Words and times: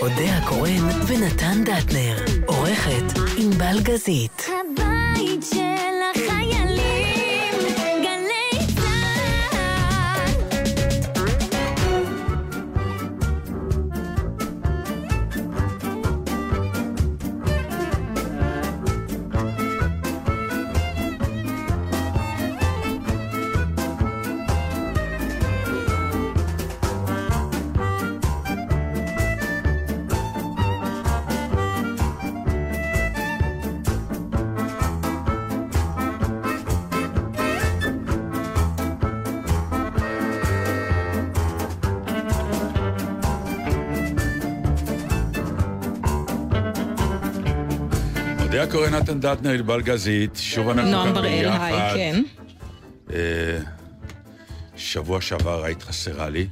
אודה 0.00 0.36
הקורן 0.36 0.88
ונתן 1.06 1.64
דטנר. 1.64 2.16
עורכת 2.46 3.18
ענבל 3.38 3.80
גזית. 3.82 4.46
הבית 4.48 5.42
של 5.54 5.89
קורא 48.70 48.88
נתן 48.88 49.20
דטנר, 49.20 49.50
ענבל 49.50 49.82
גזית, 49.82 50.30
שוב 50.36 50.68
אנחנו 50.68 50.90
נועם 50.90 51.06
כאן 51.06 51.14
בראל, 51.14 51.48
ביחד. 51.50 51.60
היי, 51.72 51.94
כן. 52.12 52.22
אה, 53.12 53.58
שבוע 54.76 55.20
שעבר 55.20 55.64
היית 55.64 55.82
חסרה 55.82 56.28
לי, 56.28 56.46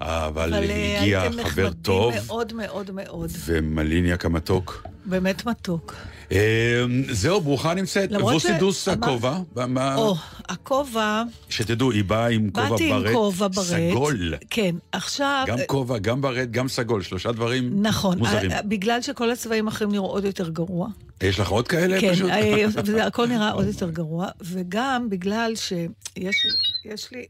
אבל 0.00 0.26
אבל 0.54 0.54
אה, 0.54 0.98
הגיע 1.00 1.22
הייתם 1.22 1.36
חבר 1.36 1.46
נחמדים 1.48 1.72
טוב 1.82 2.14
מאוד 2.26 2.52
מאוד 2.52 2.90
מאוד. 2.90 3.30
ומליניאק 3.44 4.24
המתוק. 4.24 4.86
באמת 5.04 5.46
מתוק. 5.46 5.94
אה, 6.32 6.84
זהו, 7.10 7.40
ברוכה 7.40 7.74
נמצאת. 7.74 8.10
למרות 8.10 8.32
ווסידוס 8.34 8.88
הכובע, 8.88 9.38
מה- 9.68 9.94
או, 9.96 10.14
הכובע, 10.48 11.22
שתדעו, 11.48 11.90
היא 11.90 12.04
באה 12.04 12.28
עם 12.28 12.50
כובע 12.50 12.68
באתי 12.68 12.92
עם 12.92 13.02
ברט, 13.02 13.12
כובע 13.12 13.48
ברט. 13.48 13.66
סגול. 13.66 14.34
כן, 14.50 14.74
עכשיו... 14.92 15.44
גם 15.48 15.58
כובע, 15.66 15.98
גם 15.98 16.20
ברט, 16.20 16.48
גם 16.50 16.68
סגול, 16.68 17.02
שלושה 17.02 17.32
דברים 17.32 17.82
נכון, 17.82 18.18
מוזרים. 18.18 18.50
אה, 18.50 18.62
בגלל 18.62 19.02
שכל 19.02 19.30
הצבעים 19.30 19.68
האחרים 19.68 19.92
נראו 19.92 20.06
עוד 20.06 20.24
יותר 20.24 20.48
גרוע. 20.48 20.88
יש 21.22 21.40
לך 21.40 21.48
עוד 21.48 21.68
כאלה 21.68 22.00
כן, 22.00 22.12
פשוט? 22.12 22.30
וזה 22.84 23.06
הכל 23.06 23.26
נראה 23.26 23.50
עוד 23.52 23.66
יותר 23.66 23.90
גרוע, 23.90 24.28
וגם 24.40 25.10
בגלל 25.10 25.52
שיש 25.56 27.10
לי, 27.12 27.18
לי 27.18 27.26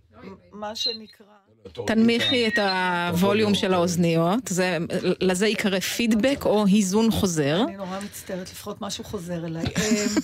מה 0.53 0.77
שנקרא... 0.77 1.36
תנמיכי 1.87 2.49
את 2.49 2.59
הווליום 2.59 3.55
של 3.55 3.75
האוזניות, 3.75 4.41
זה- 4.49 4.79
לזה 5.21 5.47
ייקרא 5.47 5.81
פידבק 5.81 6.43
או 6.45 6.65
היזון 6.67 7.11
חוזר. 7.11 7.63
אני 7.69 7.77
נורא 7.77 8.01
מצטערת, 8.05 8.51
לפחות 8.51 8.81
משהו 8.81 9.05
חוזר 9.05 9.47
אליי. 9.47 9.65
אמ, 9.77 10.21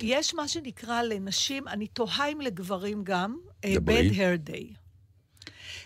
יש 0.00 0.34
מה 0.34 0.48
שנקרא 0.48 1.02
לנשים, 1.02 1.68
אני 1.68 1.86
תוהה 1.86 2.28
אם 2.28 2.40
לגברים 2.40 3.00
גם, 3.04 3.36
אה, 3.64 3.74
bad 3.86 4.14
hair 4.16 4.50
day. 4.50 4.81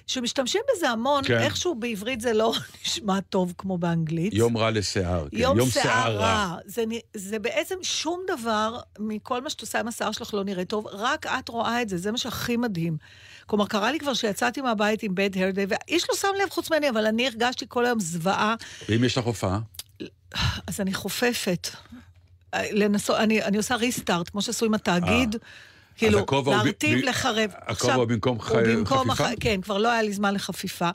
שמשתמשים 0.06 0.60
בזה 0.72 0.90
המון, 0.90 1.24
כן. 1.24 1.38
איכשהו 1.38 1.74
בעברית 1.74 2.20
זה 2.20 2.32
לא 2.32 2.54
נשמע 2.84 3.20
טוב 3.20 3.54
כמו 3.58 3.78
באנגלית. 3.78 4.34
יום 4.34 4.56
רע 4.56 4.70
לשיער. 4.70 5.28
כן, 5.30 5.36
יום 5.36 5.70
שיער 5.70 5.82
שיער 5.84 6.16
רע. 6.16 6.56
זה, 6.66 6.84
זה 7.14 7.38
בעצם 7.38 7.74
שום 7.82 8.20
דבר 8.26 8.78
מכל 8.98 9.42
מה 9.42 9.50
שאת 9.50 9.60
עושה 9.60 9.80
עם 9.80 9.88
השיער 9.88 10.12
שלך 10.12 10.34
לא 10.34 10.44
נראה 10.44 10.64
טוב, 10.64 10.86
רק 10.86 11.26
את 11.26 11.48
רואה 11.48 11.82
את 11.82 11.88
זה, 11.88 11.96
זה 11.98 12.12
מה 12.12 12.18
שהכי 12.18 12.56
מדהים. 12.56 12.96
כלומר, 13.46 13.66
קרה 13.66 13.92
לי 13.92 13.98
כבר 13.98 14.14
שיצאתי 14.14 14.60
מהבית 14.60 15.02
עם 15.02 15.12
bad 15.12 15.34
hair 15.34 15.56
day, 15.56 15.66
ואיש 15.68 16.06
לא 16.10 16.16
שם 16.16 16.28
לב 16.42 16.50
חוץ 16.50 16.70
ממני, 16.70 16.90
אבל 16.90 17.06
אני 17.06 17.26
הרגשתי 17.26 17.64
כל 17.68 17.86
היום 17.86 18.00
זוועה. 18.00 18.54
ואם 18.88 19.04
יש 19.04 19.18
לך 19.18 19.24
הופעה? 19.24 19.58
אז 20.66 20.80
אני 20.80 20.94
חופפת. 20.94 21.68
לנסות, 22.54 23.16
אני, 23.16 23.42
אני 23.42 23.56
עושה 23.56 23.76
ריסטארט, 23.76 24.28
כמו 24.28 24.42
שעשו 24.42 24.66
עם 24.66 24.74
התאגיד. 24.74 25.36
כאילו, 25.96 26.24
להרטיב, 26.46 26.98
ב- 26.98 27.04
לחרב. 27.08 27.50
הכובע 27.66 27.94
הוא 27.94 28.04
במקום 28.04 28.40
ח- 28.40 28.52
במקום 28.52 29.10
חפיפה? 29.10 29.24
הח- 29.28 29.34
כן, 29.40 29.60
כבר 29.60 29.78
לא 29.78 29.88
היה 29.92 30.02
לי 30.02 30.12
זמן 30.12 30.34
לחפיפה. 30.34 30.90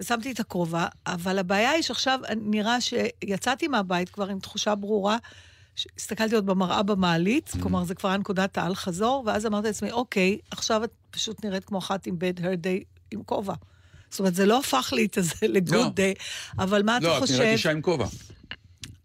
ושמתי 0.00 0.32
את 0.32 0.40
הכובע, 0.40 0.86
אבל 1.06 1.38
הבעיה 1.38 1.70
היא 1.70 1.82
שעכשיו 1.82 2.18
נראה 2.36 2.76
שיצאתי 2.80 3.68
מהבית 3.68 4.08
כבר 4.08 4.28
עם 4.28 4.38
תחושה 4.38 4.74
ברורה. 4.74 5.16
הסתכלתי 5.98 6.34
עוד 6.34 6.46
במראה 6.46 6.82
במעלית, 6.82 7.50
Mm. 7.54 7.62
כלומר, 7.62 7.84
זה 7.84 7.94
כבר 7.94 8.08
היה 8.08 8.18
נקודת 8.18 8.58
האל-חזור, 8.58 9.22
ואז 9.26 9.46
אמרתי 9.46 9.66
לעצמי, 9.66 9.92
אוקיי, 9.92 10.38
עכשיו 10.50 10.84
את 10.84 10.90
פשוט 11.10 11.44
נראית 11.44 11.64
כמו 11.64 11.78
אחת 11.78 12.06
עם 12.06 12.14
bad 12.14 12.40
hair 12.40 12.42
day 12.42 12.84
עם 13.10 13.22
כובע. 13.22 13.54
זאת 14.10 14.18
אומרת, 14.18 14.34
זה 14.34 14.46
לא 14.46 14.58
הפך 14.58 14.92
לי 14.96 15.04
את 15.04 15.18
זה 15.20 15.32
לא. 15.42 15.48
לגוד 15.54 15.94
דיי, 15.94 16.14
אבל 16.58 16.82
מה 16.82 16.96
אתה 16.96 17.06
לא, 17.06 17.16
את 17.16 17.20
חושב? 17.22 17.34
נראית 17.34 17.52
אישה 17.52 17.70
עם 17.70 17.80
כובע. 17.82 18.06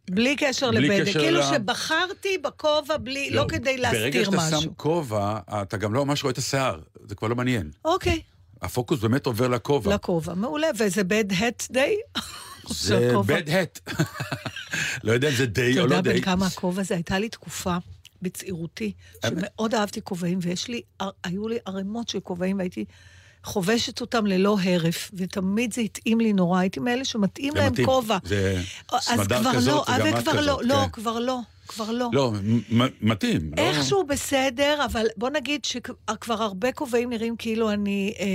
בלי 0.09 0.35
קשר 0.35 0.71
בלי 0.71 0.87
לבדק. 0.89 1.09
קשר 1.09 1.19
כאילו 1.19 1.39
ל- 1.39 1.43
שבחרתי 1.53 2.37
בכובע 2.37 2.97
בלי, 2.97 3.29
לא 3.29 3.45
כדי 3.49 3.77
ברגע 3.77 3.81
להסתיר 3.91 4.23
שאתה 4.25 4.37
משהו. 4.37 4.61
שם 4.61 4.69
כובע, 4.77 5.39
אתה 5.61 5.77
גם 5.77 5.93
לא 5.93 6.05
ממש 6.05 6.23
רואה 6.23 6.31
את 6.31 6.37
השיער. 6.37 6.79
זה 7.07 7.15
כבר 7.15 7.27
לא 7.27 7.35
מעניין. 7.35 7.71
אוקיי, 7.85 8.21
הפוקוס 8.61 8.99
באמת 8.99 9.25
עובר 9.25 9.47
לכובע. 9.47 9.95
לכובע, 9.95 10.33
מעולה. 10.33 10.67
וזה 10.79 11.01
bad 11.01 11.31
hat 11.33 11.75
day? 11.75 12.21
זה 12.73 13.11
bad 13.27 13.47
hat. 13.49 13.93
לא 15.03 15.11
יודע 15.11 15.29
אם 15.29 15.35
זה 15.35 15.45
די 15.45 15.71
אתה 15.73 15.81
או 15.81 15.87
לא 15.87 15.95
יודע 15.95 16.11
די. 16.11 16.19
בן 16.19 16.25
כמה 16.25 16.47
הכובע 16.47 16.81
הזה? 16.81 16.93
הייתה 16.95 17.19
לי 17.19 17.29
תקופה 17.29 17.77
בצעירותי, 18.21 18.91
שמאוד 19.25 19.75
אהבתי 19.75 20.01
כובעים, 20.01 20.39
ויש 20.41 20.67
לי, 20.67 20.81
היו 21.23 21.47
לי 21.47 21.57
ערימות 21.65 22.09
של 22.09 22.19
כובעים, 22.19 22.57
והייתי 22.57 22.85
חובשת 23.43 24.01
אותם 24.01 24.25
ללא 24.25 24.57
הרף, 24.63 25.11
ותמיד 25.13 25.73
זה 25.73 25.81
התאים 25.81 26.19
לי 26.19 26.33
נורא. 26.33 26.59
הייתי 26.59 26.79
מאלה 26.79 27.05
שמתאים 27.05 27.55
להם 27.55 27.71
מתאים. 27.71 27.85
כובע. 27.87 28.17
זה 28.23 28.61
אז 28.91 29.03
סמדר 29.03 29.53
כזאת 29.53 29.87
לא, 29.89 29.95
וגם 29.95 30.17
את 30.17 30.23
כבר 30.23 30.33
לא, 30.41 30.41
כזאת, 30.41 30.65
לא, 30.65 30.75
כן. 30.85 30.89
כבר 30.91 31.19
לא, 31.19 31.37
כבר 31.67 31.91
לא. 31.91 32.09
לא, 32.13 32.31
מ- 32.71 32.87
מתאים. 33.01 33.51
לא- 33.57 33.61
איכשהו 33.63 34.03
בסדר, 34.03 34.85
אבל 34.85 35.05
בוא 35.17 35.29
נגיד 35.29 35.65
שכבר 35.65 36.43
הרבה 36.43 36.71
כובעים 36.71 37.09
נראים 37.09 37.35
כאילו 37.37 37.69
אני, 37.71 38.13
אה, 38.19 38.25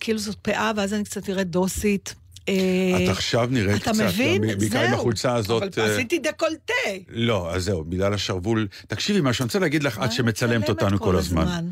כאילו 0.00 0.18
זאת 0.18 0.36
פאה, 0.42 0.72
ואז 0.76 0.94
אני 0.94 1.04
קצת 1.04 1.28
נראית 1.28 1.48
דוסית. 1.50 2.14
אה, 2.48 3.04
את 3.04 3.08
עכשיו 3.08 3.48
נראית 3.50 3.82
אתה 3.82 3.90
קצת, 3.92 4.02
מבין? 4.04 4.58
בעיקר 4.58 4.80
עם. 4.82 4.94
החולצה 4.94 5.34
הזאת. 5.34 5.62
אבל 5.78 5.88
אה, 5.88 5.94
עשיתי 5.94 6.18
דקולטה. 6.18 6.72
לא, 7.08 7.54
אז 7.54 7.64
זהו, 7.64 7.84
בגלל 7.84 8.14
השרוול. 8.14 8.68
תקשיבי 8.88 9.20
משהו, 9.22 9.42
אני 9.42 9.46
רוצה 9.46 9.58
להגיד 9.58 9.82
לך, 9.82 10.00
את 10.04 10.12
שמצלמת 10.12 10.28
מצלמת 10.60 10.68
אותנו 10.68 11.00
כל 11.00 11.16
הזמן. 11.16 11.68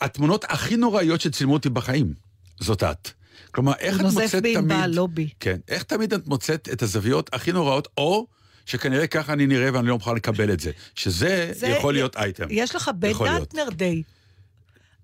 התמונות 0.00 0.44
הכי 0.48 0.76
נוראיות 0.76 1.20
שצילמו 1.20 1.52
אותי 1.52 1.68
בחיים, 1.68 2.12
זאת 2.60 2.82
את. 2.82 3.10
כלומר, 3.50 3.72
איך 3.78 3.96
את 3.96 4.00
נוזף 4.00 4.20
מוצאת 4.22 4.42
בי 4.42 4.54
תמיד... 4.54 4.72
ענבל, 4.72 4.90
לא 4.94 5.06
בי. 5.06 5.28
כן. 5.40 5.56
איך 5.68 5.82
תמיד 5.82 6.12
את 6.14 6.26
מוצאת 6.26 6.68
את 6.72 6.82
הזוויות 6.82 7.30
הכי 7.32 7.52
נוראות, 7.52 7.88
או 7.98 8.26
שכנראה 8.66 9.06
ככה 9.06 9.32
אני 9.32 9.46
נראה 9.46 9.70
ואני 9.74 9.86
לא 9.88 9.94
מוכן 9.94 10.14
לקבל 10.14 10.52
את 10.52 10.60
זה. 10.60 10.70
שזה 10.94 11.50
זה- 11.54 11.66
יכול 11.66 11.94
להיות 11.94 12.16
אייטם. 12.16 12.46
יש 12.50 12.74
לך 12.74 12.90
בית. 12.98 13.16
דטנר 13.40 13.68
דיי. 13.76 14.02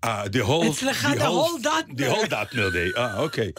אה, 0.05 0.25
the 0.25 0.47
whole... 0.47 0.71
אצלך 0.71 1.05
the 1.05 1.09
the 1.09 1.21
whole 1.21 1.63
the 1.63 1.65
Dutner. 1.65 2.11
whole 2.11 2.29
Dutner 2.31 2.75
day. 2.75 2.99
אה, 2.99 3.19
אוקיי. 3.19 3.53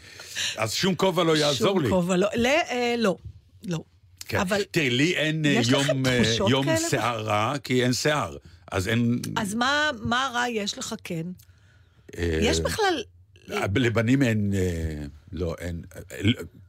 אז 0.57 0.73
שום 0.73 0.95
כובע 0.95 1.23
לא 1.23 1.37
יעזור 1.37 1.73
שום 1.73 1.83
לי. 1.83 1.89
כובע, 1.89 2.17
לא, 2.17 2.27
לא, 2.35 2.49
אה, 2.49 2.95
לא, 2.97 3.17
לא. 3.65 3.79
כן. 4.27 4.39
אבל, 4.39 4.63
תראי, 4.71 4.89
לי 4.89 5.15
אין 5.15 5.45
אה, 5.45 5.61
יום, 5.69 6.05
אה, 6.05 6.21
יום? 6.49 6.65
שיער 6.89 7.21
רע, 7.21 7.53
כי 7.63 7.83
אין 7.83 7.93
שיער. 7.93 8.37
אז 8.71 8.87
אין... 8.87 9.19
אז 9.35 9.55
מה 9.55 9.89
מה 10.01 10.31
רע 10.33 10.49
יש 10.49 10.77
לך 10.77 10.95
כן? 11.03 11.25
יש 12.17 12.59
בכלל... 12.59 13.03
לבנים 13.75 14.23
אין, 14.23 14.53
לא, 15.31 15.55
אין, 15.59 15.81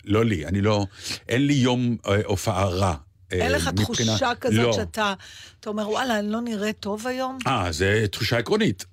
לא 0.05 0.25
לי, 0.25 0.47
אני 0.47 0.61
לא, 0.61 0.87
אין 1.29 1.47
לי 1.47 1.55
יום 1.55 1.97
הופעה 2.25 2.69
רע. 2.69 2.95
אין 3.31 3.53
לך 3.53 3.69
תחושה 3.69 4.33
כזאת 4.41 4.57
לא. 4.59 4.73
שאתה, 4.73 5.15
אתה 5.61 5.71
אומר, 5.71 5.89
וואלה, 5.91 6.19
אני 6.19 6.33
לא 6.33 6.41
נראה 6.41 6.73
טוב 6.73 7.07
היום? 7.07 7.39
אה, 7.47 7.73
זה 7.73 8.07
תחושה 8.11 8.39
עקרונית. 8.39 8.85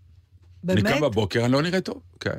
אני 0.70 0.82
באמת? 0.82 0.96
קם 0.96 1.02
בבוקר, 1.02 1.46
אני 1.46 1.52
לא 1.52 1.62
נראה 1.62 1.82
טוב. 1.82 2.02
כן. 2.20 2.38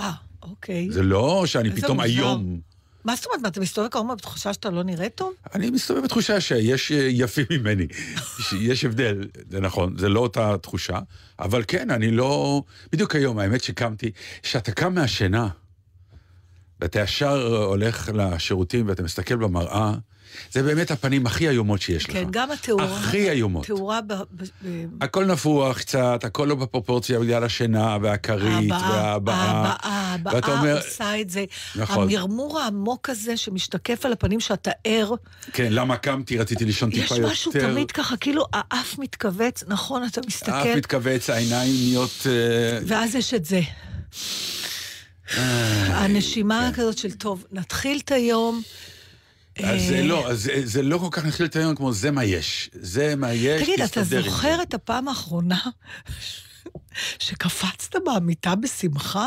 אה, 0.00 0.12
אוקיי. 0.42 0.90
זה 0.90 1.02
לא 1.02 1.42
שאני 1.46 1.70
פתאום 1.70 2.00
מוזר. 2.00 2.08
היום... 2.08 2.60
מה 3.04 3.16
זאת 3.16 3.26
אומרת, 3.26 3.40
מה, 3.40 3.48
אתה 3.48 3.60
מסתובב 3.60 3.88
כמובן 3.88 4.16
בתחושה 4.16 4.52
שאתה 4.52 4.70
לא 4.70 4.82
נראה 4.82 5.08
טוב? 5.08 5.32
אני 5.54 5.70
מסתובב 5.70 6.02
בתחושה 6.04 6.40
שיש 6.40 6.92
אה, 6.92 7.08
יפים 7.10 7.46
ממני. 7.50 7.86
יש 8.60 8.84
הבדל, 8.84 9.28
זה 9.50 9.60
נכון, 9.60 9.98
זה 9.98 10.08
לא 10.08 10.20
אותה 10.20 10.58
תחושה, 10.58 10.98
אבל 11.38 11.64
כן, 11.68 11.90
אני 11.90 12.10
לא... 12.10 12.62
בדיוק 12.92 13.14
היום, 13.14 13.38
האמת 13.38 13.62
שקמתי, 13.62 14.10
כשאתה 14.42 14.72
קם 14.72 14.94
מהשינה, 14.94 15.48
ואתה 16.82 17.00
ישר 17.00 17.64
הולך 17.64 18.10
לשירותים 18.14 18.88
ואתה 18.88 19.02
מסתכל 19.02 19.36
במראה, 19.36 19.92
זה 20.52 20.62
באמת 20.62 20.90
הפנים 20.90 21.26
הכי 21.26 21.48
איומות 21.48 21.80
שיש 21.82 22.04
לך. 22.08 22.12
כן, 22.12 22.24
גם 22.30 22.50
התאורה. 22.50 22.84
הכי 22.84 23.30
איומות. 23.30 23.66
תאורה 23.66 24.00
ב... 24.00 24.12
ב- 24.12 24.44
הכל 25.00 25.24
נפוח 25.24 25.78
קצת, 25.78 26.24
הכל 26.24 26.44
לא 26.44 26.54
בפרופורציה 26.54 27.20
בגלל 27.20 27.44
השינה 27.44 27.96
והכרית 28.02 28.70
וההבעה. 28.70 29.36
ההבעה, 29.36 30.16
ואתה 30.24 30.46
ההבעה 30.46 30.60
אומר, 30.60 30.76
עושה 30.76 31.20
את 31.20 31.30
זה. 31.30 31.44
נכון. 31.76 32.08
המרמור 32.08 32.60
העמוק 32.60 33.10
הזה 33.10 33.36
שמשתקף 33.36 34.06
על 34.06 34.12
הפנים 34.12 34.40
שאתה 34.40 34.70
ער, 34.84 35.14
כן, 35.52 35.68
למה 35.70 35.96
קמתי? 35.96 36.38
רציתי 36.38 36.64
לישון 36.64 36.90
טיפה 36.90 37.02
יש 37.04 37.10
יותר. 37.20 37.30
משהו 37.32 37.52
תמיד 37.52 37.90
ככה, 37.90 38.16
כאילו 38.16 38.44
האף 38.52 38.98
מתכווץ, 38.98 39.64
נכון, 39.66 40.04
אתה 40.04 40.20
האף 40.20 40.26
מסתכל, 40.26 40.76
מתכווץ, 40.76 41.30
העיניים 41.30 41.74
נהיות... 41.74 42.26
אה, 42.26 42.78
ואז 42.86 43.14
יש 43.14 43.34
את 43.34 43.44
זה. 43.44 43.60
הנשימה 45.38 46.70
כן. 46.76 46.80
כזאת 46.82 46.98
של, 46.98 47.12
טוב, 47.12 47.44
נתחיל 47.52 48.00
את 48.04 48.10
היום, 48.12 48.62
אז 49.58 49.64
אה, 49.64 49.78
זה 49.88 50.02
לא, 50.02 50.30
אז 50.30 50.42
זה- 50.42 50.60
זה 50.64 50.82
לא 50.82 50.98
כל 50.98 51.08
כך 51.10 51.24
נכיל 51.24 51.46
את 51.46 51.56
היום 51.56 51.74
כמו 51.76 51.92
זה 51.92 52.10
מה 52.10 52.24
יש. 52.24 52.70
זה 52.72 53.16
מה 53.16 53.32
יש, 53.32 53.62
תגיד, 53.62 53.80
אתה 53.80 54.02
זוכר. 54.04 54.62
את 54.62 54.74
הפעם 54.74 55.08
האחרונה 55.08 55.60
שקפצת 57.18 57.94
מהמיטה 58.06 58.54
בשמחה? 58.54 59.26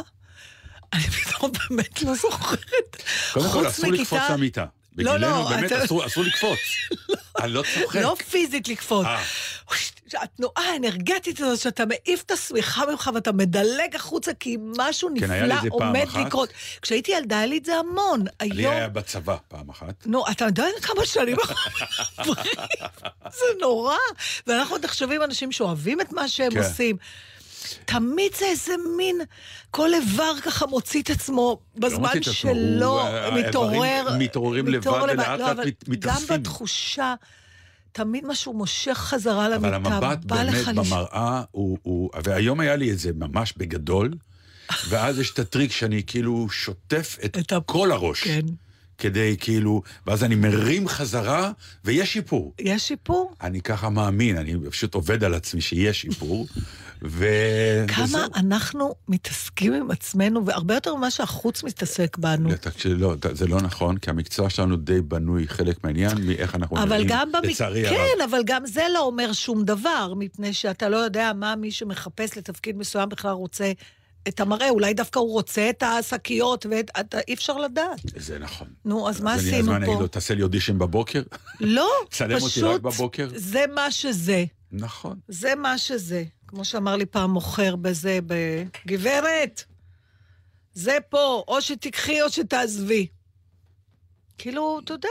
אני 0.94 1.04
פתאום 1.04 1.52
באמת 1.70 2.02
לא 2.04 2.16
זוכרת. 2.16 3.04
קודם 3.34 3.46
כל, 3.46 3.52
חוץ 3.52 3.66
אסור 3.66 3.92
לקפוץ 3.92 4.20
למיטה. 4.30 4.66
לא, 4.98 5.12
בגילנו 5.14 5.36
לא, 5.44 5.50
באמת 5.50 5.72
אסור 5.72 6.06
אסור 6.06 6.24
לקפוץ. 6.24 6.60
אני 7.42 7.52
לא 7.54 7.64
צוחק. 7.76 7.96
לא 8.02 8.16
פיזית 8.32 8.68
לקפוץ. 8.68 9.06
התנועה 10.14 10.64
האנרגטית 10.74 11.40
הזאת 11.40 11.60
שאתה 11.60 11.84
מעיף 11.86 12.24
את 12.26 12.32
השמיכה 12.32 12.86
ממך 12.92 13.10
ואתה 13.14 13.32
מדלג 13.32 13.96
החוצה 13.96 14.34
כי 14.34 14.58
משהו 14.78 15.10
כן, 15.20 15.32
נפלא 15.32 15.56
עומד 15.70 16.04
אחת. 16.04 16.26
לקרות. 16.26 16.50
כשהייתי 16.82 17.12
ילדה 17.12 17.38
היה 17.38 17.46
לי 17.46 17.58
את 17.58 17.66
זה 17.66 17.76
המון. 17.76 18.26
לי 18.42 18.62
היום... 18.62 18.74
היה 18.74 18.90
בצבא 18.90 19.36
פעם 19.48 19.70
אחת. 19.70 20.06
נו, 20.06 20.24
אתה 20.32 20.46
יודע 20.46 20.66
כמה 20.82 21.06
שנים. 21.06 21.38
זה 23.38 23.46
נורא. 23.62 23.98
ואנחנו 24.48 24.78
נחשבים 24.78 25.24
אנשים 25.24 25.52
שאוהבים 25.52 26.02
את 26.02 26.14
מה 26.14 26.28
שהם 26.28 26.52
כן. 26.52 26.58
עושים. 26.58 26.98
תמיד 27.86 28.36
זה 28.36 28.46
איזה 28.46 28.74
מין, 28.98 29.22
כל 29.72 29.94
איבר 29.94 30.34
ככה 30.44 30.66
מוציא 30.66 31.02
את 31.02 31.10
עצמו 31.10 31.60
בזמן 31.76 32.10
את 32.12 32.16
עצמו, 32.16 32.34
שלו, 32.34 33.00
אה, 33.00 33.32
מתעורר. 33.32 34.08
מתעוררים 34.20 34.68
לבד, 34.68 34.78
מתעורר 34.78 35.04
ולאט 35.04 35.40
לא, 35.40 35.54
לאט 35.54 35.68
מתאספים. 35.88 36.28
גם 36.28 36.38
בתחושה, 36.38 37.16
תמיד 37.96 38.26
משהו 38.28 38.54
מושך 38.54 38.94
חזרה 38.94 39.50
למיטה. 39.50 39.76
אבל 39.76 39.94
המבט 39.94 40.26
בא 40.26 40.44
לך 40.44 40.68
באמת 40.68 40.78
לש- 40.78 40.92
במראה 40.92 41.44
הוא, 41.52 41.78
הוא... 41.82 42.10
והיום 42.24 42.60
היה 42.60 42.76
לי 42.76 42.92
את 42.92 43.00
זה 43.00 43.12
ממש 43.16 43.54
בגדול, 43.58 44.14
ואז 44.90 45.20
יש 45.20 45.32
את 45.32 45.40
הטריק 45.40 45.72
שאני 45.72 46.04
כאילו 46.08 46.50
שוטף 46.50 47.18
את, 47.26 47.38
את 47.38 47.54
כל 47.66 47.92
הראש. 47.92 48.24
כן. 48.24 48.42
כדי 48.98 49.36
כאילו... 49.40 49.82
ואז 50.08 50.24
אני 50.24 50.36
מרים 50.36 50.88
חזרה, 50.88 51.52
ויש 51.86 52.14
שיפור. 52.14 52.54
יש 52.60 52.88
שיפור? 52.88 53.34
אני 53.42 53.62
ככה 53.62 53.90
מאמין, 53.90 54.38
אני 54.38 54.54
פשוט 54.70 54.94
עובד 54.96 55.24
על 55.24 55.34
עצמי 55.34 55.62
שיש 55.62 56.02
שיפור, 56.02 56.48
ו... 57.08 57.26
כמה 57.88 58.06
וזהו. 58.06 58.22
אנחנו 58.36 58.96
מתעסקים 59.08 59.74
עם 59.74 59.92
עצמנו, 59.92 60.46
והרבה 60.46 60.74
יותר 60.74 60.96
ממה 60.96 61.12
שהחוץ 61.12 61.64
מתעסק 61.64 62.18
בנו. 62.18 62.50
לא, 62.86 63.16
לא, 63.26 63.34
זה 63.34 63.48
לא 63.48 63.62
נכון, 63.62 63.98
כי 63.98 64.10
המקצוע 64.10 64.50
שלנו 64.50 64.76
די 64.76 65.02
בנוי 65.02 65.48
חלק 65.48 65.84
מהעניין 65.84 66.18
מאיך 66.26 66.56
אנחנו 66.56 66.86
נראים, 66.86 67.08
במק... 67.34 67.46
לצערי 67.46 67.88
הרב. 67.88 67.98
כן, 67.98 68.24
אבל 68.30 68.42
גם 68.46 68.66
זה 68.66 68.84
לא 68.94 69.00
אומר 69.00 69.34
שום 69.34 69.64
דבר, 69.64 70.14
מפני 70.18 70.54
שאתה 70.54 70.90
לא 70.90 70.98
יודע 70.98 71.32
מה 71.36 71.56
מי 71.56 71.72
שמחפש 71.72 72.38
לתפקיד 72.38 72.78
מסוים 72.78 73.10
בכלל 73.10 73.32
רוצה 73.32 73.72
את 74.28 74.40
המראה. 74.40 74.70
אולי 74.70 74.94
דווקא 74.94 75.20
הוא 75.20 75.32
רוצה 75.32 75.70
את 75.70 75.84
השקיות, 75.84 76.66
ואי 76.70 77.34
אפשר 77.34 77.58
לדעת. 77.58 78.00
זה 78.16 78.40
נכון. 78.40 78.68
נו, 78.86 79.10
אז 79.10 79.22
מה 79.22 79.34
אז 79.34 79.40
עשינו 79.40 79.58
אז 79.58 79.68
מה 79.68 79.76
אני 79.76 79.86
אגיד 79.86 79.96
פה? 79.96 80.02
לו, 80.02 80.08
תעשה 80.08 80.36
לי 80.36 80.44
אודישן 80.44 80.78
בבוקר? 80.78 81.22
לא, 81.60 81.90
צלם 82.12 82.32
אותי 82.42 82.46
רק 82.46 82.52
פשוט 82.52 82.82
בבוקר? 82.82 83.30
זה 83.36 83.66
מה 83.76 83.92
שזה. 83.92 84.46
נכון. 84.72 85.20
זה 85.28 85.56
מה 85.56 85.78
שזה. 85.78 86.24
כמו 86.48 86.66
שאמר 86.66 86.96
לי 86.96 87.06
פעם 87.06 87.32
מוכר 87.32 87.76
בזה, 87.76 88.20
בגברת, 88.28 89.64
זה 90.74 90.98
פה, 91.10 91.44
או 91.48 91.62
שתיקחי 91.62 92.22
או 92.22 92.30
שתעזבי. 92.30 93.08
כאילו, 94.38 94.80
אתה 94.84 94.94
יודע, 94.94 95.10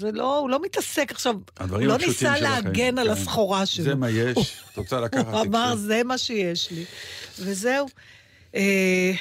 זה 0.00 0.12
לא, 0.12 0.38
הוא 0.38 0.50
לא 0.50 0.62
מתעסק 0.62 1.12
עכשיו, 1.12 1.34
הוא 1.70 1.78
לא 1.78 1.98
ניסה 1.98 2.28
החיים, 2.28 2.44
להגן 2.44 2.98
על 2.98 3.06
כן. 3.06 3.12
הסחורה 3.12 3.66
שלו. 3.66 3.84
זה 3.84 3.94
מה 3.94 4.10
יש, 4.10 4.62
את 4.72 4.76
רוצה 4.76 5.00
לקחת, 5.00 5.26
הוא 5.26 5.42
אמר. 5.42 5.76
זה 5.76 6.02
מה 6.04 6.18
שיש 6.18 6.70
לי. 6.70 6.84
וזהו. 7.38 7.86
אה, 8.54 9.12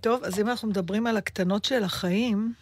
טוב, 0.00 0.24
אז 0.24 0.40
אם 0.40 0.48
אנחנו 0.48 0.68
מדברים 0.68 1.06
על 1.06 1.16
הקטנות 1.16 1.64
של 1.64 1.84
החיים, 1.84 2.52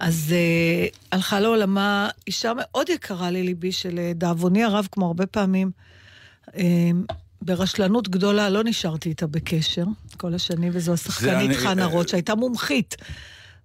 אז 0.00 0.32
אה, 0.32 0.86
הלכה 1.12 1.40
לעולמה 1.40 2.08
אישה 2.26 2.52
מאוד 2.56 2.88
יקרה 2.88 3.30
לליבי, 3.30 3.72
שלדאבוני 3.72 4.64
הרב, 4.64 4.88
כמו 4.92 5.06
הרבה 5.06 5.26
פעמים, 5.26 5.70
אה, 5.76 5.94
ברשלנות 7.42 8.08
גדולה 8.08 8.50
לא 8.50 8.64
נשארתי 8.64 9.08
איתה 9.08 9.26
בקשר 9.26 9.84
כל 10.16 10.34
השנים, 10.34 10.70
וזו 10.74 10.92
השחקנית 10.92 11.34
אני- 11.50 11.54
חנה 11.54 11.82
אה, 11.82 11.86
רוט, 11.86 12.08
שהייתה 12.08 12.34
מומחית. 12.34 12.94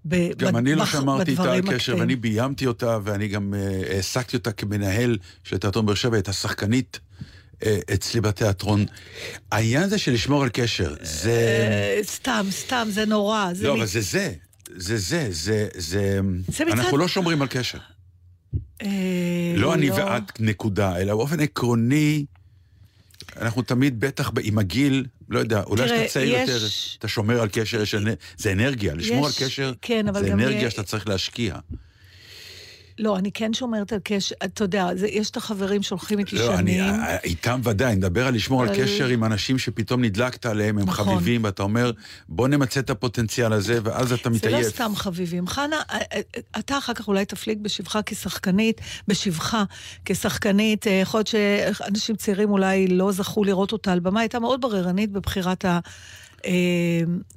ב- 0.05 0.31
גם 0.37 0.53
ב- 0.53 0.55
אני 0.57 0.75
לא 0.75 0.85
שמרתי 0.85 1.31
איתה 1.31 1.53
על 1.53 1.61
קשר. 1.73 1.95
ואני 1.99 2.15
ביימתי 2.15 2.65
אותה, 2.67 2.97
ואני 3.03 3.27
גם 3.27 3.53
אה, 3.53 3.81
העסקתי 3.95 4.37
אותה 4.37 4.51
כמנהל 4.51 5.17
של 5.43 5.57
תיאטרון 5.57 5.85
באר 5.85 5.95
שבע, 5.95 6.15
הייתה 6.15 6.33
שחקנית 6.33 6.99
אה, 7.65 7.79
אצלי 7.93 8.21
בתיאטרון. 8.21 8.85
העניין 9.51 9.83
הזה 9.83 9.97
של 9.97 10.11
לשמור 10.13 10.43
על 10.43 10.49
קשר, 10.53 10.95
זה... 11.01 11.99
סתם, 12.03 12.45
סתם, 12.51 12.87
זה 12.91 13.05
נורא. 13.05 13.53
זה 13.53 13.67
לא, 13.67 13.73
אבל 13.73 13.85
זה 13.85 14.01
זה. 14.01 14.33
זה 14.75 14.97
זה, 14.97 15.27
זה, 15.31 15.67
זה... 15.75 16.19
זה 16.47 16.63
אנחנו 16.71 16.97
לא 16.97 17.07
שומרים 17.07 17.41
על 17.41 17.47
קשר. 17.47 17.77
לא 19.55 19.73
אני 19.73 19.91
ואת 19.91 20.39
נקודה, 20.39 20.97
אלא 20.97 21.15
באופן 21.15 21.39
עקרוני, 21.39 22.25
אנחנו 23.41 23.62
תמיד, 23.62 24.00
בטח 24.00 24.31
עם 24.44 24.57
הגיל, 24.59 25.06
לא 25.30 25.39
יודע, 25.39 25.63
אולי 25.63 25.86
כשאתה 25.86 26.07
צעיר 26.07 26.36
יש- 26.36 26.50
יותר, 26.50 26.65
אתה 27.00 27.07
שומר 27.07 27.41
על 27.41 27.50
קשר, 27.51 27.81
יש 27.81 27.95
זה 28.38 28.51
אנרגיה, 28.51 28.94
לשמור 28.95 29.30
יש- 29.30 29.41
על 29.41 29.47
קשר, 29.47 29.74
כן, 29.81 30.06
זה 30.13 30.33
אנרגיה 30.33 30.69
שאתה 30.71 30.83
צריך 30.83 31.07
להשקיע. 31.07 31.56
לא, 33.00 33.18
אני 33.18 33.31
כן 33.31 33.54
שומרת 33.54 33.94
על 33.94 34.00
קשר, 34.04 34.36
אתה 34.46 34.63
יודע, 34.63 34.96
זה, 34.96 35.07
יש 35.07 35.30
את 35.30 35.38
החברים 35.38 35.84
שהולכים 35.84 36.19
איתי 36.19 36.36
לא, 36.36 36.54
אני, 36.60 36.78
שנים. 36.78 36.84
אה, 36.84 37.18
איתם 37.24 37.62
ודאי, 37.63 37.88
אני 37.88 37.96
מדבר 37.96 38.28
על 38.28 38.34
לשמור 38.36 38.62
על 38.62 38.68
אבל- 38.69 38.78
קשר 38.84 39.07
עם 39.07 39.24
אנשים 39.24 39.60
שפתאום 39.60 40.04
נדלקת 40.04 40.46
עליהם, 40.46 40.78
הם 40.78 40.86
נכון. 40.90 41.06
חביבים, 41.16 41.44
ואתה 41.44 41.63
אומר, 41.63 41.92
בוא 42.30 42.48
נמצה 42.48 42.80
את 42.80 42.90
הפוטנציאל 42.90 43.54
הזה, 43.54 43.80
ואז 43.84 44.12
אתה 44.13 44.30
זה 44.30 44.36
מתעייף. 44.36 44.66
לא 44.66 44.69
סתם 44.72 44.92
חביבים. 44.96 45.48
חנה, 45.48 45.75
אה, 45.92 45.98
אה, 46.13 46.22
אתה 46.60 46.78
אחר 46.78 46.94
כך 46.94 47.07
אולי 47.07 47.25
תפליג 47.25 47.60
בשבחה 47.62 48.00
כשחקנית, 48.06 48.81
בשבחה 49.07 49.63
כשחקנית. 50.06 50.86
יכול 51.01 51.18
להיות 51.18 51.28
שאנשים 51.28 52.16
צעירים 52.16 52.50
אולי 52.51 52.88
לא 52.88 53.12
זכו 53.12 53.44
לראות 53.44 53.72
אותה 53.72 53.92
על 53.92 54.00
במה, 54.00 54.19
הייתה 54.19 54.40
מאוד 54.40 54.62
בררנית 54.62 55.12
בבחירת 55.12 55.66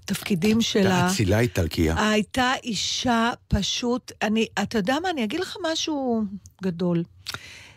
התפקידים 0.04 0.60
שלה. 0.60 0.94
הייתה 0.94 1.06
אצילה 1.06 1.40
איטלקייה. 1.40 2.10
הייתה 2.10 2.52
אישה 2.64 3.30
פשוט, 3.48 4.12
אני, 4.22 4.46
אתה 4.62 4.78
יודע 4.78 4.96
מה, 5.02 5.10
אני 5.10 5.24
אגיד 5.24 5.40
לך 5.40 5.56
משהו 5.72 6.24
גדול. 6.62 7.02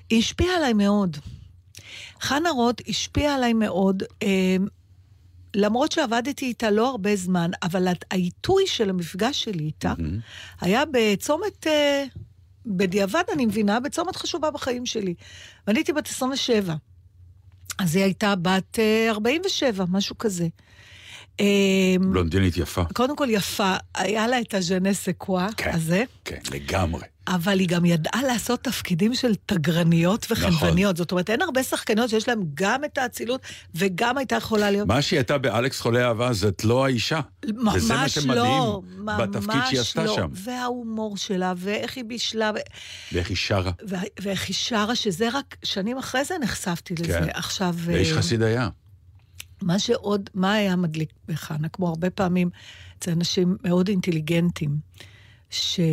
היא 0.10 0.19
השפיעה 0.19 0.56
עליי 0.56 0.74
מאוד. 0.74 1.18
חנה 2.22 2.50
רוט 2.50 2.81
השפיעה 2.88 3.36
עליי 3.36 3.54
מאוד, 3.54 4.04
אה, 4.24 4.56
למרות 5.56 5.92
שעבדתי 5.92 6.45
איתה 6.45 6.72
לא 6.72 6.89
הרבה 6.89 7.16
זמן, 7.16 7.51
אבל 7.63 7.88
העיתוי 8.12 8.68
של 8.68 8.89
המפגש 8.89 9.44
שלי 9.44 9.63
איתה 9.63 9.94
מהמם. 9.98 10.19
היה 10.62 10.83
בצומת, 10.92 11.68
אה, 11.68 12.04
בדיעבד 12.66 13.24
אני 13.34 13.46
מבינה, 13.46 13.79
בצומת 13.79 14.15
חשובה 14.15 14.51
בחיים 14.51 14.86
שלי. 14.86 15.13
ואני 15.67 15.79
הייתי 15.79 15.94
בת 15.94 16.08
27. 16.08 16.75
אז 17.79 17.96
היא 17.96 18.03
הייתה 18.03 18.36
בת 18.36 18.79
אה, 18.79 19.08
47, 19.10 19.86
משהו 19.89 20.17
כזה. 20.17 20.48
אה, 21.39 21.46
בלונדינית 22.00 22.58
יפה. 22.58 22.84
קודם 22.94 23.15
כל 23.15 23.27
יפה, 23.30 23.74
היה 23.96 24.27
לה 24.27 24.42
את 24.42 24.54
הז'נסה 24.54 25.13
קווה 25.13 25.48
כן. 25.58 25.72
הזה, 25.74 26.04
כן, 26.25 26.39
לגמרי. 26.51 27.01
אבל 27.27 27.60
היא 27.60 27.68
גם 27.68 27.86
ידעה 27.86 28.24
לעשות 28.27 28.63
תפקידים 28.63 29.13
של 29.15 29.36
תגרניות 29.46 30.32
נכון. 30.32 30.38
וחנווניות. 30.48 30.98
זאת 30.98 31.12
אומרת, 31.12 31.30
אין 31.30 31.42
הרבה 31.42 31.63
שחקניות 31.63 32.10
שיש 32.10 32.27
להן 32.27 32.39
גם 32.54 32.84
את 32.84 32.98
האצילות 32.98 33.42
וגם 33.75 34.18
הייתה 34.18 34.36
יכולה 34.36 34.72
להיות... 34.72 34.88
מה 34.88 35.01
שהיא 35.01 35.18
הייתה 35.20 35.38
באלכס 35.38 35.80
חולה 35.80 36.08
אהבה, 36.08 36.34
זאת 36.34 36.63
לא 36.63 36.86
האישה. 36.86 37.20
וזה 37.46 37.54
מה 37.94 38.01
ממש 38.01 38.13
שמדהים 38.13 38.38
לא, 38.38 38.82
בתפקיד 39.18 39.62
שהיא 39.70 39.80
עשתה 39.80 40.00
ממש 40.01 40.10
לא. 40.10 40.15
שם. 40.15 40.27
וההומור 40.34 41.18
שלה, 41.18 41.54
ואיך 41.58 41.98
היא 41.98 42.04
בישלה, 42.06 42.51
ו- 42.56 42.60
ואיך 43.13 43.30
היא 43.30 43.38
שרה. 43.38 43.72
וה- 43.88 44.00
ואיך 44.20 44.48
היא 44.48 44.56
שרה, 44.56 44.96
שזה 44.96 45.30
רק 45.34 45.56
שנים 45.63 45.98
אחרי 45.98 46.25
זה 46.25 46.36
נחשפתי 46.42 46.94
לזה. 47.00 47.20
כן. 47.20 47.27
עכשיו... 47.34 47.75
ואיש 47.77 48.12
אה, 48.12 48.18
חסיד 48.18 48.42
היה. 48.42 48.70
מה 49.62 49.79
שעוד, 49.79 50.29
מה 50.33 50.53
היה 50.53 50.75
מדליק 50.75 51.09
בחנה, 51.27 51.69
כמו 51.69 51.88
הרבה 51.88 52.09
פעמים 52.09 52.50
אצל 53.00 53.12
אנשים 53.12 53.57
מאוד 53.63 53.88
אינטליגנטים, 53.88 54.77
שהיה 55.50 55.85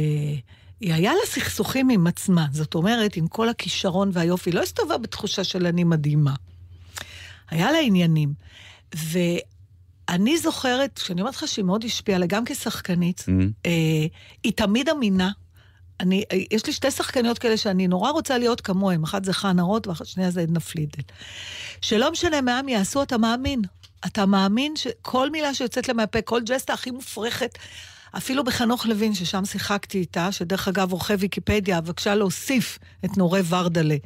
לה 1.13 1.27
סכסוכים 1.27 1.89
עם 1.91 2.07
עצמה, 2.07 2.47
זאת 2.53 2.75
אומרת, 2.75 3.17
עם 3.17 3.27
כל 3.29 3.49
הכישרון 3.49 4.11
והיופי, 4.13 4.53
לא 4.53 4.63
הסתובבה 4.63 4.99
בתחושה 4.99 5.45
של 5.45 5.67
אני 5.67 5.85
מדהימה. 5.85 6.35
היה 7.51 7.73
לה 7.73 7.79
עניינים. 7.79 8.35
ואני 8.95 10.39
זוכרת, 10.39 10.99
כשאני 10.99 11.21
אומרת 11.21 11.37
לך 11.37 11.49
שהיא 11.49 11.65
מאוד 11.65 11.85
השפיעה 11.85 12.17
עליי, 12.17 12.29
גם 12.29 12.45
כשחקנית, 12.45 13.21
Mhm. 13.21 13.43
אה, 13.67 13.71
היא 14.45 14.53
תמיד 14.57 14.89
אמינה. 14.89 15.31
אני, 16.03 16.25
אה, 16.33 16.39
יש 16.51 16.67
לי 16.67 16.73
שתי 16.73 16.91
שחקניות 16.91 17.39
כאלה 17.39 17.57
שאני 17.57 17.89
נורא 17.89 18.11
רוצה 18.11 18.39
להיות 18.39 18.61
כמוהן, 18.61 19.03
אחת 19.05 19.25
זה 19.25 19.33
חנה 19.33 19.63
רוט 19.63 19.87
והשנייה 19.87 20.31
זה 20.31 20.41
עדנה 20.41 20.61
פלידל. 20.61 21.03
שלא 21.81 22.13
משנה 22.13 22.41
מה 22.41 22.59
הם 22.59 22.69
יעשו, 22.69 23.03
אתה 23.03 23.19
מאמין. 23.19 23.63
אתה 24.07 24.27
מאמין 24.27 24.77
שכל 24.77 25.31
מילה 25.31 25.55
שיוצאת 25.55 25.89
להם 25.89 25.97
מהפה, 25.97 26.23
כל 26.23 26.41
ג'סטה 26.47 26.73
הכי 26.73 26.91
מופרכת, 26.91 27.59
אפילו 28.17 28.45
בחנוך 28.45 28.87
לוין, 28.87 29.15
ששם 29.15 29.45
שיחקתי 29.45 29.99
איתה, 29.99 30.33
שדרך 30.33 30.69
אגב, 30.69 30.93
עורכי 30.93 31.15
ויקיפדיה, 31.15 31.81
בבקשה 31.81 32.15
להוסיף 32.15 32.79
את 33.05 33.17
נורי 33.17 33.41
ורדלה 33.49 33.97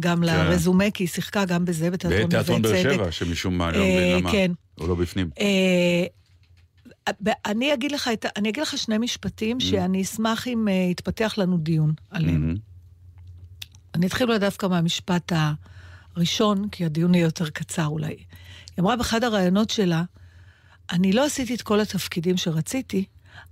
גם 0.00 0.22
לרזומה, 0.22 0.90
כי 0.90 1.02
היא 1.02 1.08
שיחקה 1.08 1.44
גם 1.44 1.64
בזה, 1.64 1.90
בתיאטרון 1.90 2.22
נווה 2.22 2.42
בתיאטרון 2.42 2.62
באר 2.62 2.82
צדק. 2.82 2.92
שבע, 2.94 3.12
שמשום 3.12 3.58
מה, 3.58 3.68
אני 3.68 3.78
לא 3.78 3.82
אה, 3.82 3.96
מבין 3.96 4.16
למה. 4.16 4.32
כן. 4.32 4.52
הוא 4.74 4.88
לא 4.88 4.94
בפנים. 4.94 5.30
אני 7.46 7.74
אגיד 7.74 7.92
לך, 7.92 8.08
את, 8.12 8.26
אני 8.36 8.48
אגיד 8.48 8.62
לך 8.62 8.78
שני 8.78 8.98
משפטים 8.98 9.60
שאני 9.60 10.02
אשמח 10.02 10.48
אם 10.48 10.68
uh, 10.68 10.90
יתפתח 10.90 11.34
לנו 11.38 11.58
דיון 11.58 11.92
עליהם. 12.10 12.40
מהמם. 12.40 12.56
אני 13.94 14.06
אתחיל 14.06 14.26
אולי 14.26 14.38
דווקא 14.38 14.66
מהמשפט 14.66 15.32
הראשון, 16.16 16.68
כי 16.68 16.84
הדיון 16.84 17.14
יהיה 17.14 17.24
יותר 17.24 17.50
קצר 17.50 17.86
אולי. 17.86 18.06
היא 18.08 18.16
אמרה 18.80 18.96
באחד 18.96 19.24
הראיונות 19.24 19.70
שלה, 19.70 20.02
אני 20.90 21.12
לא 21.12 21.24
עשיתי 21.26 21.54
את 21.54 21.62
כל 21.62 21.80
התפקידים 21.80 22.36
שרציתי, 22.36 23.04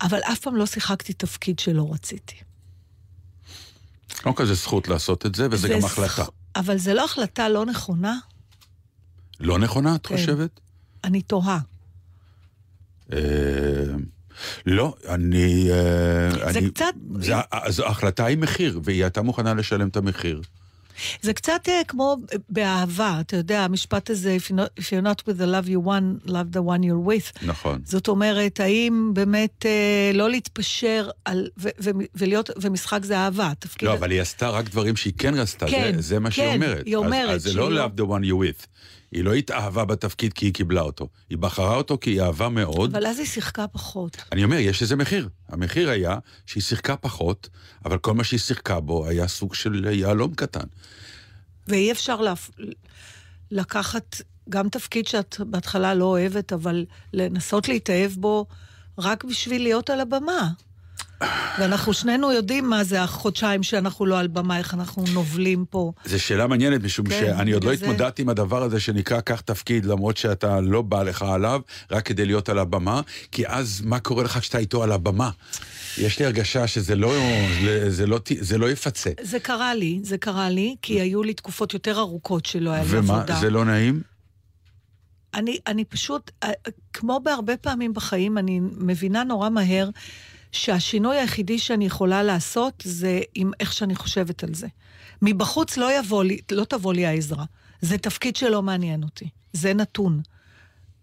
אבל 0.02 0.18
אף 0.18 0.38
פעם 0.38 0.56
לא 0.56 0.66
שיחקתי 0.66 1.12
תפקיד 1.12 1.58
שלא 1.58 1.88
רציתי. 1.92 2.36
קודם 4.22 4.34
כל 4.34 4.46
זה 4.46 4.54
זכות 4.54 4.88
לעשות 4.88 5.26
את 5.26 5.34
זה, 5.34 5.48
וזה 5.50 5.68
גם 5.68 5.80
זכ- 5.80 5.84
החלטה. 5.84 6.24
אבל 6.56 6.78
זו 6.78 6.94
לא 6.94 7.04
החלטה 7.04 7.48
לא 7.48 7.66
נכונה, 7.66 8.18
לא 9.40 9.58
נכונה, 9.58 9.94
את 9.94 10.06
כן. 10.06 10.16
חושבת? 10.16 10.60
אני 11.04 11.22
תוהה. 11.22 11.58
אה, 13.12 13.18
לא, 14.66 14.94
אני... 15.08 15.68
אה, 15.70 16.52
זה 16.52 16.58
אני- 16.58 16.70
קצת- 16.70 16.94
זה- 17.20 17.34
אז 17.50 17.80
ההחלטה 17.80 18.24
היא 18.26 18.38
מחיר, 18.38 18.80
והיא 18.84 19.02
הייתה 19.04 19.22
מוכנה 19.22 19.54
לשלם 19.54 19.88
את 19.88 19.96
המחיר. 19.96 20.40
זה 21.22 21.32
קצת 21.32 21.60
אה, 21.68 21.80
כמו 21.88 22.16
באהבה, 22.48 23.16
אתה 23.20 23.36
יודע, 23.36 23.60
המשפט 23.64 24.10
הזה, 24.10 24.36
If 24.40 24.50
you're 24.50 24.54
not, 24.56 24.80
if 24.80 24.84
you're 24.84 25.04
not 25.04 25.28
with 25.28 25.38
the 25.40 25.46
love 25.46 25.68
you 25.68 25.86
want, 25.88 26.28
love 26.30 26.56
the 26.56 26.60
one 26.60 26.82
you're 26.84 27.08
with. 27.08 27.46
נכון. 27.46 27.80
זאת 27.84 28.08
אומרת, 28.08 28.60
האם 28.60 29.10
באמת 29.14 29.66
אה, 29.66 30.10
לא 30.14 30.30
להתפשר 30.30 31.08
על... 31.24 31.48
ו- 31.58 31.68
ו- 31.82 31.90
ולהיות... 32.14 32.50
ומשחק 32.62 33.04
זה 33.04 33.16
אהבה, 33.18 33.50
התפקיד... 33.50 33.88
לא, 33.88 33.94
אבל 33.94 34.10
היא 34.10 34.20
עשתה 34.20 34.48
רק 34.50 34.68
דברים 34.70 34.96
שהיא 34.96 35.12
כן 35.18 35.34
רצתה, 35.34 35.66
כן, 35.66 35.92
זה- 35.96 36.02
זה 36.02 36.18
מה 36.20 36.30
שהיא 36.30 36.46
כן, 36.48 36.54
אומרת. 36.54 36.86
היא 36.86 36.96
אז- 36.96 37.04
אומרת 37.04 37.30
אז 37.30 37.42
זה 37.42 37.48
שהיא 37.50 37.58
לא 37.60 37.72
לא- 37.72 37.86
love 37.86 38.00
the 38.00 38.04
one 38.04 38.24
you 38.30 38.62
with. 38.62 38.66
היא 39.14 39.24
לא 39.24 39.34
התאהבה 39.34 39.84
בתפקיד 39.84 40.32
כי 40.32 40.46
היא 40.46 40.54
קיבלה 40.54 40.80
אותו. 40.80 41.08
היא 41.30 41.38
בחרה 41.38 41.76
אותו 41.76 41.98
כי 42.00 42.10
היא 42.10 42.22
אהבה 42.22 42.48
מאוד. 42.48 42.96
אבל 42.96 43.06
אז 43.06 43.18
היא 43.18 43.26
שיחקה 43.26 43.66
פחות. 43.68 44.16
אני 44.32 44.44
אומר, 44.44 44.56
יש 44.56 44.82
לזה 44.82 44.96
מחיר. 44.96 45.28
המחיר 45.48 45.90
היה 45.90 46.18
שהיא 46.46 46.62
שיחקה 46.62 46.96
פחות, 46.96 47.48
אבל 47.84 47.98
כל 47.98 48.14
מה 48.14 48.24
שהיא 48.24 48.40
שיחקה 48.40 48.80
בו 48.80 49.06
היה 49.06 49.28
סוג 49.28 49.54
של 49.54 49.84
יהלום 49.92 50.34
קטן. 50.34 50.66
ואי 51.68 51.92
אפשר 51.92 52.20
להפ... 52.20 52.50
לקחת 53.50 54.16
גם 54.48 54.68
תפקיד 54.68 55.06
שאת 55.06 55.36
בהתחלה 55.40 55.94
לא 55.94 56.04
אוהבת, 56.04 56.52
אבל 56.52 56.84
לנסות 57.12 57.68
להתאהב 57.68 58.12
בו 58.12 58.46
רק 58.98 59.24
בשביל 59.24 59.62
להיות 59.62 59.90
על 59.90 60.00
הבמה. 60.00 60.50
ואנחנו 61.58 61.92
שנינו 61.92 62.32
יודעים 62.32 62.70
מה 62.70 62.84
זה 62.84 63.02
החודשיים 63.02 63.62
שאנחנו 63.62 64.06
לא 64.06 64.18
על 64.18 64.26
במה, 64.28 64.58
איך 64.58 64.74
אנחנו 64.74 65.04
נובלים 65.12 65.64
פה. 65.70 65.92
זו 66.04 66.20
שאלה 66.22 66.46
מעניינת, 66.46 66.82
משום 66.82 67.06
כן, 67.08 67.20
שאני 67.20 67.52
עוד 67.52 67.64
לא 67.64 67.74
זה- 67.74 67.84
התמודדתי 67.84 68.22
עם 68.22 68.28
הדבר 68.28 68.62
הזה 68.62 68.80
שנקרא 68.80 69.20
קח 69.20 69.40
תפקיד, 69.40 69.84
למרות 69.84 70.16
שאתה 70.16 70.60
לא 70.60 70.82
בא 70.82 71.02
לך 71.02 71.22
עליו, 71.22 71.60
רק 71.90 72.06
כדי 72.06 72.24
להיות 72.26 72.48
על 72.48 72.58
הבמה, 72.58 73.00
כי 73.32 73.46
אז 73.46 73.82
מה 73.84 74.00
קורה 74.00 74.24
לך 74.24 74.38
כשאתה 74.38 74.58
איתו 74.58 74.82
על 74.82 74.92
הבמה? 74.92 75.30
יש 75.98 76.18
לי 76.18 76.24
הרגשה 76.24 76.66
שזה 76.66 76.94
לא, 76.96 77.14
זה 77.88 78.06
לא, 78.06 78.20
זה 78.40 78.58
לא 78.58 78.70
יפצה. 78.70 79.10
זה 79.22 79.40
קרה 79.40 79.74
לי, 79.74 80.00
זה 80.02 80.18
קרה 80.18 80.50
לי, 80.50 80.76
כי 80.82 81.00
היו 81.00 81.22
לי 81.22 81.34
תקופות 81.34 81.74
יותר 81.74 81.98
ארוכות 81.98 82.46
שלא 82.46 82.70
היה 82.70 82.82
לי 82.82 82.88
ומה, 82.90 83.16
עבודה. 83.16 83.36
זה 83.40 83.50
לא 83.50 83.64
נעים? 83.64 84.02
אני, 85.34 85.58
אני 85.66 85.84
פשוט, 85.84 86.30
אה, 86.44 86.50
כמו 86.92 87.20
בהרבה 87.24 87.56
פעמים 87.56 87.94
בחיים, 87.94 88.38
אני 88.38 88.60
מבינה 88.62 89.24
נורא 89.24 89.48
מהר 89.48 89.88
שהשינוי 90.54 91.16
היחידי 91.16 91.58
שאני 91.58 91.86
יכולה 91.86 92.22
לעשות 92.22 92.82
זה 92.86 93.20
עם 93.34 93.50
איך 93.60 93.72
שאני 93.72 93.94
חושבת 93.94 94.44
על 94.44 94.54
זה. 94.54 94.66
מבחוץ 95.22 95.76
לא, 95.76 95.98
יבוא 95.98 96.24
לי, 96.24 96.38
לא 96.52 96.64
תבוא 96.64 96.94
לי 96.94 97.06
העזרה. 97.06 97.44
זה 97.80 97.98
תפקיד 97.98 98.36
שלא 98.36 98.62
מעניין 98.62 99.02
אותי. 99.02 99.28
זה 99.52 99.74
נתון. 99.74 100.20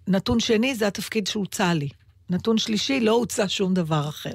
נתון 0.07 0.39
שני 0.39 0.75
זה 0.75 0.87
התפקיד 0.87 1.27
שהוצע 1.27 1.73
לי. 1.73 1.89
נתון 2.29 2.57
שלישי, 2.57 2.99
לא 2.99 3.11
הוצע 3.11 3.45
שום 3.47 3.73
דבר 3.73 4.09
אחר. 4.09 4.33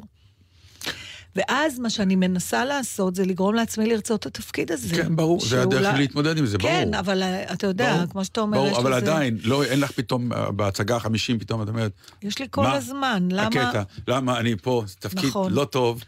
ואז 1.36 1.78
מה 1.78 1.90
שאני 1.90 2.16
מנסה 2.16 2.64
לעשות 2.64 3.14
זה 3.14 3.24
לגרום 3.24 3.54
לעצמי 3.54 3.86
לרצות 3.86 4.20
את 4.20 4.26
התפקיד 4.26 4.72
הזה. 4.72 4.96
כן, 4.96 5.16
ברור, 5.16 5.40
זה 5.40 5.62
הדרך 5.62 5.90
שלי 5.90 5.98
להתמודד 5.98 6.38
עם 6.38 6.46
זה, 6.46 6.58
ברור. 6.58 6.70
כן, 6.70 6.94
אבל 6.94 7.22
אה, 7.22 7.52
אתה 7.52 7.66
יודע, 7.66 7.94
ברור. 7.96 8.06
כמו 8.06 8.24
שאתה 8.24 8.40
אומר, 8.40 8.58
ברור, 8.58 8.70
יש 8.70 8.78
אבל 8.78 8.90
לזה... 8.90 8.96
עדיין, 8.96 9.38
לא, 9.44 9.64
אין 9.64 9.80
לך 9.80 9.90
פתאום, 9.90 10.32
אה, 10.32 10.50
בהצגה 10.50 10.96
החמישים, 10.96 11.38
פתאום 11.38 11.62
את 11.62 11.68
אומרת, 11.68 11.92
יש 12.22 12.38
לי 12.38 12.46
כל 12.50 12.62
מה 12.62 12.74
הזמן, 12.74 13.28
למה... 13.30 13.46
הקטע, 13.46 13.82
למה 14.08 14.38
אני 14.38 14.56
פה, 14.62 14.84
תפקיד 14.98 15.24
נכון. 15.28 15.52
לא 15.52 15.64
טוב. 15.64 16.04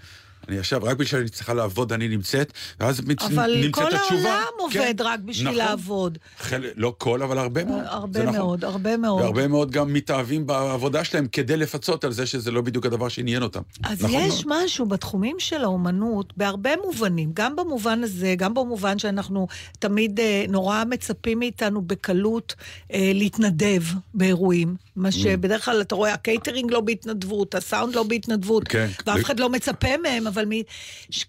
אני 0.48 0.58
עכשיו, 0.58 0.80
רק 0.84 0.94
בגלל 0.96 1.06
שאני 1.06 1.28
צריכה 1.28 1.54
לעבוד, 1.54 1.92
אני 1.92 2.08
נמצאת, 2.08 2.52
ואז 2.80 3.00
מצ... 3.00 3.22
אבל 3.22 3.54
נמצאת 3.56 3.74
כל 3.74 3.96
התשובה. 3.96 4.30
העולם 4.30 4.70
כן, 4.72 4.78
עובד 4.78 5.00
רק 5.00 5.20
בשביל 5.20 5.48
נכון. 5.48 5.58
לעבוד. 5.58 6.18
חל... 6.38 6.64
לא 6.76 6.94
כל, 6.98 7.22
אבל 7.22 7.38
הרבה 7.38 7.64
מאוד. 7.64 7.82
הרבה 7.84 8.20
זה 8.20 8.26
נכון. 8.26 8.38
מאוד, 8.38 8.64
הרבה 8.64 8.96
מאוד. 8.96 9.20
והרבה 9.22 9.48
מאוד 9.48 9.70
גם 9.70 9.92
מתאהבים 9.92 10.46
בעבודה 10.46 11.04
שלהם 11.04 11.26
כדי 11.32 11.56
לפצות 11.56 12.04
על 12.04 12.12
זה 12.12 12.26
שזה 12.26 12.50
לא 12.50 12.60
בדיוק 12.60 12.86
הדבר 12.86 13.08
שעניין 13.08 13.42
אותם. 13.42 13.60
אז 13.84 14.04
נכון 14.04 14.20
יש 14.20 14.46
מאוד. 14.46 14.64
משהו 14.64 14.86
בתחומים 14.86 15.36
של 15.38 15.64
האומנות, 15.64 16.36
בהרבה 16.36 16.70
מובנים, 16.84 17.30
גם 17.34 17.56
במובן 17.56 18.02
הזה, 18.02 18.34
גם 18.38 18.54
במובן 18.54 18.98
שאנחנו 18.98 19.46
תמיד 19.78 20.20
אה, 20.20 20.44
נורא 20.48 20.84
מצפים 20.90 21.38
מאיתנו 21.38 21.82
בקלות 21.82 22.54
אה, 22.92 23.10
להתנדב 23.14 23.82
באירועים. 24.14 24.76
מה 24.96 25.12
שבדרך 25.12 25.64
כלל 25.64 25.80
אתה 25.80 25.94
רואה, 25.94 26.12
הקייטרינג 26.12 26.70
לא 26.70 26.80
בהתנדבות, 26.80 27.54
הסאונד 27.54 27.94
לא 27.94 28.02
בהתנדבות, 28.02 28.68
כן. 28.68 28.88
ואף 29.06 29.24
אחד 29.24 29.40
לא 29.40 29.50
מצפה 29.50 29.96
מהם, 30.02 30.26
אבל 30.38 30.46
מ... 30.48 30.52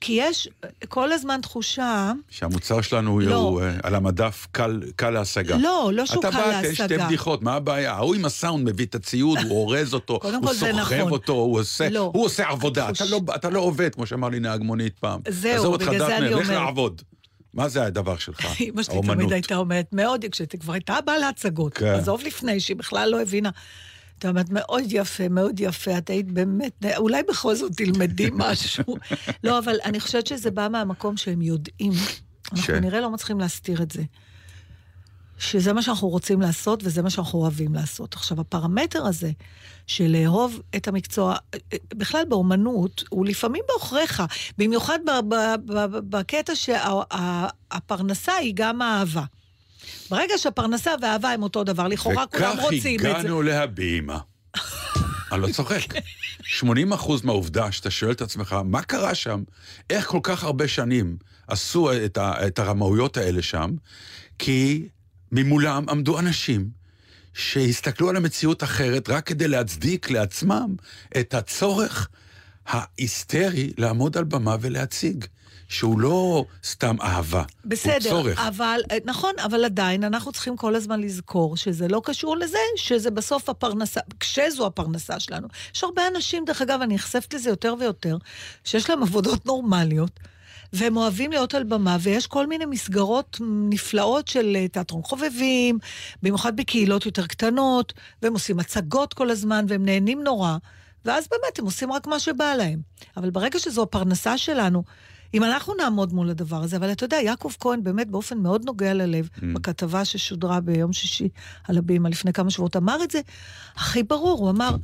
כי 0.01 0.13
יש 0.21 0.49
כל 0.89 1.11
הזמן 1.11 1.39
תחושה... 1.41 2.11
שהמוצר 2.29 2.81
שלנו 2.81 3.19
לא. 3.19 3.35
הוא 3.35 3.61
אה, 3.61 3.71
על 3.83 3.95
המדף 3.95 4.47
קל, 4.51 4.81
קל 4.95 5.09
להשגה. 5.09 5.57
לא, 5.57 5.91
לא 5.93 6.05
שהוא 6.05 6.21
קל 6.21 6.29
אתה 6.29 6.37
בא, 6.37 6.73
שתי 6.73 6.83
להשגה. 6.83 7.05
בדיחות, 7.05 7.41
מה 7.41 7.53
הבעיה? 7.53 7.93
ההוא 7.93 8.15
עם 8.15 8.25
הסאונד 8.25 8.69
מביא 8.69 8.85
את 8.85 8.95
הציוד, 8.95 9.37
הוא 9.49 9.61
אורז 9.61 9.93
אותו, 9.93 10.19
הוא 10.23 10.53
סוחב 10.53 10.93
נכון. 10.93 11.11
אותו, 11.11 11.33
הוא 11.33 11.59
עושה, 11.59 11.89
לא. 11.89 12.11
הוא 12.13 12.25
עושה 12.25 12.49
עבודה. 12.49 12.89
אתה, 12.89 13.05
לא, 13.05 13.21
אתה 13.35 13.49
לא 13.49 13.59
עובד, 13.59 13.95
כמו 13.95 14.05
שאמר 14.05 14.29
לי 14.29 14.39
נהג 14.39 14.61
מונית 14.61 14.99
פעם. 14.99 15.21
זהו, 15.29 15.77
בגלל 15.77 15.97
זה 15.97 16.17
אני 16.17 16.27
דטנר, 16.27 16.39
לך 16.39 16.49
אומרת. 16.49 16.61
לעבוד. 16.61 17.01
מה 17.53 17.69
זה 17.69 17.83
הדבר 17.83 18.17
שלך? 18.17 18.45
אמא 18.61 18.83
שלי. 18.83 19.01
תמיד 19.01 19.33
הייתה 19.33 19.55
אומרת, 19.55 19.85
מאוד, 19.91 20.25
כשהיא 20.31 20.47
כבר 20.59 20.73
הייתה 20.73 20.97
באה 21.05 21.17
להצגות, 21.17 21.73
כן. 21.73 21.85
עזוב 21.85 22.21
לפני, 22.25 22.59
שהיא 22.59 22.77
בכלל 22.77 23.09
לא 23.09 23.21
הבינה. 23.21 23.49
את 24.19 24.25
אומרת, 24.25 24.49
מאוד 24.49 24.83
יפה, 24.87 25.29
מאוד 25.29 25.59
יפה, 25.59 25.97
את 25.97 26.09
היית 26.09 26.31
באמת, 26.31 26.85
אולי 26.97 27.23
בכל 27.23 27.55
זאת 27.55 27.71
תלמדי 27.75 28.29
משהו. 28.47 28.95
לא, 29.43 29.59
אבל 29.59 29.75
אני 29.85 29.99
חושבת 29.99 30.27
שזה 30.27 30.51
בא 30.51 30.67
מהמקום 30.71 31.17
שהם 31.17 31.41
יודעים. 31.41 31.91
אנחנו 32.51 32.73
כנראה 32.73 33.01
לא 33.01 33.09
מצליחים 33.09 33.39
להסתיר 33.39 33.81
את 33.81 33.91
זה. 33.91 34.03
שזה 35.37 35.73
מה 35.73 35.81
שאנחנו 35.81 36.07
רוצים 36.07 36.41
לעשות 36.41 36.83
וזה 36.83 37.01
מה 37.01 37.09
שאנחנו 37.09 37.39
אוהבים 37.39 37.73
לעשות. 37.73 38.13
עכשיו, 38.13 38.41
הפרמטר 38.41 39.05
הזה 39.05 39.31
של 39.87 40.07
לאהוב 40.07 40.61
את 40.75 40.87
המקצוע, 40.87 41.35
בכלל 41.93 42.23
באומנות, 42.29 43.03
הוא 43.09 43.25
לפעמים 43.25 43.63
בעוכריך, 43.67 44.23
במיוחד 44.57 44.99
בקטע 46.09 46.53
שהפרנסה 46.55 48.33
היא 48.33 48.53
גם 48.55 48.81
האהבה. 48.81 49.23
ברגע 50.09 50.33
שהפרנסה 50.37 50.91
והאהבה 51.01 51.29
הם 51.29 51.43
אותו 51.43 51.63
דבר, 51.63 51.87
לכאורה 51.87 52.27
כולם 52.27 52.53
וכך 52.53 52.63
רוצים 52.63 52.99
את 52.99 53.03
זה. 53.03 53.17
הגענו 53.17 53.41
להבימה. 53.41 54.19
אני 55.31 55.41
לא 55.41 55.47
צוחק. 55.47 55.81
80 56.41 56.93
אחוז 56.93 57.23
מהעובדה 57.23 57.71
שאתה 57.71 57.89
שואל 57.91 58.11
את 58.11 58.21
עצמך, 58.21 58.55
מה 58.65 58.81
קרה 58.81 59.15
שם? 59.15 59.43
איך 59.89 60.07
כל 60.07 60.19
כך 60.23 60.43
הרבה 60.43 60.67
שנים 60.67 61.17
עשו 61.47 61.91
את, 62.05 62.17
ה, 62.17 62.47
את 62.47 62.59
הרמאויות 62.59 63.17
האלה 63.17 63.41
שם? 63.41 63.71
כי 64.39 64.87
ממולם 65.31 65.89
עמדו 65.89 66.19
אנשים 66.19 66.69
שהסתכלו 67.33 68.09
על 68.09 68.15
המציאות 68.15 68.63
אחרת 68.63 69.09
רק 69.09 69.25
כדי 69.25 69.47
להצדיק 69.47 70.09
לעצמם 70.09 70.75
את 71.19 71.33
הצורך 71.33 72.09
ההיסטרי 72.67 73.73
לעמוד 73.77 74.17
על 74.17 74.23
במה 74.23 74.55
ולהציג. 74.61 75.25
שהוא 75.69 75.99
לא 75.99 76.45
סתם 76.63 76.95
אהבה, 77.01 77.39
הוא 77.39 77.45
בסדר, 77.65 78.09
צורך. 78.09 78.39
אבל, 78.39 78.81
אה, 78.91 78.97
נכון, 79.05 79.33
אבל 79.45 79.65
עדיין 79.65 80.03
אנחנו 80.03 80.31
צריכים 80.31 80.57
כל 80.57 80.75
הזמן 80.75 81.01
לזכור 81.01 81.57
שזה 81.57 81.87
לא 81.87 82.01
קשור 82.05 82.37
לזה, 82.37 82.57
שזה 82.75 83.11
בסוף 83.11 83.49
הפרנסה, 83.49 83.99
כשזו 84.19 84.65
הפרנסה 84.65 85.19
שלנו. 85.19 85.47
יש 85.75 85.83
הרבה 85.83 86.07
אנשים, 86.07 86.45
דרך 86.45 86.61
אגב, 86.61 86.81
אני 86.81 86.95
נחשפת 86.95 87.33
לזה 87.33 87.49
יותר 87.49 87.75
ויותר, 87.79 88.17
שיש 88.63 88.89
להם 88.89 89.03
עבודות 89.03 89.45
נורמליות, 89.45 90.19
והם 90.73 90.97
אוהבים 90.97 91.31
להיות 91.31 91.53
על 91.53 91.63
במה, 91.63 91.97
ויש 92.01 92.27
כל 92.27 92.47
מיני 92.47 92.65
מסגרות 92.65 93.37
נפלאות 93.69 94.27
של 94.27 94.55
אה, 94.55 94.67
תיאטרון 94.67 95.03
חובבים, 95.03 95.79
במיוחד 96.23 96.55
בקהילות 96.55 97.05
יותר 97.05 97.27
קטנות, 97.27 97.93
והם 98.21 98.33
עושים 98.33 98.59
הצגות 98.59 99.13
כל 99.13 99.29
הזמן, 99.29 99.65
והם 99.67 99.85
נהנים 99.85 100.23
נורא, 100.23 100.57
ואז 101.05 101.27
באמת 101.31 101.59
הם 101.59 101.65
עושים 101.65 101.91
רק 101.91 102.07
מה 102.07 102.19
שבא 102.19 102.53
להם. 102.55 102.79
אבל 103.17 103.29
ברגע 103.29 103.59
שזו 103.59 103.83
הפרנסה 103.83 104.37
שלנו, 104.37 104.83
אם 105.33 105.43
אנחנו 105.43 105.73
נעמוד 105.75 106.13
מול 106.13 106.29
הדבר 106.29 106.63
הזה, 106.63 106.77
אבל 106.77 106.91
אתה 106.91 107.05
יודע, 107.05 107.17
יעקב 107.17 107.51
כהן 107.59 107.83
באמת 107.83 108.07
באופן 108.07 108.37
מאוד 108.37 108.65
נוגע 108.65 108.93
ללב, 108.93 109.29
mm. 109.35 109.45
בכתבה 109.53 110.05
ששודרה 110.05 110.59
ביום 110.59 110.93
שישי 110.93 111.29
על 111.67 111.77
הבימה 111.77 112.09
לפני 112.09 112.33
כמה 112.33 112.49
שבועות, 112.49 112.75
אמר 112.75 113.03
את 113.03 113.11
זה 113.11 113.21
הכי 113.75 114.03
ברור, 114.03 114.39
הוא 114.39 114.49
אמר, 114.49 114.75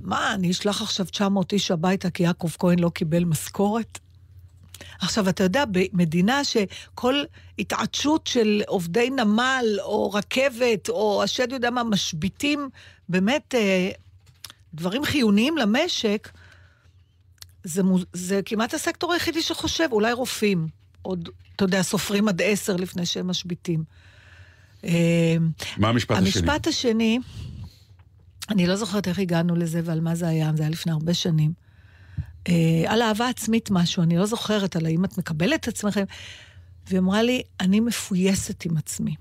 מה, 0.00 0.34
אני 0.34 0.50
אשלח 0.50 0.82
עכשיו 0.82 1.06
900 1.06 1.52
איש 1.52 1.70
הביתה 1.70 2.10
כי 2.10 2.22
יעקב 2.22 2.50
כהן 2.58 2.78
לא 2.78 2.88
קיבל 2.88 3.24
משכורת? 3.24 3.98
עכשיו, 5.00 5.28
אתה 5.28 5.44
יודע, 5.44 5.64
במדינה 5.70 6.44
שכל 6.44 7.22
התעטשות 7.58 8.26
של 8.26 8.62
עובדי 8.66 9.10
נמל, 9.10 9.78
או 9.82 10.12
רכבת, 10.12 10.88
או 10.88 11.22
השד 11.22 11.52
יודע 11.52 11.70
מה, 11.70 11.84
משביתים 11.84 12.68
באמת 13.08 13.54
אה, 13.54 13.90
דברים 14.74 15.04
חיוניים 15.04 15.56
למשק, 15.56 16.28
זה, 17.64 17.82
מו- 17.82 17.98
זה 18.12 18.40
כמעט 18.44 18.74
הסקטור 18.74 19.12
היחידי 19.12 19.42
שחושב, 19.42 19.88
אולי 19.92 20.12
רופאים. 20.12 20.68
עוד, 21.02 21.28
אתה 21.56 21.64
יודע, 21.64 21.82
סופרים 21.82 22.28
עד 22.28 22.42
עשר 22.42 22.76
לפני 22.76 23.06
שהם 23.06 23.26
משביתים. 23.26 23.84
אה, 24.84 25.36
מה 25.76 25.88
המשפט 25.88 26.16
השני? 26.16 26.28
המשפט 26.28 26.66
השני, 26.66 27.18
אני 28.50 28.66
לא 28.66 28.76
זוכרת 28.76 29.08
איך 29.08 29.18
הגענו 29.18 29.56
לזה 29.56 29.80
ועל 29.84 30.00
מה 30.00 30.14
זה 30.14 30.28
היה, 30.28 30.50
זה 30.56 30.62
היה 30.62 30.70
לפני 30.70 30.92
הרבה 30.92 31.14
שנים. 31.14 31.52
אה, 32.48 32.84
על 32.86 33.02
אהבה 33.02 33.28
עצמית 33.28 33.70
משהו, 33.70 34.02
אני 34.02 34.16
לא 34.16 34.26
זוכרת, 34.26 34.76
על 34.76 34.86
האם 34.86 35.04
את 35.04 35.18
מקבלת 35.18 35.60
את 35.60 35.68
עצמכם. 35.68 36.04
והיא 36.86 36.98
אמרה 36.98 37.22
לי, 37.22 37.42
אני 37.60 37.80
מפויסת 37.80 38.64
עם 38.64 38.76
עצמי. 38.76 39.14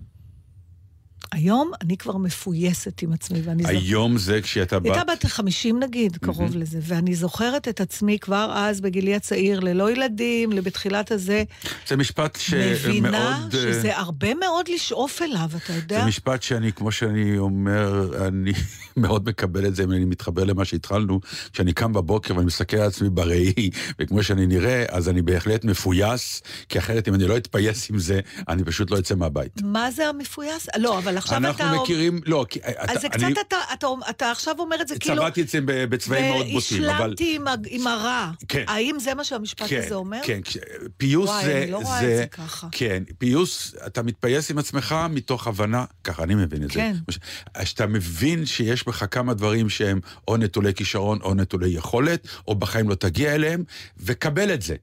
היום 1.34 1.72
אני 1.82 1.98
כבר 1.98 2.18
מפויסת 2.18 3.02
עם 3.02 3.14
עצמי, 3.14 3.42
ואני 3.44 3.64
זוכרת... 3.64 3.82
היום 3.82 4.18
זה 4.18 4.42
כשאתה 4.42 4.80
בא... 4.80 4.94
הייתה 4.94 5.12
בת 5.12 5.26
50 5.26 5.80
נגיד, 5.80 6.18
קרוב 6.18 6.56
לזה, 6.56 6.80
ואני 6.82 7.16
זוכרת 7.16 7.68
את 7.68 7.82
עצמי 7.82 8.20
כבר 8.20 8.52
אז, 8.56 8.82
בגילי 8.82 9.16
הצעיר, 9.16 9.60
ללא 9.60 9.92
ילדים, 9.92 10.50
בתחילת 10.50 11.12
הזה, 11.12 11.44
זה 11.88 11.96
משפט 11.96 12.38
שמאוד... 12.40 12.72
מבינה 12.72 13.46
אה, 13.46 13.52
שזה 13.52 13.98
הרבה 13.98 14.34
מאוד 14.34 14.68
לשאוף 14.74 15.22
אליו, 15.22 15.50
אתה 15.64 15.74
יודע? 15.74 16.00
זה 16.00 16.06
משפט 16.06 16.44
שאני, 16.44 16.74
כמו 16.74 16.92
שאני 16.92 17.38
אומר, 17.38 18.10
אני 18.28 18.52
מאוד 18.98 19.30
מקבל 19.30 19.66
את 19.66 19.76
זה, 19.76 19.84
ואני 19.90 20.06
מתחבר 20.06 20.44
למה 20.44 20.66
שהתחלנו. 20.66 21.20
כשאני 21.54 21.74
קם 21.74 21.94
בבוקר 21.94 22.36
ואני 22.36 22.46
מסתכל 22.46 22.78
על 22.78 22.88
עצמי 22.88 23.10
בראי, 23.10 23.70
וכמו 24.00 24.24
שאני 24.24 24.46
נראה, 24.46 24.86
אז 24.90 25.10
אני 25.10 25.22
בהחלט 25.22 25.66
מפויס, 25.66 26.42
כי 26.70 26.80
אחרת 26.80 27.08
אם 27.08 27.14
אני 27.14 27.28
לא 27.28 27.38
אתפייס 27.38 27.90
עם 27.90 28.00
זה, 28.00 28.20
אני 28.48 28.64
פשוט 28.64 28.92
לא 28.92 29.00
אצא 29.00 29.16
מהבית. 29.16 29.62
מה 29.64 29.92
זה 29.92 30.10
המפויס? 30.10 30.68
לא, 30.78 30.98
אבל 30.98 31.18
עכשיו 31.24 31.38
אתה... 31.38 31.48
אנחנו 31.64 31.84
מכירים, 31.84 32.22
לא, 32.26 32.46
כי... 32.50 32.60
אז 32.64 33.00
זה 33.02 33.08
אתה- 33.08 33.10
קצת 33.18 33.24
אני 33.24 33.34
אתה, 33.34 33.58
אתה, 33.74 33.88
אתה 34.10 34.32
עכשיו 34.32 34.56
אומר 34.60 34.82
את 34.82 34.88
זה 34.88 35.00
כאילו... 35.00 35.16
צבעתי 35.16 35.42
את 35.42 35.50
זה 35.50 35.60
בצבעים 35.66 36.26
מאוד 36.34 36.46
בוטים, 36.54 36.84
אבל... 36.84 36.92
והשלמתי 37.02 37.36
עם, 37.36 37.46
עם 37.68 37.88
הרע. 37.88 38.32
כן. 38.48 38.64
האם 38.68 38.96
זה 39.00 39.14
מה 39.14 39.24
שהמשפט 39.24 39.66
כן, 39.70 39.82
הזה 39.86 39.96
אומר? 39.96 40.20
כן, 40.24 40.40
כש- 40.44 40.58
פיוס 40.98 41.30
וואי, 41.30 41.46
זה... 41.46 41.62
אני 41.64 41.72
לא 41.72 41.78
רואה 41.78 41.98
את 42.04 42.18
זה 42.18 42.26
ככה. 42.32 42.68
כן, 42.72 43.04
פיוס, 43.18 43.76
אתה 43.86 44.04
מתפייס 44.04 44.52
עם 44.52 44.58
עצמך 44.58 44.96
מתוך 45.10 45.48
הבנה, 45.48 45.86
ככה 46.04 46.24
אני 46.24 46.36
מבין 46.36 46.64
את 46.64 46.72
כן. 46.72 46.94
זה. 47.12 47.20
שאתה 47.66 47.88
מבין 47.88 48.46
שיש 48.46 48.88
בך 48.88 49.06
כמה 49.12 49.34
דברים 49.34 49.70
שהם 49.70 50.00
או 50.28 50.38
נטולי 50.38 50.74
כישרון 50.74 51.20
או 51.22 51.34
נטולי 51.34 51.70
יכולת, 51.70 52.28
או 52.48 52.56
בחיים 52.56 52.90
לא 52.90 52.96
תגיע 52.96 53.36
אליהם, 53.36 53.64
וקבל 53.98 54.54
את 54.54 54.62
זה. 54.62 54.76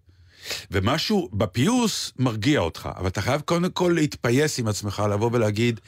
ומשהו 0.70 1.28
בפיוס 1.32 2.12
מרגיע 2.18 2.60
אותך, 2.60 2.88
אבל 2.96 3.06
אתה 3.08 3.22
חייב 3.22 3.40
קודם 3.40 3.70
כל 3.70 3.92
להתפייס 3.94 4.58
עם 4.58 4.68
עצמך, 4.68 5.02
לבוא 5.12 5.30
ולהגיד, 5.32 5.80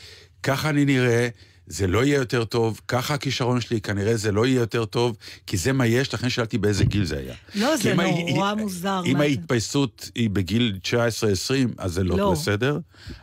ככה 0.43 0.71
אני 0.71 0.85
נראה, 0.85 1.29
זה 1.67 1.87
לא 1.87 2.05
יהיה 2.05 2.17
יותר 2.17 2.45
טוב, 2.45 2.81
ככה 2.89 3.15
הכישרון 3.15 3.61
שלי, 3.61 3.81
כנראה 3.81 4.17
זה 4.17 4.33
לא 4.33 4.47
יהיה 4.47 4.61
יותר 4.61 4.85
טוב, 4.85 5.17
כי 5.47 5.57
זה 5.57 5.73
מה 5.73 5.87
יש, 5.87 6.15
לכן 6.15 6.31
שאלתי 6.31 6.59
באיזה 6.59 6.85
גיל 6.85 7.05
זה 7.05 7.19
היה. 7.19 7.35
לא, 7.55 7.77
זה 7.77 7.93
ה- 7.93 8.31
נורא 8.35 8.55
מוזר. 8.55 9.03
אם 9.07 9.17
מה? 9.19 9.25
ההתפייסות 9.25 10.11
היא 10.15 10.31
בגיל 10.31 10.79
19-20, 10.85 10.93
אז 11.79 11.93
זה 11.93 12.05
לא, 12.05 12.17
לא. 12.17 12.33
בסדר. 12.33 12.79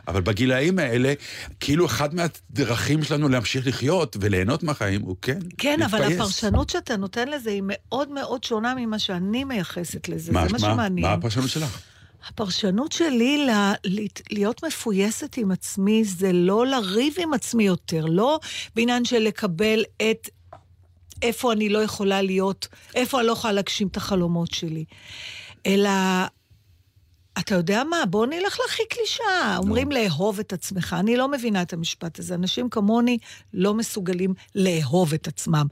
אבל 0.08 0.20
בגילאים 0.20 0.78
האלה, 0.78 1.12
כאילו 1.60 1.86
אחד 1.86 2.14
מהדרכים 2.14 3.02
שלנו 3.04 3.28
להמשיך 3.28 3.66
לחיות 3.66 4.16
וליהנות 4.20 4.62
מהחיים 4.62 5.00
הוא 5.02 5.16
כן, 5.22 5.38
כן, 5.58 5.82
אבל 5.82 5.98
להתפייס. 5.98 6.20
הפרשנות 6.20 6.70
שאתה 6.70 6.96
נותן 6.96 7.28
לזה 7.28 7.50
היא 7.50 7.62
מאוד 7.64 8.10
מאוד 8.10 8.44
שונה 8.44 8.74
ממה 8.74 8.98
שאני 8.98 9.44
מייחסת 9.44 10.08
לזה. 10.08 10.32
מה, 10.32 10.46
זה 10.46 10.52
מה 10.52 10.58
מה, 10.58 10.72
שמעניין. 10.74 11.06
מה 11.06 11.12
הפרשנות 11.12 11.48
שלך? 11.48 11.78
הפרשנות 12.28 12.92
שלי 12.92 13.46
ל- 13.46 13.74
להיות 14.30 14.64
מפויסת 14.64 15.36
עם 15.36 15.50
עצמי 15.50 16.04
זה 16.04 16.32
לא 16.32 16.66
לריב 16.66 17.14
עם 17.18 17.34
עצמי 17.34 17.64
יותר, 17.64 18.04
לא 18.04 18.40
בעניין 18.74 19.04
של 19.04 19.18
לקבל 19.18 19.84
את 19.96 20.28
איפה 21.22 21.52
אני 21.52 21.68
לא 21.68 21.78
יכולה 21.78 22.22
להיות, 22.22 22.68
איפה 22.94 23.18
אני 23.18 23.26
לא 23.26 23.32
יכולה 23.32 23.52
להגשים 23.52 23.88
את 23.88 23.96
החלומות 23.96 24.54
שלי, 24.54 24.84
אלא... 25.66 25.90
אתה 27.38 27.54
יודע 27.54 27.84
מה? 27.84 28.06
בוא 28.06 28.26
נלך 28.26 28.58
להכי 28.60 28.82
קלישאה. 28.90 29.56
אומרים 29.56 29.92
לאהוב 29.92 30.38
את 30.38 30.52
עצמך. 30.52 30.96
אני 30.98 31.16
לא 31.16 31.28
מבינה 31.28 31.62
את 31.62 31.72
המשפט 31.72 32.18
הזה. 32.18 32.34
אנשים 32.34 32.70
כמוני 32.70 33.18
לא 33.54 33.74
מסוגלים 33.74 34.34
לאהוב 34.54 35.14
את 35.14 35.28
עצמם. 35.28 35.66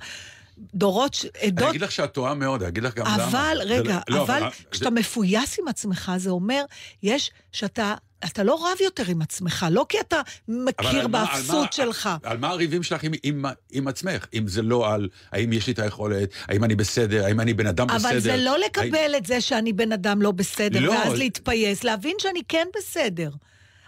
דורות, 0.74 1.14
ש- 1.14 1.24
אני 1.24 1.46
עדות 1.48 1.68
אגיד 1.70 1.80
לך 1.80 1.92
שאת 1.92 2.12
טועה 2.12 2.34
מאוד, 2.34 2.62
אני 2.62 2.68
אגיד 2.70 2.82
לך 2.82 2.94
גם 2.94 3.06
למה. 3.06 3.24
אבל, 3.24 3.58
זה 3.58 3.74
רגע, 3.74 3.98
לא- 4.08 4.16
לא, 4.16 4.22
אבל 4.22 4.40
זה- 4.40 4.64
כשאתה 4.70 4.90
מפויס 4.90 5.58
עם 5.58 5.68
עצמך, 5.68 6.12
זה 6.16 6.30
אומר, 6.30 6.64
יש 7.02 7.30
שאתה... 7.52 7.94
אתה 8.24 8.42
לא 8.42 8.66
רב 8.66 8.80
יותר 8.80 9.02
עם 9.08 9.22
עצמך, 9.22 9.66
לא 9.70 9.86
כי 9.88 10.00
אתה 10.00 10.16
אבל 10.16 10.56
מכיר 10.64 10.88
על 10.90 10.96
על 10.98 11.06
באפסות 11.06 11.72
שלך. 11.72 12.08
על 12.22 12.38
מה 12.38 12.48
הריבים 12.48 12.82
שלך 12.82 13.04
עם, 13.04 13.12
עם, 13.22 13.44
עם 13.72 13.88
עצמך? 13.88 14.26
אם 14.34 14.48
זה 14.48 14.62
לא 14.62 14.92
על 14.94 15.08
האם 15.32 15.52
יש 15.52 15.66
לי 15.66 15.72
את 15.72 15.78
היכולת, 15.78 16.28
האם 16.48 16.64
אני 16.64 16.74
בסדר, 16.74 17.24
האם 17.24 17.40
אני 17.40 17.54
בן 17.54 17.66
אדם 17.66 17.86
בסדר. 17.86 18.08
אבל 18.10 18.18
זה 18.20 18.36
לא 18.36 18.52
האם- 18.52 18.60
לקבל 18.64 19.14
את 19.16 19.26
זה 19.26 19.40
שאני 19.40 19.72
בן 19.72 19.92
אדם 19.92 20.22
לא 20.22 20.30
בסדר, 20.30 20.80
לא. 20.80 20.90
ואז 20.92 21.12
להתפייס, 21.18 21.84
להבין 21.84 22.14
שאני 22.18 22.40
כן 22.48 22.66
בסדר. 22.76 23.30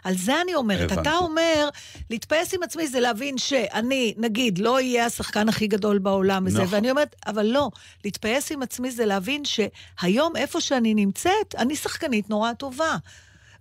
על 0.05 0.17
זה 0.17 0.41
אני 0.41 0.55
אומרת. 0.55 0.93
הבנתי. 0.93 1.09
אתה 1.09 1.17
אומר, 1.17 1.69
להתפייס 2.11 2.55
עם 2.55 2.63
עצמי 2.63 2.89
זה 2.89 3.01
להבין 3.01 3.39
שאני, 3.39 4.15
נגיד, 4.17 4.59
לא 4.59 4.75
אהיה 4.75 5.07
השחקן 5.07 5.49
הכי 5.49 5.67
גדול 5.67 5.99
בעולם 5.99 6.45
וזה, 6.47 6.63
נכון. 6.63 6.75
ואני 6.75 6.91
אומרת, 6.91 7.17
אבל 7.27 7.47
לא, 7.47 7.71
להתפייס 8.05 8.53
עם 8.53 8.63
עצמי 8.63 8.91
זה 8.91 9.07
להבין 9.07 9.43
שהיום, 9.45 10.37
איפה 10.37 10.61
שאני 10.61 10.95
נמצאת, 10.95 11.55
אני 11.59 11.77
שחקנית 11.77 12.31
נורא 12.31 12.53
טובה. 12.53 12.97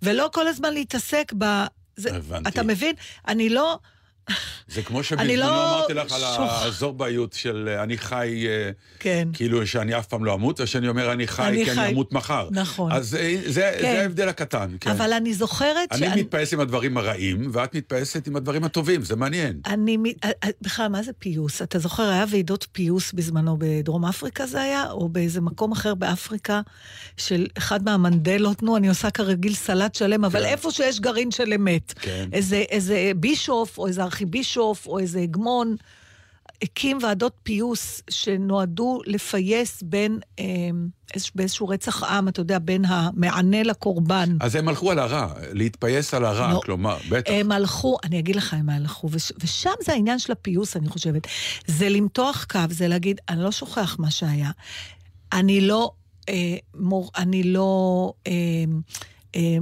ולא 0.02 0.30
כל 0.34 0.48
הזמן 0.48 0.74
להתעסק 0.74 1.34
ב... 1.38 1.46
זה, 1.96 2.16
הבנתי. 2.16 2.50
אתה 2.50 2.64
מבין? 2.64 2.96
אני 3.28 3.50
לא... 3.50 3.80
זה 4.68 4.82
כמו 4.82 5.04
שבזמנו 5.04 5.36
לא 5.36 5.78
אמרתי 5.78 5.94
לך 5.94 6.12
על 6.12 6.22
הזורבאיות 6.24 7.34
של 7.34 7.70
אה, 7.72 7.84
אני 7.84 7.98
חי, 7.98 8.46
אה, 8.48 8.72
כן. 9.00 9.28
כאילו 9.34 9.68
שאני 9.68 9.98
אף 9.98 10.08
פעם 10.08 10.26
לא 10.26 10.34
אמות, 10.34 10.60
ושאני 10.60 10.88
אומר 10.88 11.12
אני 11.12 11.28
חי 11.28 11.48
אני 11.48 11.66
כי 11.66 11.72
חי. 11.72 11.82
אני 11.82 11.94
אמות 11.94 12.14
מחר. 12.14 12.48
נכון. 12.52 12.92
אז 12.92 13.16
אה, 13.16 13.38
זה 13.46 13.72
כן. 13.82 13.82
זה 13.82 14.02
ההבדל 14.02 14.30
הקטן. 14.30 14.76
כן. 14.80 14.90
אבל 14.90 15.14
אני 15.14 15.34
זוכרת 15.34 15.92
אני 15.92 16.22
מתפייס 16.22 16.54
עם 16.54 16.60
הדברים 16.60 16.98
הרעים, 16.98 17.50
ואת 17.54 17.76
מתפייסת 17.76 18.28
עם 18.28 18.36
הדברים 18.36 18.64
הטובים, 18.64 19.02
זה 19.02 19.16
מעניין. 19.16 19.62
אני, 19.66 19.98
בכלל, 20.62 20.88
מה 20.88 21.04
זה 21.04 21.12
פיוס? 21.20 21.62
אתה 21.62 21.80
זוכר, 21.80 22.04
היה 22.04 22.26
ועידות 22.30 22.68
פיוס 22.72 23.14
בזמנו 23.14 23.56
בדרום 23.60 24.06
אפריקה 24.06 24.46
זה 24.46 24.62
היה? 24.62 24.92
או 24.92 25.10
באיזה 25.10 25.42
מקום 25.42 25.72
אחר 25.72 25.96
באפריקה, 25.96 26.62
של 27.18 27.48
אחד 27.58 27.84
מהמנדלות, 27.84 28.64
נו, 28.64 28.78
אני 28.78 28.90
עושה 28.90 29.12
כרגיל 29.12 29.54
סלט 29.54 29.96
שלם, 29.96 30.26
אבל 30.26 30.40
כן. 30.40 30.46
איפה 30.46 30.72
שיש 30.72 31.00
גרעין 31.00 31.32
של 31.32 31.54
אמת. 31.54 31.94
כן. 32.00 32.30
איזה, 32.34 32.56
איזה 32.56 33.12
בישוף, 33.16 33.78
או 33.78 33.88
איזה 33.88 34.04
ארכיבישוף, 34.24 34.88
או 34.88 35.00
איזה 35.00 35.20
הגמון, 35.20 35.76
הקים 36.62 36.98
ועדות 37.02 37.34
פיוס 37.44 38.02
שנועדו 38.10 39.00
לפייס 39.06 39.82
בין, 39.84 40.20
אה, 40.40 40.44
איז- 41.14 41.32
באיזשהו 41.36 41.68
רצח 41.68 42.04
עם, 42.04 42.28
אתה 42.28 42.42
יודע, 42.42 42.60
בין 42.60 42.86
המענה 42.86 43.64
לקורבן. 43.64 44.38
אז 44.40 44.56
הם 44.56 44.68
הלכו 44.68 44.92
על 44.92 45.00
הרע, 45.00 45.28
להתפייס 45.54 46.14
על 46.14 46.26
הרע, 46.26 46.54
לא. 46.54 46.60
כלומר, 46.66 46.98
בטח. 47.10 47.32
הם 47.36 47.52
הלכו, 47.52 47.98
אני 48.04 48.20
אגיד 48.20 48.36
לך, 48.36 48.54
הם 48.54 48.70
הלכו, 48.70 49.10
וש, 49.12 49.32
ושם 49.44 49.70
זה 49.86 49.92
העניין 49.94 50.20
של 50.20 50.32
הפיוס, 50.32 50.78
אני 50.78 50.90
חושבת. 50.90 51.28
זה 51.68 51.90
למתוח 51.90 52.46
קו, 52.50 52.60
זה 52.70 52.88
להגיד, 52.88 53.20
אני 53.30 53.44
לא 53.44 53.52
שוכח 53.52 53.96
מה 54.00 54.12
שהיה. 54.12 54.52
אני 55.34 55.62
לא, 55.62 55.92
אה, 56.30 56.34
מור, 56.76 57.12
אני 57.18 57.44
לא, 57.44 58.14
אה, 58.28 58.32
אה, 59.36 59.58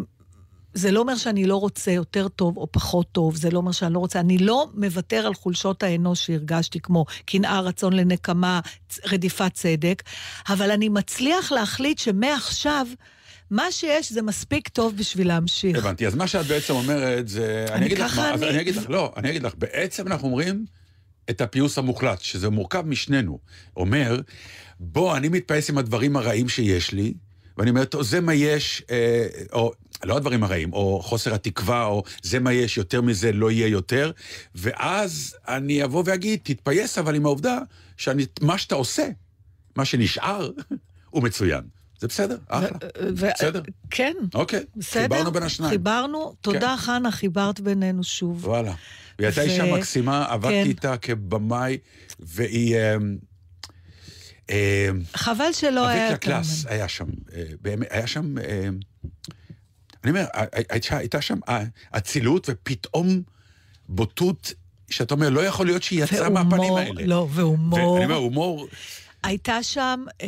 זה 0.77 0.91
לא 0.91 0.99
אומר 0.99 1.15
שאני 1.15 1.45
לא 1.45 1.55
רוצה 1.55 1.91
יותר 1.91 2.27
טוב 2.27 2.57
או 2.57 2.67
פחות 2.71 3.07
טוב, 3.11 3.35
זה 3.35 3.49
לא 3.51 3.57
אומר 3.57 3.71
שאני 3.71 3.93
לא 3.93 3.99
רוצה, 3.99 4.19
אני 4.19 4.37
לא 4.37 4.67
מוותר 4.73 5.27
על 5.27 5.33
חולשות 5.33 5.83
האנוש 5.83 6.25
שהרגשתי, 6.25 6.79
כמו 6.79 7.05
קנאה, 7.25 7.59
רצון 7.59 7.93
לנקמה, 7.93 8.59
רדיפת 9.05 9.53
צדק, 9.53 10.03
אבל 10.49 10.71
אני 10.71 10.89
מצליח 10.89 11.51
להחליט 11.51 11.97
שמעכשיו, 11.99 12.87
מה 13.51 13.71
שיש 13.71 14.11
זה 14.11 14.21
מספיק 14.21 14.67
טוב 14.67 14.97
בשביל 14.97 15.27
להמשיך. 15.27 15.77
הבנתי, 15.77 16.07
אז 16.07 16.15
מה 16.15 16.27
שאת 16.27 16.45
בעצם 16.45 16.73
אומרת 16.73 17.27
זה... 17.27 17.65
אני 17.71 17.85
אגיד 17.85 17.99
לך 17.99 18.17
מה, 18.17 18.33
אז 18.33 18.43
אני- 18.43 18.49
אני 18.51 18.61
אגיד 18.61 18.75
לך, 18.75 18.89
לא, 18.89 19.13
אני 19.17 19.29
אגיד 19.29 19.43
לך, 19.43 19.53
בעצם 19.57 20.07
אנחנו 20.07 20.27
אומרים 20.27 20.65
את 21.29 21.41
הפיוס 21.41 21.77
המוחלט, 21.77 22.21
שזה 22.21 22.49
מורכב 22.49 22.81
משנינו. 22.85 23.39
אומר, 23.77 24.19
בוא, 24.79 25.17
אני 25.17 25.29
מתפייס 25.29 25.69
עם 25.69 25.77
הדברים 25.77 26.15
הרעים 26.17 26.49
שיש 26.49 26.91
לי, 26.91 27.13
ואני 27.57 27.69
אומר, 27.69 27.83
זה 28.01 28.21
מה 28.21 28.33
יש, 28.33 28.83
אה, 28.91 29.25
או 29.53 29.71
לא 30.03 30.17
הדברים 30.17 30.43
הרעים, 30.43 30.73
או 30.73 31.01
חוסר 31.03 31.33
התקווה, 31.33 31.85
או 31.85 32.03
זה 32.23 32.39
מה 32.39 32.53
יש, 32.53 32.77
יותר 32.77 33.01
מזה 33.01 33.31
לא 33.31 33.51
יהיה 33.51 33.67
יותר, 33.67 34.11
ואז 34.55 35.37
אני 35.47 35.83
אבוא 35.83 36.03
ואגיד, 36.05 36.39
תתפייס 36.43 36.97
אבל 36.97 37.15
עם 37.15 37.25
העובדה 37.25 37.57
שמה 37.97 38.57
שאתה 38.57 38.75
עושה, 38.75 39.07
מה 39.75 39.85
שנשאר, 39.85 40.51
הוא 41.09 41.23
מצוין. 41.23 41.61
זה 41.99 42.07
בסדר, 42.07 42.37
אחלה. 42.47 42.67
ו- 43.01 43.33
בסדר. 43.33 43.61
כן. 43.89 44.13
אוקיי, 44.33 44.63
בסדר? 44.75 45.01
חיברנו 45.01 45.31
בין 45.31 45.43
השניים. 45.43 45.71
חיברנו, 45.71 46.33
תודה 46.41 46.59
כן. 46.59 46.77
חנה, 46.77 47.11
חיברת 47.11 47.59
בינינו 47.59 48.03
שוב. 48.03 48.47
וואלה. 48.47 48.73
והיא 49.19 49.27
הייתה 49.27 49.41
ו- 49.41 49.43
אישה 49.43 49.73
מקסימה, 49.75 50.25
עבדתי 50.25 50.63
כן. 50.63 50.69
איתה 50.69 50.97
כבמאי, 50.97 51.77
והיא... 52.19 52.77
אמ, 52.77 53.17
אמ, 54.49 54.55
חבל 55.13 55.53
שלא 55.53 55.87
היה 55.87 56.05
יותר 56.05 56.17
קלאס. 56.17 56.65
היה 56.65 56.87
שם, 56.87 57.05
אה, 57.35 57.43
באמת, 57.61 57.87
היה 57.91 58.07
שם... 58.07 58.35
אני 60.07 60.19
אומר, 60.19 60.25
הי- 60.33 60.63
הייתה 60.69 60.97
הייתה 60.97 61.21
שם 61.21 61.39
אצילות 61.91 62.47
ופתאום 62.51 63.21
בוטות 63.89 64.53
שאתה 64.89 65.13
אומר, 65.13 65.29
לא 65.29 65.39
יכול 65.45 65.65
להיות 65.65 65.83
שהיא 65.83 66.03
יצאה 66.03 66.29
מהפנים 66.29 66.73
האלה. 66.75 67.05
לא, 67.05 67.27
והומור. 67.31 67.91
ואני 67.91 68.05
אומר, 68.05 68.15
הומור, 68.15 68.67
הייתה 69.23 69.63
שם, 69.63 70.03
אה, 70.21 70.27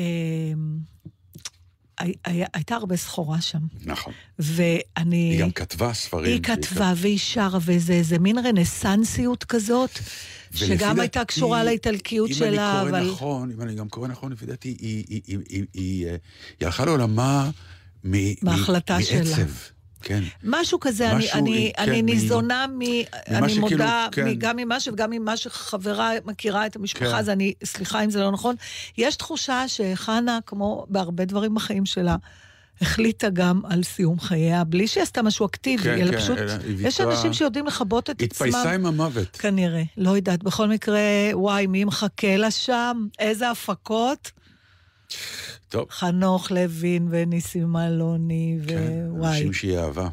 היה- 2.25 2.47
הייתה 2.53 2.75
הרבה 2.75 2.97
סחורה 2.97 3.41
שם. 3.41 3.59
נכון. 3.85 4.13
ואני... 4.39 5.31
היא 5.31 5.41
גם 5.41 5.51
כתבה 5.51 5.93
ספרים. 5.93 6.25
היא 6.33 6.41
כתבה 6.43 6.93
והיא 6.95 7.19
שרה, 7.19 7.59
וזה 7.65 7.93
איזה 7.93 8.19
מין 8.19 8.37
רנסנסיות 8.37 9.43
כזאת, 9.43 9.99
שגם 10.53 10.99
הייתה 10.99 11.19
דעתי, 11.19 11.27
קשורה 11.33 11.63
לאיטלקיות 11.63 12.33
שלה, 12.33 12.81
אם 12.81 12.87
אני 12.87 12.91
אבל... 12.91 12.99
קורא 12.99 13.11
נכון, 13.13 13.51
אם 13.51 13.61
אני 13.61 13.75
גם 13.75 13.89
קורא 13.89 14.07
נכון, 14.07 14.31
לפי 14.31 14.45
דעתי, 14.45 14.69
היא- 14.79 15.05
היא- 15.09 15.21
היא- 15.27 15.37
היא- 15.49 15.63
היא 15.73 16.05
אה, 16.07 16.11
היא 16.59 16.65
הלכה 16.65 16.85
לעולמה 16.85 17.49
מ- 18.03 18.33
מההחלטה 18.45 18.97
מ- 18.97 19.01
שלה. 19.03 19.19
מעצב. 19.19 19.51
כן. 20.01 20.23
משהו 20.43 20.79
כזה, 20.79 21.11
אני, 21.11 21.17
משהו, 21.25 21.39
אני, 21.39 21.71
כן, 21.77 21.81
אני 21.83 22.01
מ- 22.01 22.05
ניזונה 22.05 22.65
מ... 22.67 22.81
אני 23.27 23.49
שכאילו, 23.49 23.61
מודה, 23.69 24.07
כן. 24.11 24.27
מ- 24.27 24.33
גם 24.35 24.55
ממה 24.57 24.79
ש... 24.79 24.87
וגם 24.87 25.09
ממה 25.11 25.37
שחברה 25.37 26.11
מכירה 26.25 26.65
את 26.65 26.75
המשפחה, 26.75 27.05
כן. 27.11 27.15
אז 27.15 27.29
אני, 27.29 27.53
סליחה 27.63 28.03
אם 28.03 28.09
זה 28.09 28.19
לא 28.19 28.31
נכון. 28.31 28.55
יש 28.97 29.15
תחושה 29.15 29.63
שחנה, 29.67 30.39
כמו 30.45 30.85
בהרבה 30.89 31.25
דברים 31.25 31.55
בחיים 31.55 31.85
שלה, 31.85 32.15
החליטה 32.81 33.29
גם 33.29 33.61
על 33.69 33.83
סיום 33.83 34.19
חייה, 34.19 34.63
בלי 34.63 34.87
שהיא 34.87 35.03
עשתה 35.03 35.21
משהו 35.21 35.45
אקטיבי, 35.45 35.83
כן, 35.83 36.01
אלא 36.01 36.11
כן, 36.11 36.17
פשוט... 36.17 36.37
אלא 36.37 36.51
יש 36.79 36.99
ויתרה- 36.99 37.11
אנשים 37.13 37.33
שיודעים 37.33 37.65
לכבות 37.65 38.03
את 38.09 38.21
עצמם. 38.21 38.25
התפייסה 38.25 38.71
עם 38.71 38.85
המוות. 38.85 39.37
כנראה, 39.37 39.83
לא 39.97 40.09
יודעת. 40.11 40.43
בכל 40.43 40.67
מקרה, 40.67 40.99
וואי, 41.33 41.67
מי 41.67 41.83
מחכה 41.83 42.37
לה 42.37 42.51
שם? 42.51 43.07
איזה 43.19 43.49
הפקות? 43.49 44.31
טוב, 45.69 45.85
חנוך 45.89 46.51
לוין 46.51 47.07
וניסים 47.11 47.75
אלוני, 47.77 48.57
כן, 48.67 48.75
ווואי. 49.09 49.29
אנשים 49.29 49.53
שהיא 49.53 49.77
אהבה. 49.77 50.07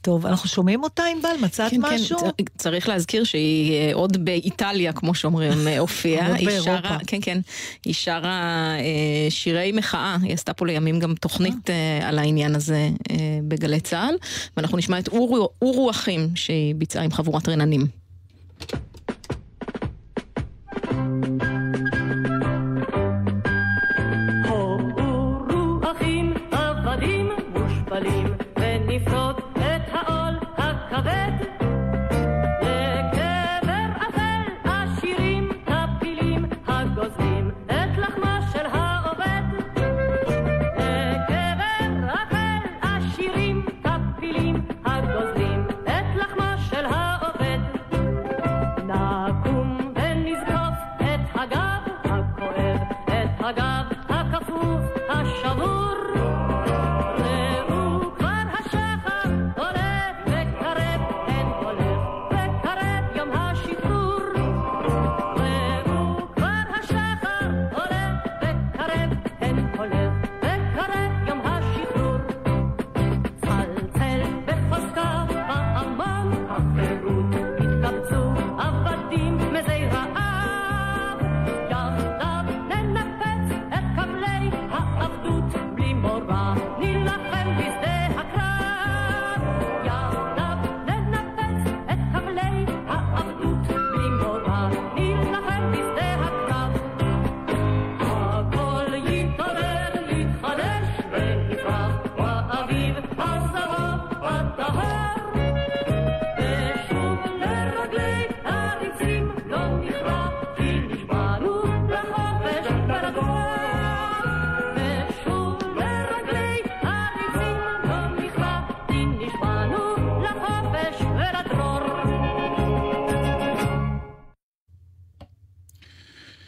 טוב, 0.00 0.26
אנחנו 0.26 0.48
שומעים 0.48 0.82
אותה, 0.82 1.02
ענבל? 1.16 1.28
מצאת 1.42 1.70
כן, 1.70 1.76
משהו? 1.80 2.18
כן, 2.18 2.26
צ- 2.26 2.62
צריך 2.62 2.88
להזכיר 2.88 3.24
שהיא 3.24 3.72
אה, 3.72 3.90
עוד 3.94 4.24
באיטליה, 4.24 4.92
כמו 4.92 5.14
שאומרים, 5.14 5.68
אה, 5.68 5.78
הופיעה. 5.84 6.26
עוד 6.28 6.36
היא 6.36 6.46
באירופה. 6.46 6.76
שרה, 6.82 6.98
כן, 7.06 7.18
כן, 7.22 7.38
היא 7.84 7.94
שרה 7.94 8.30
אה, 8.78 9.30
שירי 9.30 9.72
מחאה, 9.72 10.16
היא 10.22 10.34
עשתה 10.34 10.52
פה 10.52 10.66
לימים 10.66 10.98
גם 10.98 11.14
תוכנית 11.14 11.70
אה, 11.70 12.08
על 12.08 12.18
העניין 12.18 12.54
הזה 12.54 12.88
אה, 13.10 13.16
בגלי 13.48 13.80
צה"ל, 13.80 14.14
ואנחנו 14.56 14.78
נשמע 14.78 14.98
את 14.98 15.08
אורו 15.08 15.48
אורו 15.62 15.90
אחים 15.90 16.28
שהיא 16.34 16.74
ביצעה 16.74 17.04
עם 17.04 17.10
חבורת 17.12 17.48
רננים. 17.48 18.01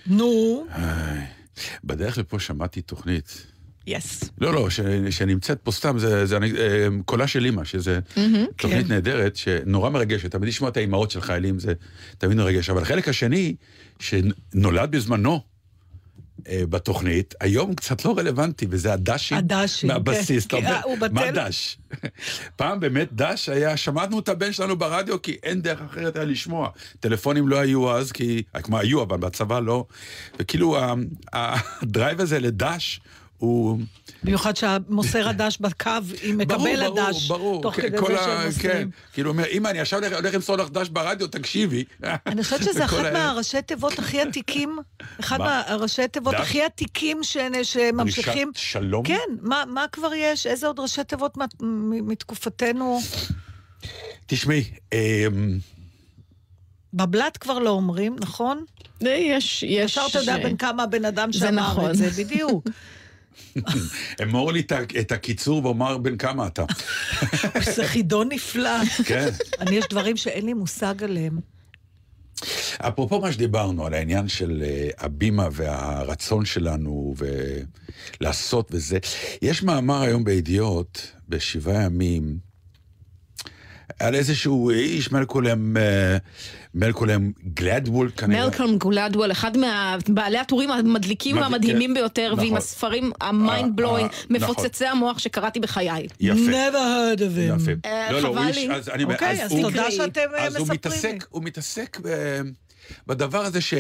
נו, 0.07 0.67
בדרך 1.85 2.19
לפה 2.19 2.39
שמעתי 2.41 2.83
תוכנית. 2.83 3.47
יס. 3.87 4.31
לא, 4.39 4.55
לא, 4.55 4.71
ש- 4.71 4.81
שנמצאת 5.11 5.61
פה 5.63 5.73
סתם, 5.73 5.99
זה, 5.99 6.25
אה, 6.59 6.87
קולה 7.05 7.27
של 7.27 7.45
אימא, 7.45 7.65
שזה 7.65 7.99
תוכנית 8.57 8.87
כן. 8.87 8.93
נהדרת, 8.93 9.37
שנורא 9.37 9.91
מרגשת. 9.91 10.31
תמיד 10.31 10.49
לשמוע 10.49 10.71
את 10.71 10.77
האימהות 10.77 11.11
של 11.11 11.21
חיילים, 11.21 11.59
זה 11.59 11.73
תמיד 12.19 12.37
מרגש. 12.37 12.71
אבל 12.71 12.83
החלק 12.83 13.09
השני, 13.09 13.55
שנולד 14.01 14.91
בזמנו 14.91 15.41
בתוכנית, 16.51 17.35
היום 17.41 17.75
קצת 17.75 18.05
לא 18.05 18.15
רלוונטי, 18.19 18.67
וזה 18.71 18.93
הדשים 18.93 19.39
הדשים, 19.39 19.89
מהבסיס. 19.89 20.47
כן. 20.47 20.59
אתה 20.59 20.67
כי, 20.67 20.73
אה, 20.73 20.83
אומר, 20.83 21.07
מה 21.13 21.31
דש? 21.31 21.79
פעם 22.57 22.81
באמת 22.81 23.09
דש 23.13 23.49
היה, 23.49 23.77
שמענו 23.77 24.19
את 24.19 24.29
הבן 24.29 24.53
שלנו 24.53 24.77
ברדיו, 24.77 25.23
כי 25.23 25.37
אין 25.43 25.63
דרך 25.63 25.81
אחרת 25.81 26.17
היה 26.17 26.25
לשמוע. 26.25 26.69
טלפונים 27.01 27.49
לא 27.49 27.59
היו 27.59 27.97
אז, 27.97 28.13
כי, 28.13 28.43
כמו 28.63 28.79
היו, 28.79 29.03
אבל 29.03 29.19
בצבא 29.19 29.61
לא. 29.61 29.85
וכאילו, 30.39 30.77
הדרייב 31.33 32.21
הזה 32.21 32.39
לדש, 32.39 33.01
הוא... 33.39 33.79
במיוחד 34.25 34.57
שהמוסר 34.57 35.29
הדש 35.29 35.59
בקו, 35.61 35.91
היא 36.23 36.35
מקבל 36.35 36.57
ברור, 36.87 37.01
הדש. 37.01 37.29
ברור, 37.29 37.63
תוך 37.63 37.75
כן, 37.75 37.83
כדי 37.83 37.99
זה 37.99 38.07
שהם 38.07 38.17
כן, 38.41 38.47
מוסרים. 38.47 38.91
כאילו, 39.13 39.31
אומר, 39.31 39.45
אמא, 39.51 39.69
אני 39.69 39.81
עכשיו 39.81 39.99
הולך- 40.05 40.35
למסור 40.35 40.57
לך 40.57 40.71
דש 40.71 40.89
ברדיו, 40.89 41.27
תקשיבי. 41.27 41.85
אני 42.27 42.43
חושבת 42.45 42.63
שזה 42.73 42.85
ה- 42.85 43.13
מהראשי 43.13 43.63
תיבות 43.63 43.99
הכי 43.99 44.21
עתיקים, 44.21 44.79
אחד 45.21 45.39
מה? 45.39 45.63
מהראשי 45.69 46.09
תיבות? 46.09 46.35
הכי 46.35 46.63
עתיקים 46.63 47.21
שממשיכים. 47.63 48.53
שלום? 48.57 49.05
כן, 49.05 49.17
מה, 49.41 49.85
כבר 49.93 50.15
יש? 50.15 50.47
איזה 50.47 50.67
עוד 50.67 50.79
ראשי 50.81 51.05
תיבות 51.05 51.39
מתקופתנו? 52.03 53.01
תשמעי, 54.27 54.65
אמ, 54.93 55.59
בבלת 56.95 57.37
כבר 57.37 57.59
לא 57.59 57.71
אומרים, 57.71 58.17
נכון? 58.21 58.65
יש, 59.01 59.09
יש... 59.63 59.63
ישר 59.63 60.07
אתה 60.11 60.19
יודע 60.19 60.37
בין 60.39 60.57
כמה 60.57 60.83
הבן 60.83 61.05
אדם 61.05 61.33
זה 61.33 61.39
שאמר 61.39 61.71
נכון. 61.71 61.91
את 61.91 61.97
זה, 61.97 62.25
בדיוק. 62.25 62.65
אמור 64.23 64.53
לי 64.53 64.63
את 65.01 65.13
הקיצור 65.13 65.65
ואומר 65.65 65.99
בן 65.99 66.17
כמה 66.17 66.47
אתה. 66.47 66.65
זה 67.75 67.87
חידון 67.87 68.29
נפלא. 68.33 68.85
כן. 69.05 69.29
אני, 69.61 69.77
יש 69.77 69.85
דברים 69.91 70.17
שאין 70.17 70.47
לי 70.47 70.53
מושג 70.53 71.03
עליהם. 71.03 71.39
אפרופו 72.79 73.21
מה 73.21 73.33
שדיברנו, 73.33 73.87
על 73.87 73.95
העניין 73.95 74.29
של 74.29 74.63
אה, 74.67 74.89
הבימה 74.99 75.49
והרצון 75.53 76.45
שלנו 76.45 77.15
ולעשות 78.21 78.69
וזה, 78.73 78.99
יש 79.43 79.63
מאמר 79.63 80.03
היום 80.03 80.25
בידיעות, 80.25 81.13
בשבעה 81.29 81.83
ימים, 81.83 82.39
על 83.99 84.15
איזשהו 84.15 84.71
איש, 84.71 85.13
מלקולם, 85.13 85.77
אה, 85.77 86.17
מלקולם 86.75 87.33
גלדוול 87.55 88.11
כנראה. 88.17 88.45
מלקולם 88.47 88.79
גלדוול, 88.79 89.33
אחד 89.33 89.57
מהבעלי 89.57 90.39
הטורים 90.39 90.71
המדליקים 90.71 91.37
מדליק, 91.37 91.51
והמדהימים 91.51 91.91
כן. 91.91 91.95
ביותר, 91.95 92.33
נכון. 92.33 92.45
ועם 92.45 92.57
הספרים 92.57 93.13
ה 93.21 93.32
mind 93.32 93.77
blowing, 93.77 94.11
אה, 94.13 94.19
מפוצצי 94.31 94.87
המוח 94.87 95.19
שקראתי 95.19 95.61
בחיי. 95.61 96.07
יפה. 96.21 96.39
never 96.51 96.75
heard 97.17 97.19
of 97.19 97.23
him. 97.23 97.63
יפה. 97.63 97.71
אה, 97.89 98.13
לא, 98.13 98.23
לא, 98.23 98.29
הוא 98.29 98.39
איש. 98.39 98.59
אז 98.59 98.89
אני 98.89 99.05
אומר, 99.05 99.15
אוקיי, 99.15 99.45
אז 99.45 99.53
הוא- 99.53 99.63
תודה. 99.63 99.91
שאתם 99.91 100.21
אה, 100.35 100.47
אז 100.47 100.57
הוא 100.57 100.67
לי. 100.69 100.75
מתעסק, 100.75 101.25
הוא 101.31 101.43
מתעסק 101.43 101.99
ב- 102.03 102.41
בדבר 103.07 103.41
הזה 103.45 103.61
ש... 103.61 103.75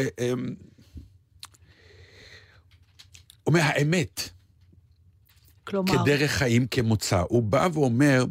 אומר, 3.46 3.60
האמת, 3.62 4.28
כלומר, 5.64 5.92
כדרך 6.02 6.30
חיים, 6.30 6.66
כמוצא. 6.66 7.22
הוא 7.28 7.42
בא 7.42 7.68
ואומר, 7.72 8.24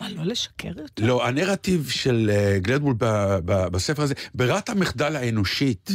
מה 0.00 0.08
לא 0.08 0.24
לשקר 0.24 0.72
יותר? 0.76 1.06
לא, 1.06 1.26
הנרטיב 1.26 1.88
של 1.88 2.30
אה, 2.32 2.58
ב- 2.98 3.38
בספר 3.68 4.02
הזה, 4.02 4.14
ברירת 4.34 4.68
המחדל 4.68 5.16
האנושית 5.16 5.90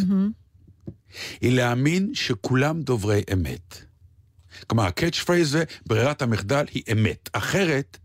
היא 1.41 1.52
להאמין 1.56 2.12
שכולם 2.13 2.82
דוברי 2.82 3.24
אמת. 3.34 3.86
כלומר, 4.68 4.84
ה 4.84 4.89
catch 4.89 5.19
phrase 5.19 5.51
זה 5.52 5.63
ברירת 5.86 6.22
המחדל 6.22 6.65
היא 6.74 6.84
אמת. 6.91 7.30
אחרת, 7.34 7.98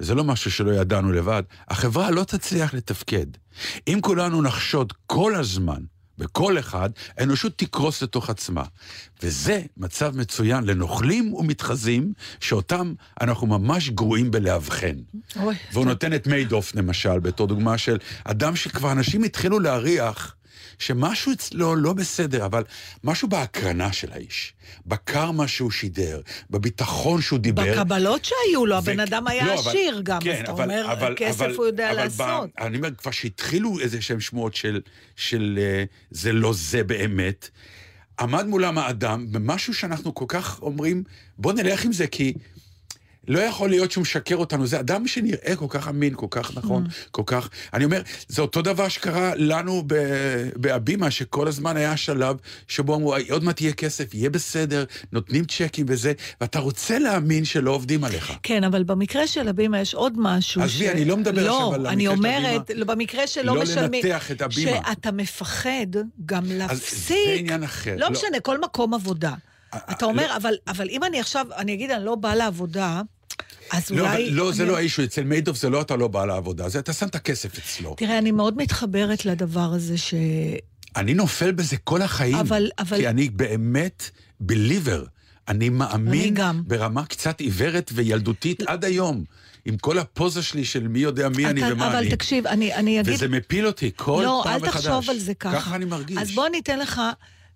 וזה 0.00 0.14
לא 0.14 0.24
משהו 0.24 0.50
שלא 0.50 0.70
ידענו 0.72 1.12
לבד, 1.12 1.42
החברה 1.68 2.10
לא 2.10 2.24
תצליח 2.24 2.74
לתפקד. 2.74 3.26
אם 3.88 3.98
כולנו 4.02 4.42
נחשוד 4.42 4.92
כל 5.06 5.34
הזמן 5.34 5.82
בכל 6.18 6.58
אחד, 6.58 6.90
האנושות 7.18 7.58
תקרוס 7.58 8.02
לתוך 8.02 8.30
עצמה. 8.30 8.62
וזה 9.22 9.62
מצב 9.76 10.16
מצוין 10.16 10.64
לנוכלים 10.64 11.34
ומתחזים, 11.34 12.12
שאותם 12.40 12.94
אנחנו 13.20 13.46
ממש 13.46 13.90
גרועים 13.90 14.30
בלאבחן. 14.30 14.96
והוא 15.72 15.84
נותן 15.86 16.14
את 16.14 16.26
מיידוף, 16.26 16.74
למשל, 16.74 17.18
בתור 17.18 17.46
דוגמה 17.46 17.78
של 17.78 17.98
אדם 18.24 18.56
שכבר 18.56 18.92
אנשים 18.92 19.22
התחילו 19.22 19.60
להריח 19.60 20.34
שמשהו 20.86 21.32
אצלו 21.32 21.74
לא 21.76 21.92
בסדר, 21.92 22.44
אבל 22.46 22.62
משהו 23.04 23.28
בהקרנה 23.28 23.92
של 23.92 24.12
האיש, 24.12 24.52
בקרמה 24.86 25.48
שהוא 25.48 25.70
שידר, 25.70 26.20
בביטחון 26.50 27.20
שהוא 27.22 27.38
דיבר. 27.38 27.62
בקבלות 27.82 28.24
שהיו 28.24 28.66
לו, 28.66 28.76
הבן 28.76 29.00
ו- 29.00 29.02
אדם 29.02 29.26
היה 29.26 29.46
לא, 29.46 29.60
אבל- 29.60 29.70
עשיר 29.70 30.00
גם, 30.04 30.20
כן, 30.20 30.32
אז 30.32 30.40
אתה 30.42 30.52
אבל- 30.52 30.64
אומר, 30.64 30.92
אבל- 30.92 31.14
כסף 31.16 31.40
אבל- 31.40 31.54
הוא 31.54 31.66
יודע 31.66 31.90
אבל 31.90 31.96
לעשות. 32.04 32.50
ב- 32.58 32.62
אני 32.62 32.76
אומר, 32.76 32.94
כבר 32.94 33.10
שהתחילו 33.10 33.80
איזה 33.80 34.02
שהם 34.02 34.20
שמועות 34.20 34.54
של, 34.54 34.80
של 35.16 35.58
אה, 35.62 35.84
זה 36.10 36.32
לא 36.32 36.52
זה 36.52 36.84
באמת, 36.84 37.48
עמד 38.20 38.46
מולם 38.46 38.78
האדם 38.78 39.32
במשהו 39.32 39.74
שאנחנו 39.74 40.14
כל 40.14 40.24
כך 40.28 40.62
אומרים, 40.62 41.02
בוא 41.38 41.52
נלך 41.52 41.84
עם 41.84 41.92
זה, 41.92 42.06
כי 42.06 42.32
לא 43.28 43.38
יכול 43.38 43.70
להיות 43.70 43.92
שהוא 43.92 44.02
משקר 44.02 44.36
אותנו. 44.36 44.66
זה 44.66 44.80
אדם 44.80 45.06
שנראה 45.06 45.56
כל 45.56 45.66
כך 45.68 45.88
אמין, 45.88 46.14
כל 46.14 46.26
כך 46.30 46.56
נכון, 46.56 46.86
כל 47.10 47.22
כך... 47.26 47.48
אני 47.74 47.84
אומר, 47.84 48.02
זה 48.28 48.42
אותו 48.42 48.62
דבר 48.62 48.88
שקרה 48.88 49.32
לנו 49.36 49.82
ב- 49.86 50.48
בהבימה, 50.56 51.10
שכל 51.10 51.48
הזמן 51.48 51.76
היה 51.76 51.96
שלב 51.96 52.36
שבו 52.68 52.94
אמרו, 52.94 53.14
עוד 53.30 53.44
מעט 53.44 53.60
יהיה 53.60 53.72
כסף, 53.72 54.14
יהיה 54.14 54.30
בסדר, 54.30 54.84
נותנים 55.12 55.44
צ'קים 55.44 55.86
וזה, 55.88 56.12
ואתה 56.40 56.58
רוצה 56.58 56.98
להאמין 56.98 57.44
שלא 57.44 57.70
עובדים 57.70 58.04
עליך. 58.04 58.32
כן, 58.42 58.64
אבל 58.64 58.82
במקרה 58.84 59.26
של 59.26 59.48
הבימה 59.48 59.80
יש 59.80 59.94
עוד 59.94 60.12
משהו. 60.16 60.62
עזבי, 60.62 60.90
אני 60.90 61.04
לא 61.04 61.16
מדבר 61.16 61.50
עכשיו 61.50 61.74
על 61.74 61.80
לא, 61.80 61.88
אני 61.88 62.08
המקרה 62.08 62.30
של 62.30 62.36
אומרת, 62.36 62.70
הבימה. 62.70 62.80
לא, 62.80 62.94
במקרה 62.94 63.26
שלא 63.26 63.56
לא 63.56 63.62
משלמים... 63.62 64.04
לנתח 64.04 64.30
את 64.30 64.42
הבימה. 64.42 64.70
שאתה 64.86 65.12
מפחד 65.12 65.86
גם 66.26 66.46
זה 66.46 66.58
להפסיק. 66.58 67.16
עניין 67.38 67.62
אחר. 67.62 67.94
לא 67.96 68.06
לא. 68.06 68.10
משנה, 68.10 68.40
כל 68.42 68.60
מקום 68.60 68.94
עבודה. 68.94 69.32
אתה 69.76 70.04
אומר, 70.04 70.36
אבל, 70.36 70.54
אבל 70.68 70.88
אם 70.90 71.04
אני 71.04 71.20
עכשיו, 71.20 71.46
אני 71.56 71.74
אגיד, 71.74 71.90
אני 71.90 72.04
לא 72.04 72.14
באה 72.14 72.34
לעבודה, 72.34 73.02
אז 73.72 73.90
לא, 73.90 74.00
אולי... 74.00 74.12
אבל 74.28 74.34
לא, 74.36 74.52
זה 74.52 74.62
אני- 74.62 74.70
לא 74.70 74.76
האישו, 74.76 75.04
אצל 75.04 75.24
מיידוף 75.24 75.56
זה 75.56 75.70
לא 75.70 75.80
אתה 75.82 75.96
לא 75.96 76.08
בא 76.08 76.24
לעבודה, 76.24 76.68
זה 76.68 76.78
אתה 76.78 76.92
שם 76.92 77.06
את 77.06 77.14
הכסף 77.14 77.58
אצלו. 77.58 77.94
תראה, 77.98 78.18
אני 78.18 78.30
מאוד 78.30 78.56
מתחברת 78.56 79.24
לדבר 79.24 79.72
הזה 79.74 79.98
ש... 79.98 80.14
אני 80.96 81.14
נופל 81.14 81.52
בזה 81.52 81.76
כל 81.76 82.02
החיים. 82.02 82.34
אבל- 82.36 82.70
אבל- 82.78 82.96
כי 82.96 83.08
אני 83.08 83.28
באמת 83.28 84.10
בליבר. 84.40 85.04
אני 85.48 85.68
מאמין 85.68 86.20
אני 86.22 86.30
גם. 86.30 86.62
ברמה 86.66 87.04
קצת 87.06 87.40
עיוורת 87.40 87.90
וילדותית 87.94 88.62
עד 88.66 88.84
היום. 88.84 89.24
עם 89.64 89.76
כל 89.76 89.98
הפוזה 89.98 90.42
שלי 90.42 90.64
של 90.64 90.88
מי 90.88 90.98
יודע 90.98 91.28
מי 91.28 91.46
אני 91.46 91.64
אתה- 91.66 91.72
ומה 91.74 91.88
אבל 91.88 91.96
אני. 91.96 92.10
תקשיב, 92.10 92.46
אני, 92.46 92.74
אני 92.74 93.00
אגיד... 93.00 93.14
וזה 93.14 93.28
מפיל 93.28 93.66
אותי 93.66 93.90
כל 93.96 94.22
לא, 94.24 94.40
פעם 94.44 94.52
אל 94.64 94.68
מחדש. 94.68 94.86
תחשוב 94.86 95.10
על 95.10 95.18
זה 95.18 95.34
ככה. 95.34 95.56
ככה 95.56 95.74
אני 95.74 95.84
מרגיש. 95.84 96.18
אז 96.18 96.30
בוא 96.30 96.46
אני 96.46 96.58
אתן 96.58 96.78
לך, 96.78 97.00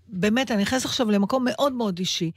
באמת, 0.08 0.50
אני 0.50 0.62
נכנסת 0.62 0.84
עכשיו 0.84 1.10
למקום 1.10 1.44
מאוד 1.44 1.72
מאוד 1.72 1.98
אישי. 1.98 2.30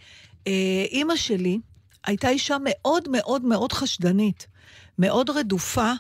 אה, 0.48 0.86
אימא 0.92 1.16
שלי 1.16 1.60
הייתה 2.06 2.30
אישה 2.30 2.58
מאוד 2.64 3.10
מאוד 3.10 3.46
מאוד 3.46 3.72
חשדנית, 3.72 4.48
מאוד 5.00 5.30
רדופה, 5.30 5.92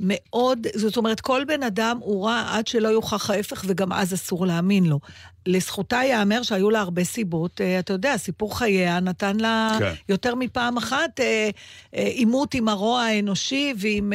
מאוד, 0.00 0.66
זאת 0.74 0.96
אומרת, 0.96 1.20
כל 1.20 1.44
בן 1.46 1.62
אדם 1.62 1.98
הוא 2.00 2.26
רע 2.26 2.46
עד 2.50 2.66
שלא 2.66 2.88
יוכח 2.88 3.30
ההפך, 3.30 3.64
וגם 3.66 3.92
אז 3.92 4.14
אסור 4.14 4.46
להאמין 4.46 4.84
לו. 4.84 5.00
לזכותה 5.46 5.96
ייאמר 5.96 6.42
שהיו 6.42 6.70
לה 6.70 6.80
הרבה 6.80 7.04
סיבות. 7.04 7.60
אה, 7.60 7.78
אתה 7.78 7.92
יודע, 7.92 8.16
סיפור 8.16 8.58
חייה 8.58 9.00
נתן 9.00 9.36
לה 9.36 9.76
כן. 9.78 9.92
יותר 10.08 10.34
מפעם 10.34 10.76
אחת 10.76 11.20
אה, 11.20 11.50
אה, 11.96 12.02
עימות 12.02 12.54
עם 12.54 12.68
הרוע 12.68 13.02
האנושי, 13.02 13.74
ועם... 13.76 14.12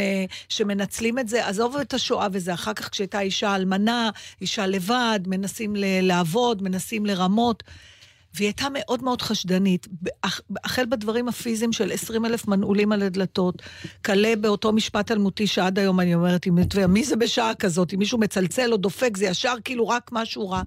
שמנצלים 0.50 1.20
את 1.20 1.28
זה. 1.28 1.48
עזוב 1.48 1.78
את 1.78 1.94
השואה 1.94 2.28
וזה, 2.32 2.54
אחר 2.54 2.74
כך 2.74 2.90
כשהייתה 2.90 3.20
אישה 3.20 3.56
אלמנה, 3.56 4.10
אישה 4.42 4.68
לבד, 4.68 5.20
מנסים 5.28 5.76
לעבוד, 5.78 6.64
מנסים 6.64 7.06
לרמות. 7.06 7.64
והיא 8.34 8.48
הייתה 8.48 8.66
מאוד 8.74 9.04
מאוד 9.04 9.22
חשדנית, 9.22 9.88
החל 10.64 10.86
בדברים 10.90 11.28
הפיזיים 11.28 11.74
של 11.74 11.92
20 11.92 12.26
אלף 12.26 12.48
מנעולים 12.48 12.92
על 12.92 13.02
הדלתות, 13.04 13.62
כלה 14.06 14.34
באותו 14.36 14.72
משפט 14.74 15.12
אלמותי 15.12 15.48
שעד 15.48 15.80
היום 15.80 16.00
אני 16.00 16.16
אומרת, 16.16 16.48
מי 16.90 17.04
זה 17.06 17.16
בשעה 17.16 17.56
כזאת? 17.56 17.94
אם 17.94 18.00
מישהו 18.00 18.18
מצלצל 18.18 18.72
או 18.72 18.78
דופק, 18.78 19.18
זה 19.18 19.26
ישר 19.26 19.56
כאילו 19.64 19.88
רק 19.88 20.10
משהו 20.14 20.50
רע. 20.50 20.62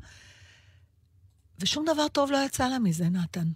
ושום 1.60 1.84
דבר 1.92 2.08
טוב 2.08 2.30
לא 2.30 2.38
יצא 2.46 2.68
לה 2.68 2.78
מזה, 2.78 3.04
נתן. 3.08 3.46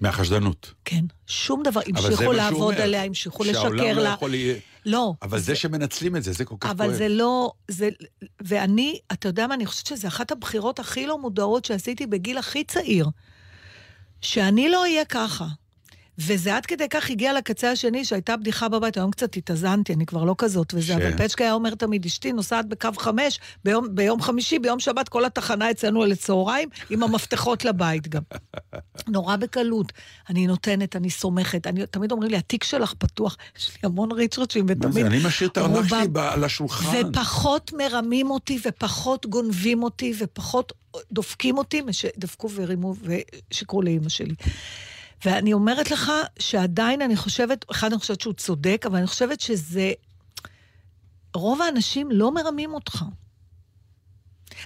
מהחשדנות. 0.00 0.72
כן, 0.84 1.04
שום 1.26 1.62
דבר. 1.62 1.80
המשיכו 1.86 2.32
לעבוד 2.32 2.72
אומר, 2.74 2.82
עליה, 2.82 3.04
המשיכו 3.04 3.44
שהעולם 3.44 3.74
לשקר 3.74 3.92
לא 3.96 4.02
לה. 4.02 4.08
יכול 4.10 4.34
יהיה- 4.34 4.56
לא. 4.86 5.14
אבל 5.22 5.38
זה 5.38 5.54
שמנצלים 5.54 6.16
את 6.16 6.22
זה, 6.22 6.32
זה 6.32 6.44
כל 6.44 6.54
כך 6.60 6.68
כואב. 6.68 6.82
אבל 6.82 6.94
זה 6.94 7.08
לא, 7.08 7.52
זה, 7.68 7.88
ואני, 8.40 8.98
אתה 9.12 9.28
יודע 9.28 9.46
מה, 9.46 9.54
אני 9.54 9.66
חושבת 9.66 9.86
שזו 9.86 10.08
אחת 10.08 10.32
הבחירות 10.32 10.78
הכי 10.78 11.06
לא 11.06 11.18
מודעות 11.18 11.64
שעשיתי 11.64 12.06
בגיל 12.06 12.38
הכי 12.38 12.64
צעיר. 12.64 13.08
שאני 14.20 14.68
לא 14.68 14.82
אהיה 14.82 15.04
ככה. 15.04 15.46
וזה 16.18 16.56
עד 16.56 16.66
כדי 16.66 16.88
כך 16.90 17.10
הגיע 17.10 17.32
לקצה 17.32 17.70
השני, 17.70 18.04
שהייתה 18.04 18.36
בדיחה 18.36 18.68
בבית, 18.68 18.96
היום 18.96 19.10
קצת 19.10 19.36
התאזנתי, 19.36 19.92
אני 19.94 20.06
כבר 20.06 20.24
לא 20.24 20.34
כזאת 20.38 20.74
וזה, 20.74 20.86
ש- 20.86 20.90
אבל 20.90 21.16
פצ'קה 21.16 21.44
היה 21.44 21.52
אומר 21.52 21.74
תמיד, 21.74 22.06
אשתי 22.06 22.32
נוסעת 22.32 22.68
בקו 22.68 22.88
חמש, 22.98 23.38
ביום, 23.64 23.86
ביום 23.90 24.22
חמישי, 24.22 24.58
ביום 24.58 24.80
שבת, 24.80 25.08
כל 25.08 25.24
התחנה 25.24 25.70
אצלנו 25.70 26.04
לצהריים, 26.04 26.68
עם 26.90 27.02
המפתחות 27.02 27.64
לבית 27.64 28.08
גם. 28.08 28.22
נורא 29.08 29.36
בקלות. 29.36 29.92
אני 30.30 30.46
נותנת, 30.46 30.96
אני 30.96 31.10
סומכת, 31.10 31.66
אני, 31.66 31.86
תמיד 31.86 32.12
אומרים 32.12 32.30
לי, 32.30 32.36
התיק 32.36 32.64
שלך 32.64 32.94
פתוח, 32.98 33.36
יש 33.58 33.70
לי 33.70 33.78
המון 33.82 34.12
ריצ'רצ'ים, 34.12 34.66
מה 34.66 34.72
ותמיד... 34.72 34.92
זה, 34.92 35.06
אני 35.06 35.18
משאיר 35.26 35.50
את 35.50 35.56
הארנק 35.56 35.88
שלי 35.88 35.98
על 36.16 36.44
השולחן. 36.44 37.06
ופחות 37.10 37.72
מרמים 37.72 38.30
אותי, 38.30 38.58
ופחות 38.64 39.26
גונבים 39.26 39.82
אותי, 39.82 40.12
ופחות 40.18 40.72
דופקים 41.12 41.58
אותי, 41.58 41.82
דפקו 42.18 42.50
ורימו 42.50 42.94
ושיקרו 43.50 43.82
לאימא 43.82 44.08
שלי. 44.08 44.34
ואני 45.24 45.52
אומרת 45.52 45.90
לך 45.90 46.12
שעדיין 46.38 47.02
אני 47.02 47.16
חושבת, 47.16 47.64
אחד, 47.70 47.92
אני 47.92 48.00
חושבת 48.00 48.20
שהוא 48.20 48.34
צודק, 48.34 48.84
אבל 48.86 48.96
אני 48.98 49.06
חושבת 49.06 49.40
שזה... 49.40 49.92
רוב 51.34 51.62
האנשים 51.62 52.10
לא 52.10 52.34
מרמים 52.34 52.74
אותך. 52.74 53.04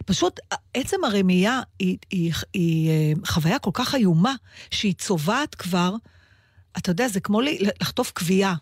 פשוט 0.05 0.41
עצם 0.75 1.05
הרמייה 1.05 1.61
היא, 1.79 1.99
היא, 2.11 2.33
היא 2.55 2.91
אה, 2.91 3.13
חוויה 3.27 3.59
כל 3.59 3.71
כך 3.75 3.95
איומה, 3.95 4.35
שהיא 4.71 4.95
צובעת 4.95 5.55
כבר, 5.55 5.95
אתה 6.79 6.91
יודע, 6.91 7.09
זה 7.09 7.21
כמו 7.21 7.41
לי- 7.41 7.59
לחטוף 7.81 8.13
כווייה. 8.17 8.55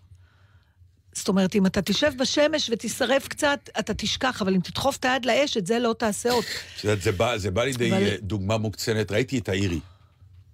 זאת 1.13 1.29
אומרת, 1.29 1.55
אם 1.55 1.67
אתה 1.67 1.83
תשב 1.83 2.13
בשמש 2.19 2.71
ותישרף 2.73 3.29
קצת, 3.29 3.69
אתה 3.79 3.95
תשכח, 3.95 4.43
אבל 4.43 4.55
אם 4.55 4.61
תדחוף 4.61 4.97
את 4.97 5.05
היד 5.05 5.25
לאש, 5.25 5.57
את 5.57 5.67
זה 5.67 5.79
לא 5.79 5.95
תעשה 5.99 6.31
עוד. 6.33 6.45
יודעת, 6.85 7.03
זה 7.03 7.13
בא- 7.13 7.39
זה 7.39 7.51
בא 7.51 7.65
לידי 7.65 7.91
אבל- 7.93 8.17
דוגמה 8.23 8.59
מוקצנת, 8.59 9.13
ראיתי 9.13 9.39
את 9.39 9.49
האירי. 9.49 9.81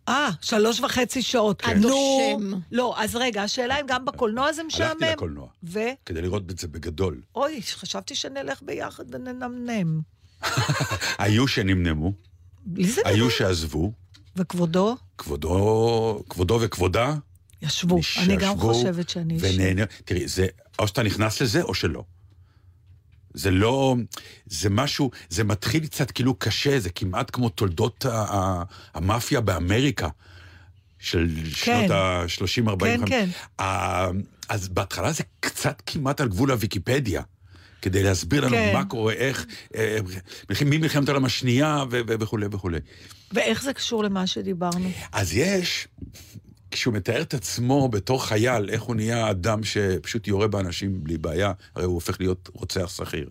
אה, 0.09 0.31
שלוש 0.41 0.81
וחצי 0.81 1.23
שעות. 1.23 1.63
כן. 1.63 1.79
נו, 1.79 1.89
נושם. 1.89 2.61
לא, 2.73 2.95
אז 2.99 3.17
רגע, 3.17 3.43
השאלה 3.43 3.81
אם 3.81 3.87
גם 3.87 4.05
בקולנוע 4.05 4.53
זה 4.53 4.63
משעמם. 4.63 4.91
הלכתי 4.91 5.13
לקולנוע, 5.13 5.49
ו... 5.65 5.81
כדי 6.07 6.23
לראות 6.23 6.51
את 6.51 6.59
זה 6.59 6.69
בגדול. 6.69 7.21
אוי, 7.35 7.61
חשבתי 7.63 8.15
שנלך 8.15 8.63
ביחד 8.63 9.15
וננמנם. 9.15 10.01
היו 11.19 11.49
שנמנמו, 11.49 12.13
לי 12.77 12.89
זה 12.89 13.01
היו 13.05 13.25
נראה. 13.25 13.37
שעזבו, 13.37 13.93
וכבודו? 14.37 14.97
כבודו, 15.19 16.23
כבודו 16.29 16.59
וכבודה, 16.63 17.15
ישבו. 17.63 18.01
אני 18.19 18.37
גם 18.37 18.59
חושבת 18.59 19.09
שאני. 19.09 19.37
ונהנה. 19.41 19.83
תראי, 20.05 20.29
זה, 20.29 20.47
או 20.79 20.89
שאתה 20.89 21.03
נכנס 21.03 21.43
לזה 21.43 21.63
או 21.63 21.75
שלא. 21.75 22.05
זה 23.35 23.51
לא, 23.51 23.97
זה 24.47 24.71
משהו, 24.71 25.11
זה 25.29 25.45
מתחיל 25.45 25.87
קצת 25.87 26.11
כאילו 26.11 26.35
קשה, 26.35 26.81
זה 26.81 26.91
כמעט 26.91 27.31
כמו 27.33 27.49
תולדות 27.49 28.07
המאפיה 28.95 29.41
באמריקה. 29.41 30.09
של 30.99 31.29
שנות 31.55 31.91
ה-30, 31.91 32.69
40, 32.69 33.07
כן, 33.07 33.29
כן. 33.59 33.65
אז 34.49 34.69
בהתחלה 34.69 35.13
זה 35.13 35.23
קצת 35.41 35.83
כמעט 35.87 36.21
על 36.21 36.29
גבול 36.29 36.51
הוויקיפדיה. 36.51 37.23
כדי 37.83 38.03
להסביר 38.03 38.41
לנו 38.45 38.57
כן. 38.57 38.71
מה 38.73 38.85
קורה, 38.85 39.13
איך, 39.13 39.47
אה, 39.77 39.99
ממלחמת 40.65 41.09
העולם 41.09 41.25
השנייה 41.25 41.85
וכולי 41.91 42.47
וכולי. 42.51 42.79
ואיך 43.33 43.63
זה 43.63 43.73
קשור 43.73 44.05
למה 44.05 44.27
שדיברנו? 44.27 44.91
אז 45.13 45.35
יש, 45.35 45.89
כשהוא 46.73 46.95
מתאר 46.95 47.23
את 47.23 47.35
עצמו 47.35 47.89
בתור 47.89 48.27
חייל, 48.27 48.71
איך 48.71 48.83
הוא 48.83 48.97
נהיה 48.97 49.31
אדם 49.31 49.65
שפשוט 49.65 50.29
יורה 50.29 50.49
באנשים 50.49 51.05
בלי 51.05 51.19
בעיה, 51.19 51.53
הרי 51.75 51.85
הוא 51.85 51.95
הופך 51.95 52.21
להיות 52.21 52.49
רוצח 52.53 52.93
שכיר. 52.97 53.29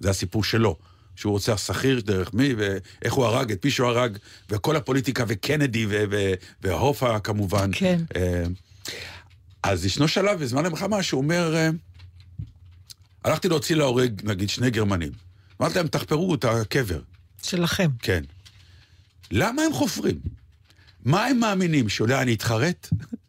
זה 0.00 0.10
הסיפור 0.10 0.44
שלו. 0.44 0.76
שהוא 1.16 1.32
רוצח 1.32 1.56
שכיר 1.66 2.00
דרך 2.00 2.34
מי, 2.34 2.54
ואיך 2.54 3.12
הוא 3.12 3.24
הרג 3.24 3.52
את 3.52 3.64
מי 3.64 3.70
שהוא 3.70 3.88
הרג, 3.88 4.18
וכל 4.50 4.76
הפוליטיקה, 4.76 5.24
וקנדי, 5.28 5.86
והופה 6.62 7.20
כמובן. 7.20 7.70
כן. 7.72 8.00
אה, 8.16 8.44
אז 9.62 9.84
ישנו 9.86 10.08
שלב 10.08 10.40
בזמן 10.40 10.66
המלחמה 10.66 11.02
שהוא 11.02 11.22
אומר, 11.22 11.54
אה, 11.56 11.70
הלכתי 13.24 13.48
להוציא 13.48 13.76
להורג, 13.76 14.20
נגיד, 14.24 14.48
שני 14.48 14.70
גרמנים. 14.70 15.12
אמרתי 15.60 15.74
להם, 15.74 15.88
תחפרו 15.88 16.34
את 16.34 16.44
הקבר. 16.44 17.00
שלכם. 17.42 17.90
כן. 17.98 18.24
למה 19.30 19.62
הם 19.62 19.72
חופרים? 19.72 20.20
מה 21.04 21.26
הם 21.26 21.38
מאמינים, 21.40 21.88
שאולי 21.88 22.22
אני 22.22 22.34
אתחרט? 22.34 22.88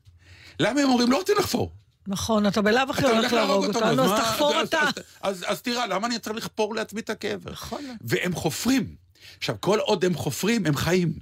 למה 0.60 0.82
הם 0.82 0.90
אומרים, 0.90 1.12
לא 1.12 1.18
רוצים 1.18 1.36
לחפור? 1.40 1.72
נכון, 2.08 2.48
אתה 2.48 2.62
בלאו 2.62 2.82
הכי 2.90 3.06
הולך 3.06 3.34
להרוג 3.34 3.66
אותנו, 3.66 4.04
אז 4.14 4.22
תחפור 4.22 4.56
אז- 4.56 4.68
אתה. 4.68 4.80
אז- 4.82 4.94
אז- 5.22 5.46
אז 5.48 5.62
תראה, 5.62 5.88
למה 5.88 6.08
אני 6.08 6.20
צריך 6.20 6.38
לחפור 6.38 6.76
לעצמי 6.76 7.02
את 7.02 7.10
הקבר? 7.10 7.52
נכון. 7.52 7.82
והם 8.02 8.36
חופרים. 8.36 8.96
עכשיו, 9.38 9.56
כל 9.60 9.80
עוד 9.80 10.06
הם 10.06 10.14
חופרים, 10.14 10.66
הם 10.66 10.76
חיים. 10.76 11.14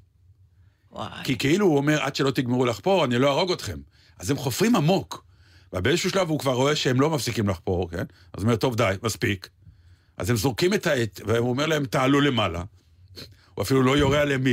וואי. 0.92 1.10
כי 1.24 1.38
כאילו 1.38 1.66
הוא 1.66 1.78
אומר, 1.78 2.02
עד 2.04 2.16
שלא 2.16 2.32
תגמרו 2.32 2.66
לחפור, 2.66 3.06
אני 3.06 3.18
לא 3.18 3.28
אהרוג 3.28 3.52
אתכם. 3.52 3.78
אז 4.20 4.30
הם 4.32 4.38
חופרים 4.38 4.76
עמוק. 4.76 5.26
ובאיזשהו 5.74 6.10
שלב 6.10 6.30
הוא 6.30 6.40
כבר 6.40 6.54
רואה 6.54 6.76
שהם 6.76 7.02
לא 7.02 7.10
מפסיקים 7.10 7.50
לחפור, 7.50 7.90
כן? 7.92 7.98
אז 7.98 8.04
הוא 8.34 8.44
אומר, 8.44 8.56
טוב, 8.56 8.76
די, 8.76 8.94
מספיק. 9.04 9.50
אז 10.18 10.30
הם 10.30 10.36
זורקים 10.36 10.74
את 10.74 10.88
העט, 10.88 11.22
והוא 11.26 11.50
אומר 11.50 11.66
להם, 11.66 11.86
תעלו 11.86 12.22
למעלה. 12.22 12.64
הוא 13.60 13.64
אפילו 13.64 13.84
לא 13.84 13.98
יורה 13.98 14.22
עליהם. 14.22 14.44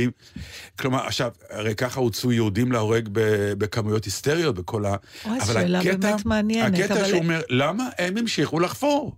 כלומר, 0.79 1.05
עכשיו, 1.07 1.31
הרי 1.49 1.75
ככה 1.75 1.99
הוצאו 1.99 2.31
יהודים 2.31 2.71
להורג 2.71 3.09
בכמויות 3.57 4.05
היסטריות, 4.05 4.55
בכל 4.55 4.85
ה... 4.85 4.95
אוי, 5.25 5.39
שאלה 5.45 5.79
הקטע- 5.79 5.97
באמת 5.97 6.25
מעניינת, 6.25 6.79
הקטע 6.79 6.93
אבל- 6.93 7.07
שהוא 7.07 7.19
אומר, 7.19 7.41
למה 7.49 7.89
הם 7.97 8.17
המשיכו 8.17 8.59
לחפור? 8.59 9.15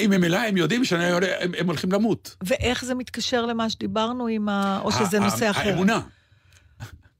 אם 0.00 0.10
ממילא 0.10 0.36
הם 0.36 0.56
יודעים 0.56 0.84
שהם 0.84 1.00
הם, 1.40 1.52
הם 1.58 1.66
הולכים 1.66 1.92
למות. 1.92 2.36
ואיך 2.42 2.84
זה 2.84 2.94
מתקשר 2.94 3.46
למה 3.46 3.70
שדיברנו 3.70 4.26
עם 4.26 4.48
ה... 4.48 4.80
או 4.84 4.92
שזה 4.92 5.16
ה- 5.18 5.20
נושא 5.20 5.50
אחר? 5.50 5.68
האמונה. 5.68 6.00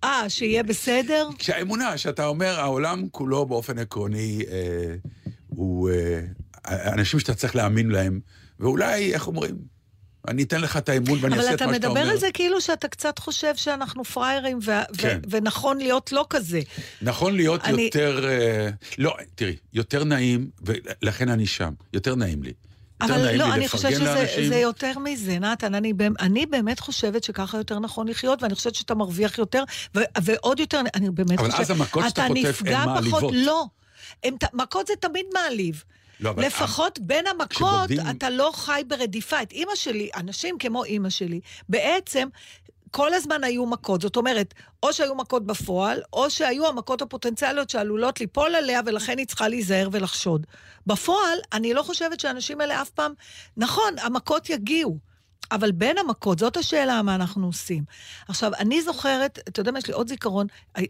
אה, 0.05 0.25
שיהיה 0.29 0.63
בסדר? 0.63 1.29
כשהאמונה, 1.39 1.99
שאתה 1.99 2.27
אומר, 2.27 2.61
העולם 2.61 3.09
כולו 3.11 3.47
באופן 3.47 3.79
עקרוני 3.79 4.43
אה, 4.51 4.95
הוא 5.49 5.91
אה, 5.91 6.23
אנשים 6.93 7.21
שאתה 7.21 7.35
צריך 7.35 7.57
להאמין 7.57 7.89
להם, 7.91 8.21
ואולי, 8.61 9.15
איך 9.15 9.27
אומרים, 9.27 9.78
אני 10.29 10.43
אתן 10.43 10.61
לך 10.61 10.77
את 10.77 10.89
האמון 10.89 11.19
ואני 11.21 11.35
אבל 11.35 11.43
אעשה 11.43 11.51
את 11.55 11.57
אתה 11.57 11.67
מה 11.67 11.75
שאתה 11.75 11.87
אומר. 11.87 12.01
מדבר 12.01 12.13
על 12.13 12.19
זה 12.19 12.27
כאילו 12.35 12.61
שאתה 12.61 12.89
קצת 12.89 13.19
חושב 13.19 13.57
שאנחנו 13.57 14.05
פראיירים, 14.05 14.59
ו- 14.63 14.71
ו- 14.71 14.99
כן. 14.99 15.21
ונכון 15.31 15.79
להיות 15.79 16.13
לא 16.13 16.27
כזה. 16.31 16.61
נכון 17.03 17.37
להיות 17.37 17.65
אני- 17.65 17.83
יותר... 17.83 18.29
אה, 18.29 18.69
לא, 18.99 19.17
תראי, 19.35 19.57
יותר 19.73 20.05
נעים, 20.05 20.51
ולכן 20.63 21.29
אני 21.29 21.47
שם, 21.47 21.73
יותר 21.93 22.15
נעים 22.15 22.43
לי. 22.43 22.53
אבל 23.01 23.37
לא, 23.37 23.55
אני 23.55 23.69
חושבת 23.69 23.93
שזה 24.37 24.57
יותר 24.57 24.99
מזה, 24.99 25.39
נתן. 25.39 25.75
אני, 25.75 25.93
אני 26.21 26.47
באמת 26.47 26.81
חושבת 26.81 27.25
שככה 27.25 27.57
יותר 27.59 27.79
נכון 27.79 28.09
לחיות, 28.09 28.43
ואני 28.43 28.55
חושבת 28.55 28.75
שאתה 28.75 28.95
מרוויח 28.95 29.39
יותר, 29.39 29.65
ו- 29.95 30.01
ועוד 30.23 30.61
יותר, 30.61 30.81
אני 30.95 31.11
באמת 31.11 31.39
אבל 31.39 31.51
חושבת... 31.51 31.61
אז 31.61 31.71
המכות 31.71 32.05
שאתה 32.09 32.27
חוטף 32.29 32.63
הן 32.67 32.73
אתה 32.75 32.87
מעליבות. 32.87 33.33
לא. 33.37 33.65
הם, 34.25 34.35
מכות 34.53 34.87
זה 34.87 34.93
תמיד 35.01 35.27
מעליב. 35.35 35.85
לא, 36.21 36.31
אבל 36.31 36.47
לפחות 36.47 36.99
בין 36.99 37.27
המכות, 37.27 37.51
כשבוגדים- 37.91 38.17
אתה 38.17 38.31
לא 38.31 38.51
חי 38.55 38.83
ברדיפה. 38.87 39.43
את 39.43 39.53
אימא 39.53 39.75
שלי, 39.75 40.11
אנשים 40.17 40.59
כמו 40.59 40.85
אימא 40.85 41.11
שלי, 41.11 41.41
בעצם... 41.69 42.29
כל 42.91 43.15
הזמן 43.15 43.45
היו 43.45 43.67
מכות, 43.67 44.01
זאת 44.01 44.17
אומרת, 44.17 44.55
או 44.83 44.93
שהיו 44.93 45.15
מכות 45.15 45.47
בפועל, 45.47 46.01
או 46.13 46.31
שהיו 46.31 46.67
המכות 46.67 47.03
הפוטנציאליות 47.03 47.71
שעלולות 47.71 48.21
ליפול 48.21 48.55
עליה, 48.55 48.81
ולכן 48.87 49.19
היא 49.19 49.27
צריכה 49.27 49.49
להיזהר 49.49 49.89
ולחשוד. 49.93 50.47
בפועל, 50.87 51.39
אני 51.53 51.75
לא 51.75 51.83
חושבת 51.83 52.21
שהאנשים 52.21 52.61
האלה 52.61 52.83
אף 52.83 52.91
פעם... 52.91 53.13
נכון, 53.57 53.95
המכות 54.03 54.51
יגיעו, 54.51 54.99
אבל 55.53 55.71
בין 55.73 55.99
המכות, 55.99 56.39
זאת 56.39 56.57
השאלה 56.57 57.03
מה 57.03 57.15
אנחנו 57.15 57.47
עושים. 57.47 57.85
עכשיו, 58.29 58.53
אני 58.59 58.83
זוכרת, 58.83 59.39
אתה 59.49 59.61
יודע 59.61 59.71
מה, 59.73 59.79
יש 59.79 59.87
לי 59.87 59.93
עוד 59.93 60.09
זיכרון, 60.09 60.47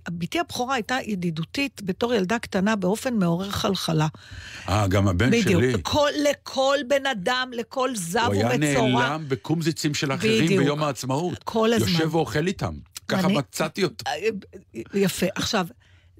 בתי 0.08 0.40
הבכורה 0.40 0.74
הייתה 0.74 0.96
ידידותית 1.06 1.82
בתור 1.84 2.14
ילדה 2.14 2.38
קטנה 2.38 2.76
באופן 2.76 3.14
מעורר 3.14 3.50
חלחלה. 3.50 4.06
אה, 4.68 4.86
גם 4.88 5.08
הבן 5.08 5.30
בדיוק. 5.30 5.62
שלי. 5.62 5.72
כל, 5.82 6.10
לכל 6.30 6.76
בן 6.88 7.06
אדם, 7.06 7.50
לכל 7.54 7.90
זב 7.96 8.20
הוא 8.26 8.34
היה 8.34 8.48
ומצורע. 8.54 9.08
נעלם 9.08 9.24
בקומזיצים 9.28 9.94
של 9.94 10.12
אחרים 10.12 10.44
בדיוק. 10.44 10.62
ביום 10.62 10.82
העצמאות. 10.82 11.38
כל 11.44 11.72
הזמן. 11.72 11.88
יושב 11.88 12.14
ואוכל 12.14 12.46
איתם. 12.46 12.74
ככה 13.08 13.26
אני- 13.26 13.34
מצאתי 13.34 13.84
אותו. 13.84 14.04
יפה. 14.94 15.26
עכשיו, 15.34 15.66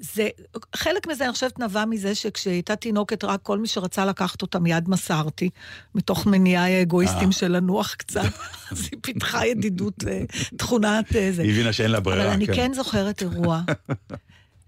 זה, 0.01 0.29
חלק 0.77 1.07
מזה, 1.07 1.25
אני 1.25 1.33
חושבת, 1.33 1.59
נבע 1.59 1.85
מזה 1.85 2.15
שכשהיא 2.15 2.53
הייתה 2.53 2.77
תינוקת, 2.77 3.25
רק 3.25 3.43
כל 3.43 3.59
מי 3.59 3.69
שרצה 3.69 4.05
לקחת 4.05 4.43
אותה 4.43 4.59
מיד 4.59 4.89
מסרתי, 4.89 5.51
מתוך 5.95 6.27
מניעי 6.27 6.77
האגואיסטים 6.77 7.29
אה. 7.29 7.33
של 7.33 7.57
לנוח 7.57 7.95
קצת. 7.95 8.23
אז 8.71 8.89
היא 8.93 8.99
פיתחה 9.03 9.47
ידידות, 9.47 10.05
אה, 10.09 10.23
תכונת 10.57 11.17
אה, 11.17 11.33
זה. 11.33 11.43
היא 11.43 11.51
הבינה 11.51 11.73
שאין 11.73 11.91
לה 11.91 12.01
ברירה, 12.01 12.25
אבל 12.25 12.33
אני 12.33 12.47
כן. 12.47 12.55
כן 12.55 12.73
זוכרת 12.75 13.23
אירוע, 13.23 13.61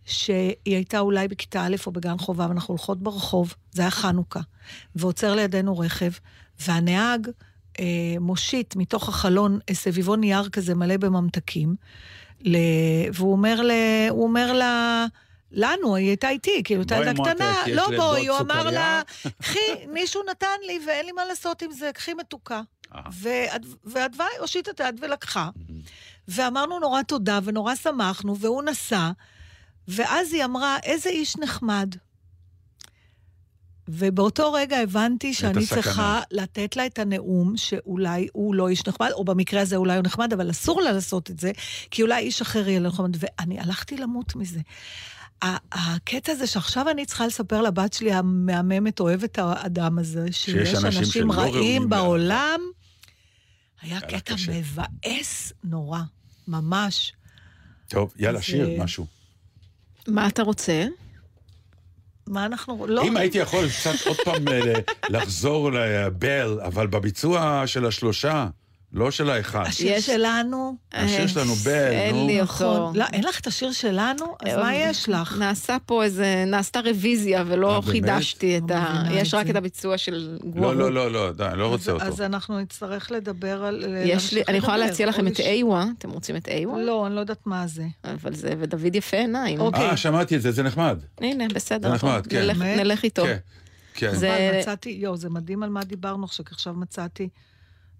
שהיא 0.04 0.54
הייתה 0.64 1.00
אולי 1.00 1.28
בכיתה 1.28 1.66
א' 1.66 1.76
או 1.86 1.92
בגן 1.92 2.18
חובה, 2.18 2.46
ואנחנו 2.48 2.72
הולכות 2.72 3.02
ברחוב, 3.02 3.54
זה 3.72 3.82
היה 3.82 3.90
חנוכה, 3.90 4.40
ועוצר 4.96 5.34
לידינו 5.34 5.78
רכב, 5.78 6.10
והנהג 6.60 7.28
אה, 7.80 7.84
מושיט 8.20 8.76
מתוך 8.76 9.08
החלון 9.08 9.58
סביבון 9.72 10.20
נייר 10.20 10.48
כזה 10.48 10.74
מלא 10.74 10.96
בממתקים, 10.96 11.74
ל... 12.44 12.56
והוא 13.12 13.32
אומר, 13.32 13.60
ל... 13.62 13.70
הוא 14.10 14.22
אומר 14.22 14.52
לה... 14.52 15.06
לנו, 15.52 15.94
היא 15.96 16.06
הייתה 16.08 16.28
איתי, 16.28 16.60
כאילו, 16.64 16.80
הייתה 16.80 16.96
ילדה 16.96 17.12
קטנה, 17.34 17.54
לא 17.74 17.86
בואי, 17.96 18.26
הוא 18.28 18.38
אמר. 18.38 18.70
לה, 18.70 19.02
קחי, 19.42 19.58
מישהו 19.92 20.22
נתן 20.30 20.46
לי 20.66 20.78
ואין 20.86 21.06
לי 21.06 21.12
מה 21.12 21.24
לעשות 21.24 21.62
עם 21.62 21.72
זה, 21.72 21.90
קחי 21.94 22.14
מתוקה. 22.14 22.60
אה. 22.94 23.00
והד- 23.12 23.66
והדווי 23.84 24.26
הושיט 24.40 24.68
את 24.68 24.80
היד 24.80 24.98
ולקחה. 25.02 25.48
ואמרנו 26.28 26.78
נורא 26.78 27.02
תודה 27.02 27.38
ונורא 27.44 27.74
שמחנו, 27.74 28.38
והוא 28.38 28.62
נסע, 28.62 29.10
ואז 29.88 30.32
היא 30.32 30.44
אמרה, 30.44 30.76
איזה 30.82 31.10
איש 31.10 31.36
נחמד. 31.36 31.94
ובאותו 33.92 34.52
רגע 34.52 34.78
הבנתי 34.78 35.34
שאני 35.34 35.62
הסכנה. 35.62 35.82
צריכה 35.82 36.20
לתת 36.30 36.76
לה 36.76 36.86
את 36.86 36.98
הנאום 36.98 37.56
שאולי 37.56 38.28
הוא 38.32 38.54
לא 38.54 38.68
איש 38.68 38.86
נחמד, 38.86 39.10
או 39.12 39.24
במקרה 39.24 39.60
הזה 39.60 39.76
אולי 39.76 39.96
הוא 39.96 40.02
נחמד, 40.02 40.32
אבל 40.32 40.50
אסור 40.50 40.82
לה 40.82 40.92
לעשות 40.92 41.30
את 41.30 41.40
זה, 41.40 41.52
כי 41.90 42.02
אולי 42.02 42.22
איש 42.22 42.40
אחר 42.40 42.68
יהיה 42.68 42.80
לו 42.80 42.88
נחמד, 42.88 43.16
ואני 43.18 43.60
הלכתי 43.60 43.96
למות 43.96 44.36
מזה. 44.36 44.60
הקטע 45.72 46.32
הזה 46.32 46.46
שעכשיו 46.46 46.90
אני 46.90 47.06
צריכה 47.06 47.26
לספר 47.26 47.62
לבת 47.62 47.92
שלי 47.92 48.12
המהממת, 48.12 49.00
אוהבת 49.00 49.38
האדם 49.38 49.98
הזה, 49.98 50.26
שיש 50.30 50.74
אנשים 50.74 51.00
אנשים 51.00 51.32
רעים. 51.32 51.88
בעולם, 51.88 52.60
היה 53.82 54.00
קטע 54.00 54.34
קשה. 54.34 54.52
מבאס 54.52 55.52
נורא, 55.64 56.00
ממש. 56.48 57.12
טוב, 57.88 58.14
יאללה, 58.18 58.42
שיר 58.42 58.68
אה, 58.68 58.84
משהו. 58.84 59.06
מה 60.08 60.28
אתה 60.28 60.42
רוצה? 60.42 60.86
מה 62.30 62.46
אנחנו... 62.46 62.86
לא... 62.86 63.02
אם 63.02 63.16
הייתי 63.16 63.38
יכול 63.38 63.68
קצת 63.68 64.06
עוד 64.06 64.16
פעם 64.24 64.48
אה, 64.48 64.72
לחזור 65.08 65.72
לבל, 65.72 66.60
אבל 66.64 66.86
בביצוע 66.86 67.62
של 67.66 67.86
השלושה, 67.86 68.46
לא 68.92 69.10
של 69.10 69.30
האחד. 69.30 69.62
השיר 69.66 70.00
שלנו... 70.00 70.76
השיר 70.92 71.20
אה, 71.22 71.28
שלנו 71.28 71.54
בל, 71.54 71.70
אין 71.90 72.14
נו. 72.16 72.26
לי 72.26 72.40
אותו. 72.40 72.52
נכון. 72.52 72.96
לא, 72.96 73.04
אין 73.12 73.24
לך 73.24 73.40
את 73.40 73.46
השיר 73.46 73.72
שלנו? 73.72 74.24
אז 74.46 74.56
מה 74.56 74.74
יש 74.74 75.08
לך? 75.08 75.36
נעשה 75.38 75.76
פה 75.86 76.04
איזה, 76.04 76.44
נעשתה 76.46 76.80
רוויזיה 76.80 77.44
ולא 77.46 77.76
אה? 77.76 77.82
חידשתי 77.82 78.58
את 78.58 78.62
לא 78.70 78.74
ה... 78.74 79.04
יש 79.12 79.34
רק 79.34 79.44
זה. 79.46 79.50
את 79.50 79.56
הביצוע 79.56 79.98
של 79.98 80.38
גווארו. 80.44 80.72
לא, 80.74 80.90
לא, 80.92 80.92
לא, 80.92 81.26
לא, 81.26 81.32
די, 81.32 81.56
לא 81.56 81.66
רוצה 81.66 81.90
אז- 81.92 81.96
אותו. 81.96 82.04
אז 82.06 82.20
אנחנו 82.20 82.60
נצטרך 82.60 83.10
לדבר 83.12 83.64
על... 83.64 83.84
יש 84.04 84.32
לי, 84.34 84.42
אני 84.48 84.58
יכולה 84.58 84.76
להציע 84.76 85.06
לכם 85.06 85.26
את 85.26 85.40
איווה, 85.40 85.84
אתם 85.98 86.10
רוצים 86.10 86.36
את 86.36 86.48
איווה? 86.48 86.78
לא, 86.82 87.06
אני 87.06 87.14
לא 87.14 87.20
יודעת 87.20 87.46
מה 87.46 87.66
זה. 87.66 87.84
אבל 88.04 88.34
זה, 88.34 88.52
ודוד 88.58 88.94
יפה 88.94 89.16
עיניים. 89.16 89.60
אוקיי. 89.60 89.88
אה, 89.90 89.96
שמעתי 89.96 90.36
את 90.36 90.42
זה, 90.42 90.50
זה 90.52 90.62
נחמד. 90.62 90.98
הנה, 91.20 91.44
בסדר. 91.54 91.88
זה 91.88 91.94
נחמד, 91.94 92.26
כן. 92.26 92.50
נלך- 92.60 93.04
איתו. 93.04 93.24
כן, 93.24 93.36
כן. 93.94 94.14
זה- 94.14 94.58
מצאתי, 94.60 94.90
יואו, 94.90 95.16
זה 95.16 95.30
מדהים 95.30 95.62
על 95.62 95.70
מה 95.70 95.84
דיברנו 95.84 96.24
עכשיו, 96.24 96.44
כי 96.44 96.54
עכשיו 96.54 96.74
מצאתי 96.74 97.28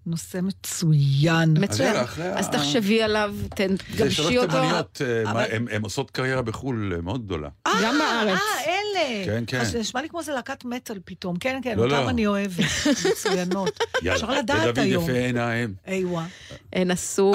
נושא 0.05 0.39
מצוין. 0.43 1.53
מצוין. 1.59 1.95
אז 2.33 2.49
תחשבי 2.49 3.01
עליו, 3.01 3.33
זה 3.41 3.49
תגבשי 3.49 4.11
שלוש 4.15 4.35
אותו. 4.35 4.47
תימניות, 4.51 5.01
אה, 5.05 5.21
אבל- 5.31 5.33
מה, 5.33 5.43
הן- 5.71 5.81
עושות 5.83 6.11
קריירה 6.11 6.41
בחו"ל 6.41 6.93
אה, 6.95 7.01
מאוד 7.01 7.25
גדולה. 7.25 7.49
גם 7.83 7.95
בארץ. 7.99 8.39
אה, 8.39 8.65
אלה. 8.65 9.25
כן, 9.25 9.43
כן. 9.47 9.59
אז 9.59 9.71
זה 9.71 9.79
נשמע 9.79 10.01
לי 10.01 10.09
כמו 10.09 10.23
זה 10.23 10.33
להקת 10.33 10.65
מטאל 10.65 10.99
פתאום. 11.05 11.35
כן, 11.37 11.59
כן, 11.63 11.77
לא, 11.77 11.83
אותם 11.83 11.93
לא. 11.95 12.09
אני 12.09 12.27
אוהבת. 12.27 12.65
מצוינות. 13.11 13.79
אפשר 14.13 14.31
לדעת 14.31 14.57
ודוד 14.63 14.79
היום. 14.79 15.03
יפה 15.03 15.13
עיניים. 15.13 15.73
איווה. 15.87 16.25
הן 16.73 16.91
עשו, 16.91 17.33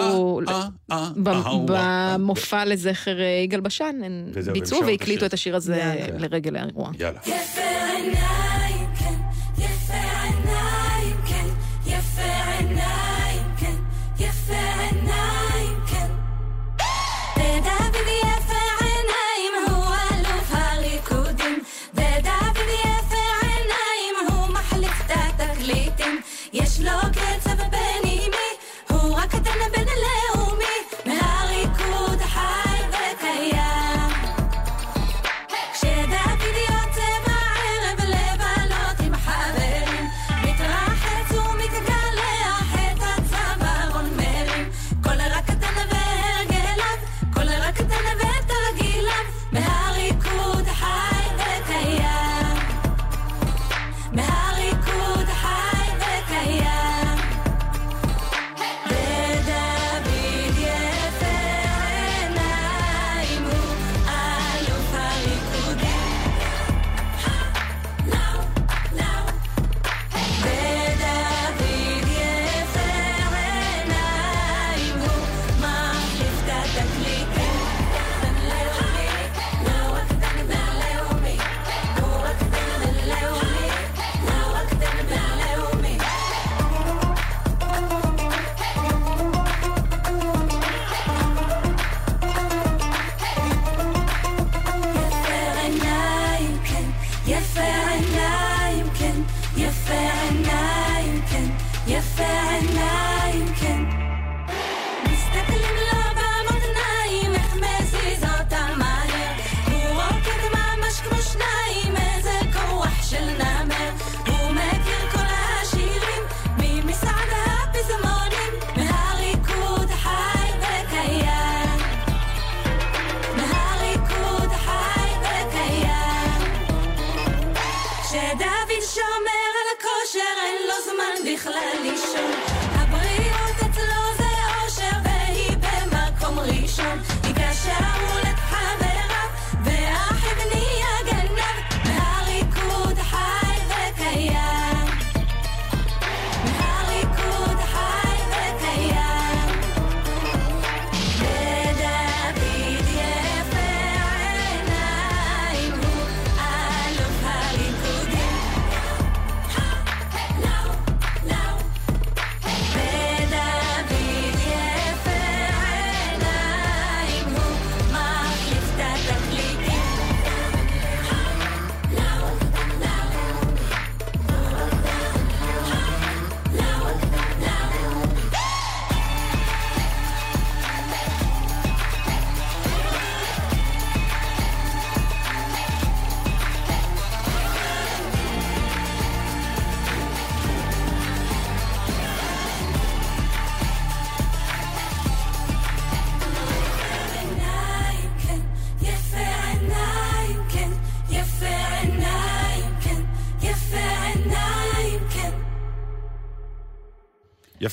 אה, 0.48 0.54
אה, 0.54 0.68
אה, 0.90 1.08
אה, 1.26 1.42
אה, 1.68 2.16
במופע 2.18 2.64
לזכר 2.64 3.20
אה, 3.20 3.26
יגאל 3.44 3.60
בשן, 3.60 3.96
הן 4.04 4.30
ביצעו 4.52 4.80
והקליטו 4.86 5.12
השיר. 5.16 5.26
את 5.26 5.32
השיר 5.34 5.56
הזה. 5.56 5.94
לרגל 6.18 6.56
האירוע. 6.56 6.90
יאללה. 6.98 7.20
יפה 7.26 7.60
עיניים, 7.96 8.12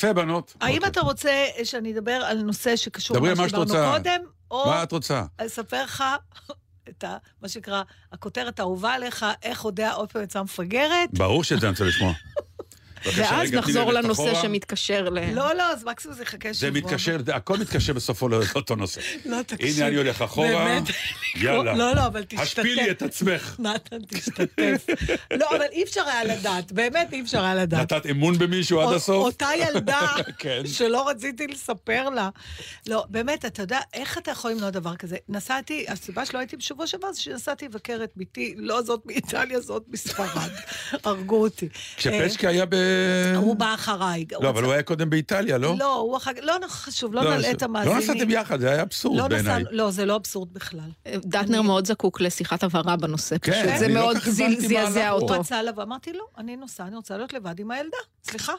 יפה, 0.03 0.13
בנות. 0.13 0.55
האם 0.61 0.75
אוקיי. 0.75 0.89
אתה 0.89 1.01
רוצה 1.01 1.31
שאני 1.63 1.93
אדבר 1.93 2.11
על 2.11 2.41
נושא 2.41 2.75
שקשור 2.75 3.17
דברי 3.17 3.29
למה 3.29 3.47
שדיברנו 3.49 3.63
רוצה. 3.63 3.91
קודם, 3.97 4.21
או 4.51 4.63
מה 4.65 4.83
את 4.83 4.91
רוצה? 4.91 5.23
אספר 5.37 5.83
לך 5.83 6.03
את 6.89 7.03
ה, 7.03 7.17
מה 7.41 7.47
שנקרא, 7.49 7.83
הכותרת 8.11 8.59
האהובה 8.59 8.93
עליך, 8.93 9.25
איך 9.43 9.61
הודיה 9.61 9.93
עוד 9.93 10.11
פעם 10.11 10.23
יצאה 10.23 10.43
מפגרת? 10.43 11.09
ברור 11.13 11.43
שאת 11.43 11.59
זה 11.59 11.67
אני 11.67 11.71
רוצה 11.71 11.83
לשמוע. 11.83 12.13
ואז 13.15 13.53
נחזור 13.53 13.93
לנושא 13.93 14.21
אחורה. 14.21 14.41
שמתקשר 14.41 15.09
ל... 15.09 15.19
לא, 15.33 15.55
לא, 15.55 15.63
אז 15.63 15.83
מקסימום 15.83 16.17
זה 16.17 16.23
יחכה 16.23 16.53
זה 16.53 16.59
שבוע. 16.59 16.71
מתקשר, 16.81 17.17
הכל 17.33 17.57
מתקשר 17.57 17.93
בסופו 17.93 18.29
לאותו 18.29 18.75
נושא. 18.75 19.01
לא, 19.25 19.41
תקשיב. 19.41 19.75
הנה 19.77 19.87
אני 19.87 19.95
הולך 19.95 20.21
אחורה. 20.21 20.47
באמת. 20.47 20.83
יאללה. 21.35 21.73
לא, 21.73 21.95
לא, 21.95 22.05
אבל 22.05 22.23
תשתתף. 22.23 22.41
השפילי 22.41 22.91
את 22.91 23.01
עצמך. 23.01 23.55
נתן, 23.59 23.97
תשתתף. 24.07 24.85
לא, 25.33 25.49
אבל 25.49 25.65
אי 25.71 25.83
אפשר 25.83 26.01
היה 26.07 26.23
לדעת, 26.23 26.71
באמת 26.71 27.13
אי 27.13 27.21
אפשר 27.21 27.43
היה 27.43 27.55
לדעת. 27.55 27.93
נתת 27.93 28.05
אמון 28.05 28.37
במישהו 28.37 28.81
עד 28.81 28.93
הסוף? 28.95 29.25
אותה 29.25 29.49
ילדה 29.57 30.07
כן. 30.37 30.61
שלא 30.65 31.09
רציתי 31.09 31.47
לספר 31.47 32.09
לה. 32.09 32.29
לא, 32.87 33.05
באמת, 33.09 33.45
אתה 33.45 33.61
יודע, 33.63 33.79
איך 33.93 34.17
אתה 34.17 34.31
יכול 34.31 34.51
למנוע 34.51 34.69
דבר 34.69 34.95
כזה? 34.95 35.17
נסעתי, 35.29 35.85
הסיבה 35.87 36.25
שלא 36.25 36.39
הייתי 36.39 36.57
בשבוע 36.57 36.87
שעבר 36.87 37.11
זה 37.11 37.21
שנסעתי 37.21 37.65
לבקר 37.65 37.99
את 38.03 38.11
בתי, 38.17 38.53
לא 38.57 38.81
זאת 38.81 39.01
מאיטליה, 39.05 39.59
זאת 39.59 39.83
מספרד. 39.87 40.49
הרגו 41.03 41.41
אותי. 41.41 41.69
כשפצ'קה 41.97 42.49
היה 42.49 42.65
ב... 42.65 42.75
אה, 43.33 43.37
הוא 43.37 43.55
בא 43.55 43.73
אחריי. 43.73 44.25
לא, 44.41 44.49
אבל 44.49 44.63
הוא 44.63 44.73
היה 44.73 44.83
קודם 44.83 45.09
באיטליה, 45.09 45.57
לא? 45.57 45.75
לא, 45.79 45.95
הוא 45.95 46.17
אחר 46.17 46.31
לא 46.41 46.53
חשוב, 46.67 47.13
לא 47.13 47.23
נלאה 47.23 47.51
את 47.51 47.61
לא 47.61 47.67
המאזינים. 47.67 47.97
נסעתם 47.97 48.29
יחד, 48.29 48.59
זה 48.59 48.71
היה 48.71 48.81
אבסורד 48.81 49.17
לא 49.17 49.27
בעיניי. 49.27 49.63
לא, 49.71 49.91
זה 49.91 50.05
לא 50.05 50.15
אבסורד 50.15 50.53
בכלל. 50.53 50.89
דטנר 51.15 51.61
מאוד 51.61 51.87
זקוק 51.87 52.21
לשיחת 52.21 52.63
הבהרה 52.63 52.95
בנושא, 52.95 53.37
כן, 53.37 53.51
פשוט. 53.51 53.77
זה 53.79 53.87
לא 53.87 53.93
מאוד 53.93 54.17
זעזע 54.59 55.03
פה. 55.03 55.09
הוא 55.09 55.21
אותו. 55.21 55.33
רצה 55.33 55.63
לבוא, 55.63 55.83
אמרתי 55.83 56.13
לו, 56.13 56.25
אני 56.37 56.55
נוסעה, 56.55 56.87
אני 56.87 56.95
רוצה 56.95 57.17
להיות 57.17 57.33
לבד 57.33 57.59
עם 57.59 57.71
הילדה. 57.71 57.97
סליחה. 58.23 58.53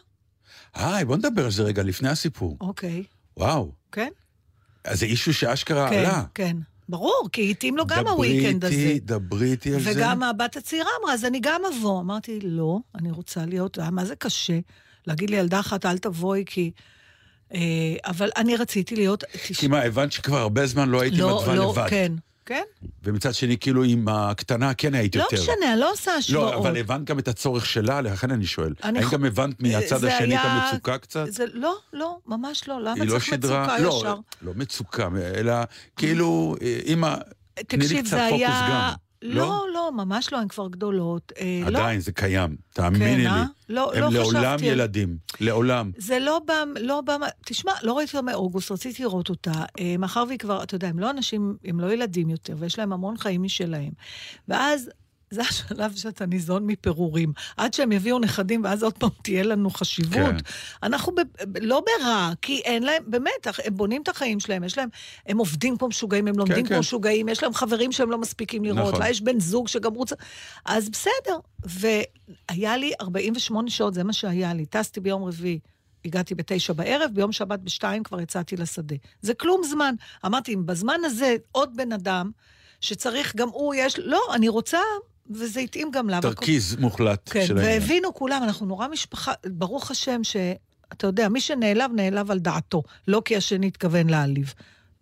היי, 0.74 1.05
בוא 1.05 1.16
נדבר 1.16 1.45
על 1.45 1.51
זה 1.51 1.62
רגע, 1.62 1.82
לפני 1.82 2.09
הסיפור. 2.09 2.57
אוקיי, 2.61 3.05
וואו. 3.37 3.72
כן? 3.93 4.09
אז 4.85 4.99
זה 5.01 5.07
אישו 5.07 5.32
שאשכרה 5.32 5.91
כן, 5.91 5.99
עלה. 5.99 6.22
כן. 6.35 6.57
ברור, 6.89 7.28
כי 7.32 7.51
התאים 7.51 7.76
לו 7.76 7.87
גם 7.87 8.05
דברי 8.05 8.12
הוויקנד 8.12 8.64
הזה. 8.64 8.74
איתי, 8.74 9.01
דברי 9.01 9.51
איתי 9.51 9.74
על 9.74 9.80
זה. 9.80 9.91
וגם 9.95 10.22
הבת 10.22 10.57
הצעירה 10.57 10.91
אמרה, 11.03 11.14
אז 11.14 11.24
אני 11.24 11.41
גם 11.43 11.62
אבוא. 11.64 12.01
אמרתי, 12.01 12.39
לא, 12.43 12.78
אני 12.95 13.11
רוצה 13.11 13.47
להיות, 13.47 13.78
אה, 13.78 13.91
מה 13.91 14.05
זה 14.05 14.16
קשה? 14.16 14.59
להגיד 15.07 15.30
לילדה 15.30 15.61
אחת, 15.61 15.87
אל 15.87 15.99
תבואי, 15.99 16.43
כי... 16.47 16.70
אה, 17.55 17.61
אבל 18.07 18.30
אני 18.37 18.57
רציתי 18.57 18.97
להיות... 18.97 19.24
כי 19.59 19.68
מה, 19.68 19.82
הבנת 19.82 20.12
שכבר 20.12 20.39
הרבה 20.39 20.66
זמן 20.66 20.89
לא 20.89 21.01
הייתי 21.01 21.16
לא, 21.16 21.37
מדווה 21.37 21.55
לא, 21.55 21.70
לבד. 21.70 21.87
כן, 21.91 22.12
כן. 22.47 22.62
ומצד 23.05 23.34
שני, 23.34 23.57
כאילו 23.59 23.84
עם 23.84 24.09
הקטנה 24.09 24.74
כן 24.74 24.95
היית 24.95 25.16
לא 25.16 25.22
יותר. 25.22 25.36
משנה, 25.42 25.72
אני 25.72 25.80
לא 25.80 25.92
עושה 25.92 26.12
השוואות. 26.14 26.53
לא, 26.53 26.59
אבל 26.59 26.76
הבנת 26.76 27.05
גם 27.05 27.18
את 27.18 27.28
הצורך 27.28 27.66
שלה, 27.66 28.01
לכן 28.01 28.30
אני 28.30 28.47
שואל. 28.47 28.74
אני 28.84 28.99
האם 28.99 29.09
ח- 29.09 29.12
גם 29.12 29.24
הבנת 29.24 29.61
מהצד 29.62 30.05
השני 30.05 30.36
את 30.36 30.40
היה- 30.45 30.53
המצוקה 30.68 30.99
קצת? 30.99 31.26
זה, 31.30 31.45
לא, 31.53 31.74
לא, 31.92 32.18
ממש 32.26 32.68
לא. 32.68 32.80
למה 32.82 33.05
לא 33.05 33.11
צריך 33.11 33.24
שידרה, 33.24 33.62
מצוקה 33.66 33.78
לא, 33.78 33.99
ישר? 33.99 34.14
לא 34.42 34.53
מצוקה, 34.57 35.09
אלא 35.34 35.55
כאילו, 35.97 36.57
אה, 36.62 36.80
אמא, 36.86 37.14
תני 37.68 37.88
לי 37.88 38.03
קצת 38.03 38.18
פוקוס. 38.30 38.42
גם. 38.68 38.92
לא, 39.25 39.66
לא, 39.75 39.91
ממש 39.93 40.33
לא, 40.33 40.39
הן 40.39 40.49
כבר 40.49 40.68
גדולות. 40.68 41.33
אה, 41.41 41.61
לא. 41.70 41.79
עדיין, 41.79 42.01
זה 42.01 42.12
קיים, 42.12 42.57
תאמיני 42.72 43.05
כן, 43.05 43.16
לי. 43.16 43.27
אה? 43.27 43.45
לא, 43.68 43.93
הם 43.95 44.01
לא 44.01 44.11
לעולם 44.11 44.57
חשבתי 44.57 44.66
ילדים, 44.66 45.16
לעולם. 45.41 45.91
זה 45.97 46.18
לא 46.18 46.41
בא, 46.47 46.64
לא 46.81 47.01
בא, 47.01 47.16
תשמע, 47.45 47.72
לא 47.83 47.93
ראיתי 47.93 48.16
אותה 48.16 48.27
מאוגוסט, 48.31 48.70
רציתי 48.70 49.03
לראות 49.03 49.29
אותה. 49.29 49.53
אה, 49.81 49.97
מאחר 49.99 50.25
והיא 50.29 50.39
כבר, 50.39 50.62
אתה 50.62 50.75
יודע, 50.75 50.89
הם 50.89 50.99
לא 50.99 51.11
אנשים, 51.11 51.57
הם 51.64 51.81
לא 51.81 51.93
ילדים 51.93 52.31
יותר, 52.31 52.55
ויש 52.59 52.79
להם 52.79 52.93
המון 52.93 53.16
חיים 53.16 53.43
משלהם. 53.43 53.91
ואז, 54.49 54.91
זה 55.35 55.43
השלב 55.43 55.97
שאתה 55.97 56.26
ניזון 56.26 56.66
מפירורים. 56.66 57.32
עד 57.57 57.74
שהם 57.74 57.93
יביאו 57.93 58.18
נכדים, 58.18 58.64
ואז 58.64 58.82
עוד 58.82 58.99
פעם 58.99 59.11
תהיה 59.22 59.43
לנו 59.43 59.70
חשיבות. 59.70 60.14
כן. 60.14 60.37
אנחנו 60.82 61.14
ב, 61.14 61.20
ב, 61.49 61.59
לא 61.61 61.82
ברע, 61.87 62.32
כי 62.43 62.61
אין 62.64 62.82
להם, 62.82 63.03
באמת, 63.07 63.47
הם 63.64 63.76
בונים 63.76 64.03
את 64.03 64.09
החיים 64.09 64.41
שלהם, 64.41 64.64
יש 64.64 64.78
להם, 64.78 64.89
הם 65.26 65.39
עובדים 65.39 65.76
כמו 65.76 65.89
משוגעים, 65.89 66.28
הם 66.28 66.39
לומדים 66.39 66.66
כן. 66.66 66.68
כמו 66.68 66.78
משוגעים, 66.78 67.28
יש 67.28 67.43
להם 67.43 67.55
חברים 67.55 67.93
שהם 67.93 68.11
לא 68.11 68.18
מספיקים 68.18 68.64
לראות, 68.64 68.89
נכון. 68.89 69.01
לה 69.01 69.11
יש 69.11 69.20
בן 69.20 69.41
זוג 69.41 69.68
שגם 69.68 69.95
רוצה... 69.95 70.14
אז 70.64 70.91
בסדר. 70.91 71.39
והיה 71.64 72.76
לי 72.76 72.93
48 73.01 73.70
שעות, 73.70 73.95
זה 73.95 74.05
מה 74.05 74.12
שהיה 74.12 74.55
לי. 74.55 74.66
טסתי 74.66 75.01
ביום 75.01 75.24
רביעי. 75.24 75.59
הגעתי 76.05 76.35
בתשע 76.35 76.72
בערב, 76.72 77.11
ביום 77.14 77.32
שבת 77.32 77.61
בשתיים 77.61 78.03
כבר 78.03 78.20
יצאתי 78.20 78.57
לשדה. 78.57 78.97
זה 79.20 79.35
כלום 79.35 79.62
זמן. 79.64 79.95
אמרתי, 80.26 80.55
אם 80.55 80.66
בזמן 80.66 81.01
הזה 81.05 81.37
עוד 81.53 81.76
בן 81.76 81.93
אדם, 81.93 82.30
שצריך, 82.80 83.37
גם 83.37 83.49
הוא 83.49 83.74
יש... 83.74 83.99
לא, 83.99 84.20
אני 84.35 84.49
רוצה, 84.49 84.78
וזה 85.31 85.61
התאים 85.61 85.91
גם 85.91 86.09
לה. 86.09 86.20
תרכיז 86.20 86.77
מוחלט 86.77 87.31
כן, 87.31 87.47
של 87.47 87.59
העניין. 87.59 87.81
והבינו 87.81 88.14
כולם, 88.14 88.43
אנחנו 88.43 88.66
נורא 88.66 88.89
משפחה, 88.89 89.33
ברוך 89.47 89.91
השם 89.91 90.25
ש... 90.25 90.37
אתה 90.93 91.07
יודע, 91.07 91.29
מי 91.29 91.41
שנעלב, 91.41 91.91
נעלב 91.95 92.31
על 92.31 92.39
דעתו, 92.39 92.83
לא 93.09 93.22
כי 93.25 93.37
השני 93.37 93.66
התכוון 93.66 94.11
להעליב. 94.11 94.55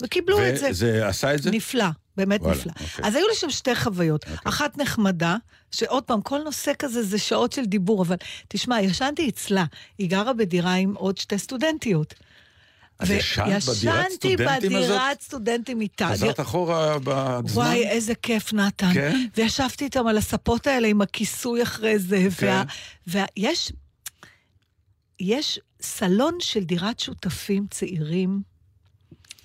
וקיבלו 0.03 0.49
את 0.49 0.59
זה. 0.59 0.69
וזה 0.71 1.09
עשה 1.09 1.35
את 1.35 1.43
זה? 1.43 1.51
נפלא, 1.51 1.85
באמת 2.17 2.41
וואלה, 2.41 2.57
נפלא. 2.57 2.73
אוקיי. 2.73 3.05
אז 3.05 3.15
היו 3.15 3.29
לי 3.29 3.35
שם 3.35 3.51
שתי 3.51 3.75
חוויות. 3.75 4.25
אחת 4.45 4.79
נחמדה, 4.79 5.37
שעוד 5.71 6.03
פעם, 6.03 6.23
כל 6.23 6.39
נושא 6.39 6.73
כזה 6.79 7.03
זה 7.03 7.19
שעות 7.19 7.53
של 7.53 7.65
דיבור, 7.65 8.03
אבל 8.03 8.17
תשמע, 8.49 8.81
ישנתי 8.81 9.29
אצלה, 9.29 9.65
היא 9.99 10.11
גרה 10.11 10.33
בדירה 10.33 10.75
עם 10.75 10.95
עוד 10.95 11.19
שתי 11.19 11.39
סטודנטיות. 11.39 12.15
אז 13.03 13.11
ישנת 13.11 13.47
בדירת 13.47 13.69
וישנתי 13.69 14.11
סטודנטים 14.11 14.77
הזאת? 14.77 14.91
בדירת 14.91 15.21
סטודנטים 15.21 15.81
איתה. 15.81 16.09
חזרת 16.13 16.41
אחורה 16.41 16.99
בזמן? 17.05 17.63
וואי, 17.63 17.89
איזה 17.89 18.15
כיף, 18.15 18.53
נתן. 18.53 18.95
כן? 18.95 19.27
וישבתי 19.37 19.85
איתם 19.85 20.07
על 20.07 20.19
הספות 20.19 20.67
האלה 20.67 20.89
עם 20.89 21.03
הכיסוי 21.03 21.63
אחרי 21.63 21.99
זה, 21.99 22.29
כן. 22.39 22.63
וה... 23.07 23.25
ויש... 23.37 23.73
יש 25.21 25.61
סלון 25.83 26.35
של 26.41 26.65
דירת 26.65 27.01
שותפים 27.01 27.67
צעירים, 27.71 28.43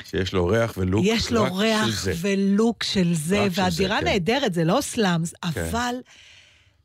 שיש 0.04 0.34
לו 0.34 0.48
ריח 0.48 0.74
ולוק 0.78 1.06
יש 1.06 1.32
לו 1.32 1.44
רק 1.44 1.50
של 1.50 1.56
ריח 1.58 2.04
זה. 2.04 2.14
ולוק 2.22 2.84
של 2.84 3.14
זה, 3.14 3.44
רק 3.44 3.52
של 3.54 3.62
והדירה 3.62 3.96
זה, 4.00 4.06
כן. 4.06 4.08
נהדרת, 4.08 4.54
זה 4.54 4.64
לא 4.64 4.80
סלאמס, 4.82 5.34
כן. 5.34 5.62
אבל... 5.62 5.96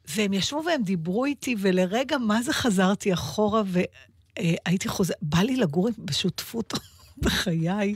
והם 0.08 0.32
ישבו 0.32 0.62
והם 0.66 0.82
דיברו 0.82 1.24
איתי, 1.24 1.56
ולרגע, 1.58 2.18
מה 2.18 2.42
זה 2.42 2.52
חזרתי 2.52 3.12
אחורה, 3.12 3.62
והייתי 4.38 4.88
חוזר... 4.88 5.14
בא 5.22 5.38
לי 5.38 5.56
לגור 5.56 5.88
בשותפות 5.98 6.72
בחיי. 7.22 7.94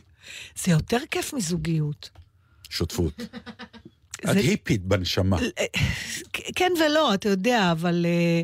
זה 0.65 0.71
יותר 0.73 0.99
כיף 1.11 1.33
מזוגיות. 1.35 2.11
שותפות. 2.71 3.21
את 4.25 4.29
היפית 4.29 4.85
בנשמה. 4.85 5.37
כן 6.57 6.73
ולא, 6.81 7.15
אתה 7.15 7.29
יודע, 7.29 7.73
אבל 7.73 8.07
אה, 8.09 8.43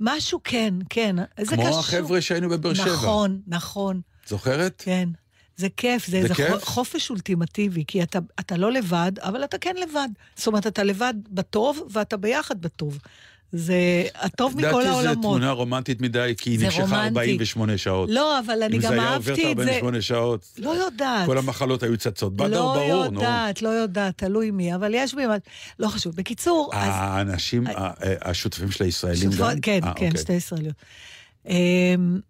משהו 0.00 0.40
כן, 0.44 0.74
כן. 0.90 1.16
זה 1.40 1.56
כמו 1.56 1.64
קשור. 1.66 1.78
החבר'ה 1.78 2.20
שהיינו 2.20 2.48
בבאר 2.48 2.74
שבע. 2.74 2.86
נכון, 2.92 3.40
נכון, 3.46 4.00
זוכרת? 4.28 4.82
כן. 4.84 5.08
זה 5.56 5.68
כיף, 5.76 6.06
זה, 6.06 6.22
זה 6.22 6.28
זה 6.28 6.34
כיף? 6.34 6.50
חו- 6.50 6.60
חופש 6.66 7.10
אולטימטיבי, 7.10 7.84
כי 7.86 8.02
אתה, 8.02 8.18
אתה 8.40 8.56
לא 8.56 8.72
לבד, 8.72 9.12
אבל 9.18 9.44
אתה 9.44 9.58
כן 9.58 9.76
לבד. 9.76 10.08
זאת 10.36 10.46
אומרת, 10.46 10.66
אתה 10.66 10.82
לבד 10.84 11.14
בטוב, 11.30 11.80
ואתה 11.90 12.16
ביחד 12.16 12.60
בטוב. 12.60 12.98
זה 13.52 13.74
הטוב 14.14 14.56
מכל 14.56 14.66
לדעתי 14.68 14.84
זו 14.84 14.90
העולמות. 14.90 15.22
תמונה 15.22 15.50
רומנטית 15.50 16.00
מדי, 16.00 16.34
כי 16.38 16.50
היא 16.50 16.58
זה 16.58 16.64
נמשכה 16.64 16.80
רומנטי. 16.82 17.06
48 17.08 17.78
שעות. 17.78 18.08
לא, 18.12 18.38
אבל 18.38 18.62
אני 18.62 18.76
אם 18.76 18.82
גם 18.82 18.88
זה 18.88 18.94
היה 19.02 19.14
עובר 19.16 19.34
את 19.34 19.38
אהבתי 19.38 19.52
את 19.52 19.56
זה. 19.56 19.62
48 19.62 20.00
שעות, 20.02 20.46
לא 20.58 20.70
יודעת. 20.70 21.26
כל 21.26 21.38
המחלות 21.38 21.82
היו 21.82 21.96
צצות. 21.96 22.36
בדר, 22.36 22.48
לא 22.48 22.74
ברור, 22.74 23.08
נו. 23.08 23.20
יודעת, 23.20 23.62
לא 23.62 23.68
יודעת, 23.68 24.18
תלוי 24.18 24.50
מי, 24.50 24.74
אבל 24.74 24.92
יש 24.94 25.14
בי... 25.14 25.22
לא 25.78 25.88
חשוב. 25.88 26.16
בקיצור, 26.16 26.70
אז... 26.74 26.88
האנשים, 26.92 27.66
ה- 27.66 27.70
ה- 27.76 27.92
השותפים 28.30 28.70
של 28.70 28.84
הישראלים 28.84 29.30
גם? 29.38 29.60
כן, 29.62 29.72
אה, 29.84 29.94
כן, 29.94 30.06
אוקיי. 30.06 30.20
שתי 30.20 30.32
ישראליות. 30.32 30.74
אמ, 31.48 32.20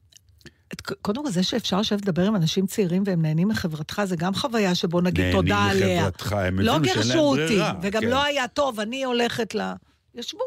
את- 0.72 0.80
קודם 1.02 1.24
כל, 1.24 1.30
זה 1.30 1.42
שאפשר 1.42 1.80
לשבת 1.80 2.02
לדבר 2.02 2.26
עם 2.26 2.36
אנשים 2.36 2.66
צעירים 2.66 3.02
והם 3.06 3.22
נהנים 3.22 3.48
מחברתך, 3.48 4.02
זה 4.04 4.16
גם 4.16 4.34
חוויה 4.34 4.74
שבוא 4.74 5.02
נגיד 5.02 5.20
נהנים 5.24 5.36
תודה 5.40 5.58
עליה. 5.58 5.96
מחברתך, 6.00 6.32
הם 6.32 6.60
לא 6.60 6.76
הבינו 6.76 6.94
שאין 6.94 7.02
גירשו 7.04 7.08
להם 7.18 7.18
אותי, 7.42 7.46
ברירה. 7.54 7.72
וגם 7.82 8.00
כן. 8.00 8.08
לא 8.08 8.24
היה 8.24 8.48
טוב, 8.48 8.80
אני 8.80 9.04
הולכת 9.04 9.54
ל... 9.54 9.72
ישבו. 10.14 10.40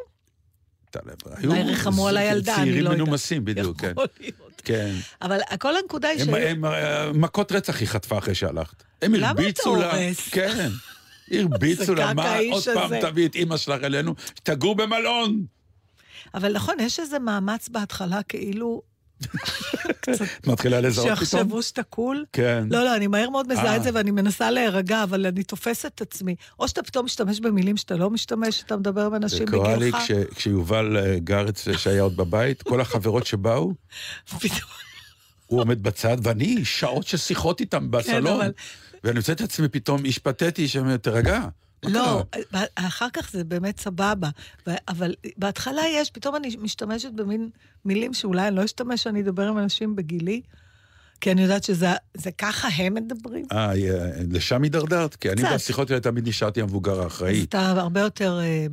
אולי 1.46 1.64
ריחמו 1.64 2.08
על 2.08 2.18
הילדה, 2.18 2.56
אני 2.56 2.62
לא 2.62 2.66
צעירים 2.66 2.84
יודעת. 2.84 2.98
מנומסים, 2.98 3.46
בדיוק, 3.46 3.82
כן. 3.82 3.92
יכול 3.92 4.06
להיות. 4.20 4.62
כן. 4.64 4.96
אבל 5.22 5.40
כל 5.60 5.76
הנקודה 5.76 6.08
היא 6.08 6.26
ש... 6.26 6.28
אה, 6.66 7.12
מכות 7.14 7.52
רצח 7.52 7.80
היא 7.80 7.88
חטפה 7.88 8.18
אחרי 8.18 8.36
שהלכת. 8.36 8.84
הם 9.02 9.14
למה 9.14 9.28
הרביצו 9.28 9.76
אתה 9.76 9.86
לה. 9.86 10.04
הורס? 10.04 10.30
כן. 10.30 10.70
הרביצו 11.32 11.96
לה, 11.96 12.14
מה, 12.14 12.38
עוד 12.52 12.64
פעם. 12.74 13.02
תביא 13.02 13.28
את 13.28 13.36
אימא 13.36 13.58
שלך 13.58 13.84
אלינו, 13.84 14.16
תגור 14.44 14.76
במלון. 14.76 15.46
אבל 16.34 16.54
נכון, 16.54 16.80
יש 16.80 17.00
איזה 17.00 17.20
מאמץ 17.20 17.70
בהתחלה, 17.70 18.24
כאילו, 18.24 18.82
את 20.10 20.48
מתחילה 20.48 20.82
לזהות 20.82 21.06
פתאום? 21.08 21.26
שיחשבו 21.26 21.64
שאתה 21.64 21.84
קול. 21.84 22.26
כן. 22.34 22.64
לא, 22.70 22.84
לא, 22.84 22.96
אני 22.96 23.08
מהר 23.08 23.30
מאוד 23.30 23.48
מזהה 23.52 23.66
אה. 23.66 23.76
את 23.76 23.84
זה 23.84 23.90
ואני 23.94 24.12
מנסה 24.12 24.52
להירגע, 24.52 25.04
אבל 25.04 25.26
אני 25.26 25.44
תופסת 25.44 25.92
את 25.96 26.02
עצמי. 26.02 26.36
או 26.60 26.68
שאתה 26.68 26.84
פתאום 26.84 27.06
משתמש 27.06 27.40
במילים 27.40 27.78
שאתה 27.78 27.96
לא 27.96 28.10
משתמש, 28.10 28.58
שאתה 28.60 28.78
מדבר 28.78 29.06
עם 29.06 29.16
אנשים 29.16 29.48
זה 29.48 29.52
קרה 29.52 29.76
לי 29.76 29.92
בגילך. 29.92 29.96
כש- 30.04 30.36
כשיובל 30.36 30.98
אה, 30.98 31.20
גרץ, 31.20 31.68
שהיה 31.78 32.02
עוד 32.02 32.18
בבית, 32.18 32.62
כל 32.62 32.82
החברות 32.82 33.26
שבאו. 33.26 33.74
הוא 35.48 35.62
עומד 35.62 35.84
בצד, 35.84 36.18
ואני 36.24 36.66
שעות 36.66 37.08
של 37.08 37.18
שיחות 37.18 37.60
איתם 37.60 37.92
בסלון. 37.92 38.22
כן, 38.26 38.28
אבל- 38.28 38.52
ואני 39.04 39.16
מוצא 39.20 39.32
את 39.34 39.42
עצמי 39.42 39.68
פתאום 39.68 40.06
איש 40.06 40.20
פתטי 40.20 40.68
שאומר, 40.68 40.98
תירגע. 40.98 41.42
לא, 41.84 42.24
קרה?" 42.52 42.64
אחר 42.76 43.08
כך 43.14 43.32
זה 43.32 43.44
באמת 43.44 43.80
סבבה. 43.80 44.30
אבל 44.88 45.14
בהתחלה 45.38 45.82
יש, 45.94 46.12
פתאום 46.12 46.36
אני 46.36 46.56
משתמשת 46.60 47.12
במין 47.12 47.50
מילים 47.86 48.14
שאולי 48.14 48.48
אני 48.48 48.56
לא 48.56 48.66
אשתמש, 48.66 49.04
שאני 49.04 49.22
אדבר 49.22 49.48
עם 49.48 49.58
אנשים 49.58 49.96
בגילי, 49.96 50.42
כי 51.22 51.32
אני 51.32 51.42
יודעת 51.44 51.64
שזה 51.64 51.88
זה 52.14 52.32
ככה 52.32 52.68
הם 52.76 52.94
מדברים. 52.94 53.46
אה, 53.52 53.70
אה, 53.72 53.74
לשם 54.32 54.64
הידרדרת? 54.64 55.16
כי 55.16 55.30
אני. 55.32 55.42
בשיחות 55.56 55.90
האלה 55.90 56.02
תמיד 56.02 56.28
נשארתי 56.28 56.62
המבוגר 56.62 56.92
אז 56.94 57.00
האחראי. 57.04 57.44
אתה 57.44 57.70
הרבה 57.70 58.00
יותר... 58.02 58.40
אה, 58.44 58.66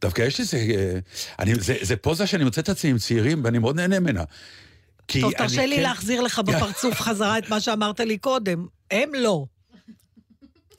דווקא 0.00 0.22
יש. 0.22 0.54
אה, 0.54 0.98
אני- 1.38 1.54
זה- 1.54 1.76
זה 1.82 1.96
פוזה 1.96 2.26
שאני 2.26 2.44
מוצא 2.44 2.60
את 2.60 2.68
עצמי 2.68 2.90
עם 2.90 2.98
צעירים, 2.98 3.44
ואני 3.44 3.58
מאוד 3.58 3.76
נהנה 3.76 4.00
ממנה. 4.00 4.24
טוב, 5.20 5.32
תרשה 5.32 5.66
לי 5.66 5.76
כן- 5.76 5.82
להחזיר 5.82 6.20
לך 6.20 6.38
בפרצוף 6.46 7.00
חזרה 7.00 7.38
את 7.38 7.48
מה 7.48 7.60
שאמרת 7.60 8.00
לי 8.00 8.18
קודם. 8.18 8.66
הם 8.90 9.08
לא. 9.18 9.44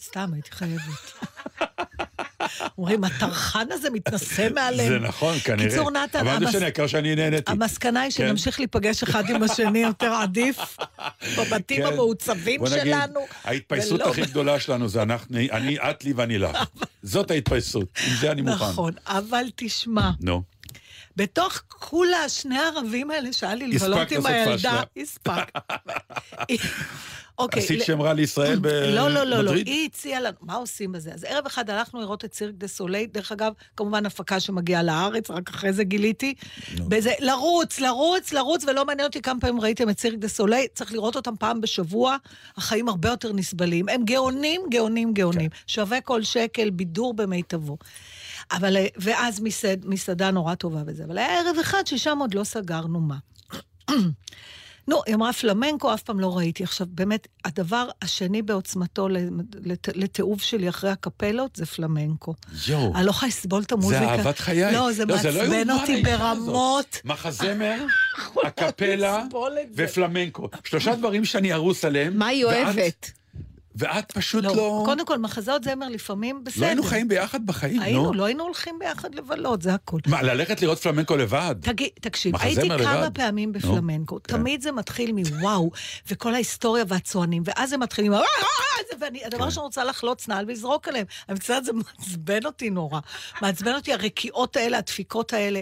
סתם, 0.03 0.29
הייתי 0.33 0.51
חייבת. 0.51 1.13
אומרים, 2.77 3.03
הטרחן 3.03 3.71
הזה 3.71 3.89
מתנשא 3.89 4.47
מעליהם. 4.53 4.89
זה 4.89 4.99
נכון, 4.99 5.39
כנראה. 5.39 5.69
קיצור, 5.69 5.91
נתן, 5.91 6.27
אבל 6.27 6.39
זה 6.39 6.45
משנה, 6.45 6.63
העיקר 6.63 6.87
שאני 6.87 7.15
נהניתי. 7.15 7.51
המסקנה 7.51 8.01
היא 8.01 8.11
כן. 8.11 8.27
שנמשיך 8.27 8.59
להיפגש 8.59 9.03
אחד 9.03 9.29
עם 9.29 9.43
השני 9.43 9.79
יותר 9.79 10.13
עדיף, 10.13 10.77
בבתים 11.37 11.81
כן. 11.81 11.93
המעוצבים 11.93 12.61
שלנו. 12.67 13.19
ההתפייסות 13.43 14.01
הכי 14.01 14.21
גדולה 14.21 14.59
שלנו 14.59 14.87
זה 14.87 15.01
אנחנו, 15.01 15.37
אני, 15.51 15.77
את 15.79 16.03
לי 16.03 16.13
ואני 16.13 16.37
לך. 16.37 16.57
זאת 17.03 17.31
ההתפייסות, 17.31 17.87
עם 18.07 18.13
זה 18.19 18.31
אני 18.31 18.41
מוכן. 18.41 18.65
נכון, 18.65 18.93
אבל 19.07 19.45
תשמע, 19.55 20.11
נו. 20.19 20.43
בתוך 21.15 21.61
כולה 21.69 22.29
שני 22.29 22.57
הערבים 22.57 23.11
האלה 23.11 23.33
שהיה 23.33 23.55
לי 23.55 23.67
לבלות 23.67 23.97
הספקת 23.99 24.17
עם 24.17 24.25
הילדה, 24.25 24.83
פשלה. 24.93 25.43
אוקיי. 27.37 27.63
עשית 27.63 27.79
ל- 27.79 27.83
שם 27.83 28.01
רע 28.01 28.13
לישראל 28.13 28.55
במדריד? 28.55 28.95
לא, 28.99 29.09
לא, 29.09 29.23
לא, 29.23 29.41
לא, 29.41 29.53
היא 29.53 29.85
הציעה 29.85 30.21
לנו, 30.21 30.37
מה 30.41 30.55
עושים 30.55 30.91
בזה? 30.91 31.13
אז 31.13 31.23
ערב 31.23 31.45
אחד 31.45 31.69
הלכנו 31.69 32.01
לראות 32.01 32.25
את 32.25 32.33
סירק 32.33 32.53
דה 32.57 32.67
סולי, 32.67 33.07
דרך 33.07 33.31
אגב, 33.31 33.53
כמובן 33.77 34.05
הפקה 34.05 34.39
שמגיעה 34.39 34.83
לארץ, 34.83 35.29
רק 35.29 35.49
אחרי 35.49 35.73
זה 35.73 35.83
גיליתי. 35.83 36.33
בזה, 36.87 37.11
לרוץ, 37.19 37.79
לרוץ, 37.79 38.33
לרוץ, 38.33 38.63
ולא 38.67 38.85
מעניין 38.85 39.07
אותי 39.07 39.21
כמה 39.21 39.39
פעמים 39.39 39.61
ראיתם 39.61 39.89
את 39.89 39.99
סירק 39.99 40.15
דה 40.17 40.27
סולי, 40.27 40.67
צריך 40.73 40.93
לראות 40.93 41.15
אותם 41.15 41.33
פעם 41.39 41.61
בשבוע, 41.61 42.15
החיים 42.57 42.89
הרבה 42.89 43.09
יותר 43.09 43.33
נסבלים. 43.33 43.89
הם 43.89 44.05
גאונים, 44.05 44.61
גאונים, 44.69 45.13
גאונים. 45.13 45.49
שווה 45.67 46.01
כל 46.01 46.23
שקל, 46.23 46.69
בידור 46.69 47.13
במיטבו. 47.13 47.77
אבל, 48.51 48.77
ואז 48.97 49.39
מסעד, 49.41 49.85
מסעדה 49.87 50.31
נורא 50.31 50.55
טובה 50.55 50.81
וזה. 50.87 51.03
אבל 51.03 51.17
היה 51.17 51.39
ערב 51.39 51.55
אחד 51.61 51.87
ששם 51.87 52.17
עוד 52.21 52.33
לא 52.33 52.43
סגרנו 52.43 52.99
מה. 52.99 53.17
נו, 54.87 55.01
היא 55.05 55.15
אמרה 55.15 55.33
פלמנקו, 55.33 55.93
אף 55.93 56.01
פעם 56.01 56.19
לא 56.19 56.37
ראיתי. 56.37 56.63
עכשיו, 56.63 56.87
באמת, 56.89 57.27
הדבר 57.45 57.87
השני 58.01 58.41
בעוצמתו 58.41 59.07
לת- 59.63 59.89
לתיעוב 59.95 60.41
שלי 60.41 60.69
אחרי 60.69 60.89
הקפלות 60.89 61.55
זה 61.55 61.65
פלמנקו. 61.65 62.33
יואו. 62.67 62.95
אני 62.95 63.05
לא 63.05 63.09
יכולה 63.09 63.29
לסבול 63.29 63.61
את 63.63 63.71
המוזיקה. 63.71 63.99
זה 63.99 64.05
אהבת 64.09 64.39
חיי. 64.39 64.71
לא, 64.73 64.91
זה 64.91 65.05
לא 65.05 65.15
מעצבן 65.15 65.31
יאומן, 65.35 65.69
אותי 65.69 66.01
ברמות. 66.01 67.01
מחזמר, 67.05 67.85
הקפלה. 68.45 69.23
ופלמנקו. 69.75 70.49
שלושה 70.63 70.95
דברים 70.95 71.25
שאני 71.25 71.53
ארוס 71.53 71.85
עליהם. 71.85 72.17
מה 72.17 72.27
היא 72.27 72.45
אוהבת? 72.45 73.11
ואת 73.75 74.11
פשוט 74.11 74.43
לא, 74.43 74.55
לא... 74.55 74.81
קודם 74.85 75.05
כל, 75.05 75.17
מחזות 75.17 75.63
זמר 75.63 75.89
לפעמים 75.89 76.43
בסדר. 76.43 76.61
לא 76.61 76.65
היינו 76.67 76.83
חיים 76.83 77.07
ביחד 77.07 77.45
בחיים, 77.45 77.81
היינו, 77.81 78.03
נו. 78.03 78.13
לא 78.13 78.25
היינו 78.25 78.43
הולכים 78.43 78.79
ביחד 78.79 79.15
לבלות, 79.15 79.61
זה 79.61 79.73
הכול. 79.73 80.01
מה, 80.07 80.21
ללכת 80.21 80.61
לראות 80.61 80.79
פלמנקו 80.79 81.15
לבד? 81.15 81.55
תגיד, 81.61 81.89
תקשיב, 82.01 82.35
הייתי 82.39 82.69
לבד? 82.69 82.83
כמה 82.83 83.11
פעמים 83.11 83.51
נו, 83.51 83.59
בפלמנקו. 83.59 84.19
כן. 84.23 84.37
תמיד 84.37 84.61
זה 84.61 84.71
מתחיל 84.71 85.11
מוואו, 85.11 85.71
וכל 86.07 86.33
ההיסטוריה 86.33 86.83
והצוענים, 86.87 87.43
ואז 87.45 87.69
זה 87.69 87.77
מתחיל 87.77 88.05
עם 88.05 88.13
ה... 88.13 88.19
ואני, 88.99 89.19
כן. 89.19 89.25
הדבר 89.25 89.49
שאני 89.49 89.63
רוצה 89.63 89.83
לחלוץ 89.83 90.27
נעל 90.27 90.45
ולזרוק 90.47 90.87
עליהם. 90.87 91.05
אני 91.29 91.35
מצטערת, 91.35 91.65
זה 91.65 91.71
מעצבן 91.73 92.45
אותי 92.45 92.69
נורא. 92.69 92.99
מעצבן 93.41 93.73
אותי 93.75 93.93
הרקיעות 93.93 94.55
האלה, 94.55 94.77
הדפיקות 94.77 95.33
האלה. 95.33 95.61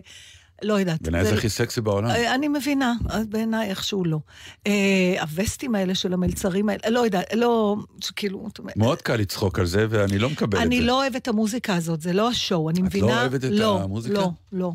לא 0.64 0.80
יודעת. 0.80 1.01
בעיניי 1.01 1.26
זה 1.26 1.34
הכי 1.34 1.49
סקסי 1.49 1.82
בעולם. 1.82 2.09
אה, 2.09 2.36
אני 2.36 2.47
מבינה, 2.47 2.93
אז 3.09 3.28
בעיניי 3.28 3.70
איכשהו 3.70 4.05
לא. 4.05 4.20
אה, 4.68 5.16
הווסטים 5.22 5.76
האלה 5.76 5.95
של 5.95 6.14
המלצרים 6.14 6.70
האלה, 6.70 6.89
לא 6.89 6.99
יודעת, 6.99 7.26
לא, 7.34 7.76
כאילו, 8.16 8.47
מאוד 8.76 9.01
קל 9.01 9.16
לצחוק 9.16 9.59
על 9.59 9.66
זה, 9.66 9.88
ואני 9.89 10.20
לא 10.20 10.30
מקבל 10.30 10.57
את 10.57 10.62
זה. 10.62 10.68
אני 10.68 10.82
לא 10.82 11.01
אוהבת 11.01 11.16
את 11.16 11.28
המוזיקה 11.28 11.76
הזאת, 11.76 12.01
זה 12.01 12.14
לא 12.14 12.30
השואו, 12.30 12.70
אני 12.70 12.80
את 12.80 12.84
לא 12.84 12.86
מבינה... 12.86 13.22
אוהבת 13.22 13.45
את 13.45 13.49
לא, 13.51 13.82
המוזיקה? 13.82 14.14
לא, 14.14 14.32
לא, 14.51 14.72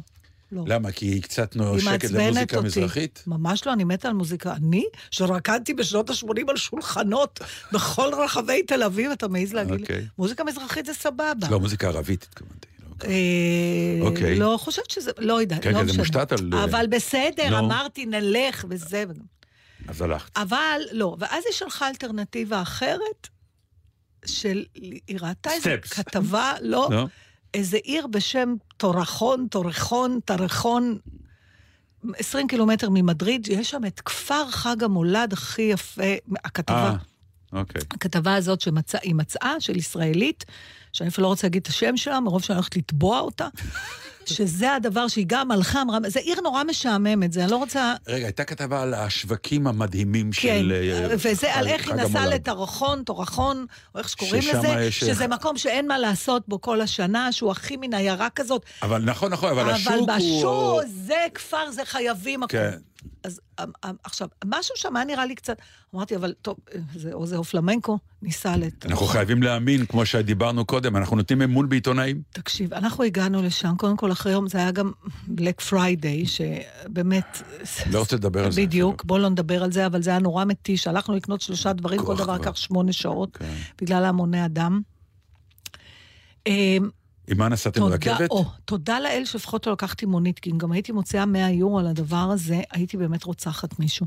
לא. 0.52 0.64
למה? 0.66 0.92
כי 0.92 1.06
היא 1.06 1.22
קצת 1.22 1.56
נושקת 1.56 2.10
למוזיקה 2.10 2.56
אותי. 2.56 2.66
מזרחית? 2.66 3.22
ממש 3.26 3.66
לא, 3.66 3.72
אני 3.72 3.84
מתה 3.84 4.08
על 4.08 4.14
מוזיקה. 4.14 4.54
אני, 4.54 4.84
שרקדתי 5.10 5.74
בשנות 5.74 6.10
ה-80 6.10 6.42
על 6.48 6.56
שולחנות 6.56 7.40
בכל 7.72 8.10
רחבי 8.24 8.62
תל 8.62 8.82
אביב, 8.82 9.10
אתה 9.10 9.28
מעז 9.28 9.52
להגיד 9.52 9.74
לי? 9.74 9.82
אוקיי. 9.82 10.06
מוזיקה 10.18 10.44
מזרחית 10.44 10.86
זה 10.86 10.94
סבבה. 10.94 11.48
לא, 11.50 11.60
מוזיקה 11.60 11.88
ערבית 11.88 12.26
התכוונתי. 12.30 12.65
לא. 13.04 13.08
אה, 13.08 14.00
אוקיי. 14.00 14.38
לא 14.38 14.56
חושבת 14.60 14.90
שזה, 14.90 15.10
לא 15.18 15.40
יודעת, 15.40 15.62
כן, 15.62 15.72
לא 15.72 15.78
כן, 15.78 15.88
זה. 15.88 15.98
מושתת 15.98 16.32
על, 16.32 16.50
אה, 16.54 16.64
אבל 16.64 16.86
בסדר, 16.90 17.50
נו. 17.50 17.58
אמרתי, 17.58 18.06
נלך 18.06 18.64
וזה. 18.68 19.04
אז 19.88 20.02
הלכת. 20.02 20.38
אבל 20.38 20.80
לא, 20.92 21.16
ואז 21.18 21.44
היא 21.46 21.52
שלחה 21.54 21.88
אלטרנטיבה 21.88 22.62
אחרת, 22.62 23.28
של, 24.26 24.64
היא 24.74 25.18
ראתה 25.20 25.50
איזו 25.52 25.70
Steps. 25.70 25.88
כתבה, 25.88 26.52
לא, 26.60 26.88
לא? 26.90 27.06
איזה 27.54 27.76
עיר 27.76 28.06
בשם 28.06 28.54
טורחון, 28.76 29.46
טורחון, 29.50 30.20
טרחון, 30.24 30.98
20 32.16 32.48
קילומטר 32.48 32.88
ממדריד, 32.90 33.48
יש 33.48 33.70
שם 33.70 33.84
את 33.86 34.00
כפר 34.00 34.50
חג 34.50 34.84
המולד 34.84 35.32
הכי 35.32 35.62
יפה, 35.62 36.14
הכתבה. 36.44 36.96
אה, 37.54 37.60
אוקיי. 37.60 37.82
הכתבה 37.90 38.34
הזאת 38.34 38.60
שהיא 38.60 39.14
מצאה, 39.14 39.54
של 39.60 39.76
ישראלית, 39.76 40.44
שאני 40.96 41.08
אפילו 41.08 41.22
לא 41.24 41.28
רוצה 41.28 41.46
להגיד 41.46 41.62
את 41.62 41.68
השם 41.68 41.96
שלה, 41.96 42.20
מרוב 42.20 42.42
שאני 42.42 42.56
הולכת 42.56 42.76
לתבוע 42.76 43.20
אותה, 43.20 43.48
שזה 44.26 44.72
הדבר 44.74 45.08
שהיא 45.08 45.24
גם 45.28 45.50
הלכה, 45.50 45.82
אמרה, 45.82 45.98
זה 46.06 46.20
עיר 46.20 46.40
נורא 46.40 46.64
משעממת, 46.64 47.32
זה, 47.32 47.42
אני 47.42 47.50
לא 47.50 47.56
רוצה... 47.56 47.94
רגע, 48.08 48.26
הייתה 48.26 48.44
כתבה 48.44 48.82
על 48.82 48.94
השווקים 48.94 49.66
המדהימים 49.66 50.30
כן, 50.32 50.32
של... 50.32 50.72
אה, 50.72 51.14
וזה 51.18 51.54
על 51.54 51.66
איך 51.68 51.86
היא 51.88 51.94
נסעה. 51.94 52.26
לטרחון, 52.26 53.02
טורחון, 53.02 53.66
או 53.94 54.00
איך 54.00 54.08
שקוראים 54.08 54.42
לזה, 54.54 54.68
יש- 54.68 55.00
שזה 55.00 55.26
מקום 55.28 55.58
שאין 55.58 55.88
מה 55.88 55.98
לעשות 55.98 56.42
בו 56.48 56.60
כל 56.60 56.80
השנה, 56.80 57.32
שהוא 57.32 57.50
הכי 57.50 57.76
מן 57.76 57.94
עיירה 57.94 58.28
כזאת. 58.30 58.62
אבל 58.82 59.02
נכון, 59.02 59.32
נכון, 59.32 59.50
אבל 59.50 59.70
השוק 59.70 59.92
הוא... 59.92 60.04
אבל 60.10 60.16
בשוק, 60.18 60.80
זה 61.06 61.26
כפר, 61.34 61.70
זה 61.70 61.84
חייבים 61.84 62.40
מקום. 62.40 62.48
כן. 62.50 62.78
אז 63.24 63.40
אמ, 63.60 63.70
אמ, 63.84 63.94
עכשיו, 64.04 64.28
משהו 64.44 64.74
שם 64.76 64.96
היה 64.96 65.04
נראה 65.04 65.26
לי 65.26 65.34
קצת, 65.34 65.56
אמרתי, 65.94 66.16
אבל 66.16 66.34
טוב, 66.42 66.56
זה, 66.94 67.12
או 67.12 67.26
זה 67.26 67.36
או 67.36 67.44
פלמנקו, 67.44 67.98
ניסע 68.22 68.56
לט... 68.56 68.86
אנחנו 68.86 69.06
חייבים 69.06 69.42
להאמין, 69.42 69.86
כמו 69.86 70.06
שדיברנו 70.06 70.64
קודם, 70.64 70.96
אנחנו 70.96 71.16
נותנים 71.16 71.42
אמון 71.42 71.68
בעיתונאים. 71.68 72.22
תקשיב, 72.30 72.74
אנחנו 72.74 73.04
הגענו 73.04 73.42
לשם, 73.42 73.74
קודם 73.78 73.96
כל 73.96 74.12
אחרי 74.12 74.32
יום, 74.32 74.48
זה 74.48 74.58
היה 74.58 74.70
גם 74.70 74.92
Black 75.26 75.60
Friday, 75.60 76.26
שבאמת... 76.26 77.42
לא 77.90 77.98
רוצה 77.98 78.16
לדבר 78.16 78.44
על 78.44 78.52
זה 78.52 78.60
בדיוק. 78.60 79.04
בואו 79.04 79.18
לא 79.18 79.28
נדבר 79.28 79.62
על 79.62 79.72
זה, 79.72 79.86
אבל 79.86 80.02
זה 80.02 80.10
היה 80.10 80.18
נורא 80.18 80.44
מתיש. 80.44 80.86
הלכנו 80.86 81.16
לקנות 81.16 81.40
שלושה 81.40 81.72
דברים, 81.72 82.02
כל 82.04 82.16
דבר. 82.16 82.34
לקח 82.34 82.56
שמונה 82.56 82.92
שעות, 82.92 83.36
כן. 83.36 83.54
בגלל 83.80 84.04
המוני 84.04 84.44
אדם. 84.44 84.80
עם 87.28 87.38
מה 87.38 87.48
נסעתם 87.48 87.80
תודה, 87.80 87.96
ברכבת? 87.96 88.30
או, 88.30 88.44
תודה 88.64 89.00
לאל 89.00 89.22
שלפחות 89.24 89.66
לא 89.66 89.72
לקחתי 89.72 90.06
מונית, 90.06 90.38
כי 90.38 90.50
אם 90.50 90.58
גם 90.58 90.72
הייתי 90.72 90.92
מוציאה 90.92 91.26
100 91.26 91.50
יורו 91.50 91.78
על 91.78 91.86
הדבר 91.86 92.28
הזה, 92.32 92.60
הייתי 92.70 92.96
באמת 92.96 93.24
רוצחת 93.24 93.78
מישהו. 93.78 94.06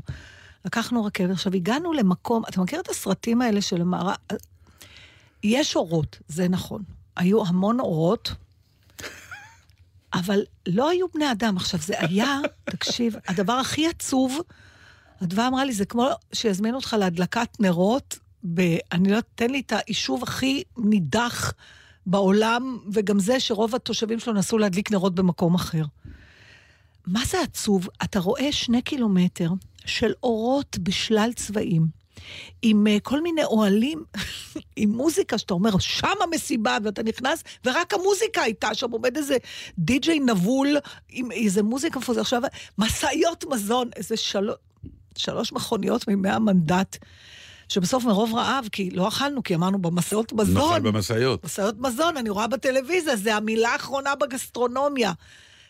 לקחנו 0.64 1.04
רכבת. 1.04 1.30
עכשיו, 1.30 1.54
הגענו 1.54 1.92
למקום, 1.92 2.42
אתה 2.48 2.60
מכיר 2.60 2.80
את 2.80 2.88
הסרטים 2.88 3.42
האלה 3.42 3.60
של 3.60 3.80
המערה... 3.80 4.14
יש 5.42 5.76
אורות, 5.76 6.18
זה 6.28 6.48
נכון. 6.48 6.82
היו 7.16 7.46
המון 7.46 7.80
אורות, 7.80 8.32
אבל 10.14 10.42
לא 10.68 10.90
היו 10.90 11.06
בני 11.14 11.32
אדם. 11.32 11.56
עכשיו, 11.56 11.80
זה 11.80 11.94
היה, 11.98 12.38
תקשיב, 12.64 13.14
הדבר 13.28 13.52
הכי 13.52 13.88
עצוב, 13.88 14.38
אדווה 15.22 15.46
אמרה 15.46 15.64
לי, 15.64 15.72
זה 15.72 15.84
כמו 15.84 16.08
שיזמינו 16.32 16.76
אותך 16.76 16.96
להדלקת 16.98 17.60
נרות, 17.60 18.18
ב... 18.54 18.76
אני 18.92 19.12
לא... 19.12 19.18
תן 19.34 19.50
לי 19.50 19.60
את 19.60 19.72
היישוב 19.86 20.22
הכי 20.22 20.62
נידח 20.76 21.52
בעולם, 22.06 22.78
וגם 22.92 23.18
זה 23.18 23.40
שרוב 23.40 23.74
התושבים 23.74 24.20
שלו 24.20 24.32
נסעו 24.32 24.58
להדליק 24.58 24.90
נרות 24.90 25.14
במקום 25.14 25.54
אחר. 25.54 25.82
מה 27.06 27.20
זה 27.24 27.40
עצוב? 27.40 27.88
אתה 28.02 28.18
רואה 28.18 28.52
שני 28.52 28.82
קילומטר 28.82 29.50
של 29.84 30.12
אורות 30.22 30.78
בשלל 30.78 31.30
צבעים, 31.36 31.86
עם 32.62 32.86
uh, 32.86 33.00
כל 33.00 33.22
מיני 33.22 33.44
אוהלים, 33.44 34.04
עם 34.76 34.90
מוזיקה 34.90 35.38
שאתה 35.38 35.54
אומר, 35.54 35.78
שם 35.78 36.06
המסיבה, 36.22 36.78
ואתה 36.84 37.02
נכנס, 37.02 37.44
ורק 37.64 37.94
המוזיקה 37.94 38.42
הייתה, 38.42 38.74
שם 38.74 38.90
עומד 38.90 39.16
איזה 39.16 39.36
די-ג'יי 39.78 40.20
נבול, 40.20 40.76
עם 41.08 41.32
איזה 41.32 41.62
מוזיקה 41.62 41.98
מפוזרת. 41.98 42.22
עכשיו, 42.22 42.42
משאיות 42.78 43.44
מזון, 43.50 43.90
איזה 43.96 44.16
של... 44.16 44.50
שלוש 45.16 45.52
מכוניות 45.52 46.08
ממאה 46.08 46.38
מנדט. 46.38 46.96
שבסוף 47.70 48.04
מרוב 48.04 48.34
רעב, 48.34 48.68
כי 48.72 48.90
לא 48.90 49.08
אכלנו, 49.08 49.42
כי 49.42 49.54
אמרנו 49.54 49.78
במשאיות 49.78 50.32
מזון. 50.32 50.72
נאכל 50.72 50.80
במשאיות. 50.80 51.44
משאיות 51.44 51.74
מזון, 51.78 52.16
אני 52.16 52.30
רואה 52.30 52.46
בטלוויזיה, 52.46 53.16
זה 53.16 53.36
המילה 53.36 53.68
האחרונה 53.68 54.14
בגסטרונומיה. 54.14 55.12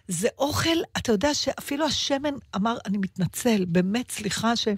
זה 0.09 0.29
אוכל, 0.39 0.77
אתה 0.97 1.13
יודע 1.13 1.35
שאפילו 1.35 1.87
השמן 1.87 2.35
אמר, 2.57 2.77
אני 2.87 2.99
מתנצל, 2.99 3.65
באמת, 3.69 4.11
סליחה 4.11 4.57
ש... 4.57 4.69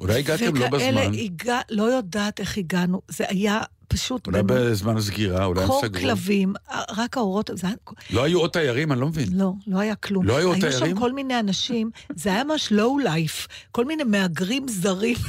אולי 0.00 0.18
הגעתם 0.18 0.56
לא 0.56 0.68
בזמן. 0.68 1.14
הגע... 1.14 1.60
לא 1.70 1.82
יודעת 1.82 2.40
איך 2.40 2.58
הגענו, 2.58 3.02
זה 3.08 3.24
היה 3.28 3.60
פשוט... 3.88 4.26
אולי 4.26 4.42
באמת 4.42 4.70
בזמן 4.70 4.96
הסגירה, 4.96 5.44
אולי 5.44 5.60
הם 5.60 5.66
קור 5.66 5.82
סגרו. 5.82 6.02
כלבים, 6.02 6.54
רק 6.96 7.16
האורות, 7.16 7.50
זה. 7.54 7.66
לא 8.10 8.24
היו 8.24 8.40
עוד 8.40 8.50
תיירים, 8.50 8.92
אני 8.92 9.00
לא 9.00 9.06
מבין. 9.06 9.28
לא, 9.32 9.52
לא 9.66 9.78
היה 9.78 9.94
כלום. 9.94 10.26
לא 10.26 10.36
היו 10.36 10.48
עוד 10.48 10.56
היו 10.56 10.70
תיירים? 10.70 10.96
שם 10.96 11.00
כל 11.00 11.12
מיני 11.12 11.40
אנשים, 11.40 11.90
זה 12.16 12.30
היה 12.30 12.44
ממש 12.44 12.72
לואו 12.72 12.98
לייף, 12.98 13.48
כל 13.72 13.84
מיני 13.84 14.04
מהגרים 14.04 14.68
זרים. 14.68 15.16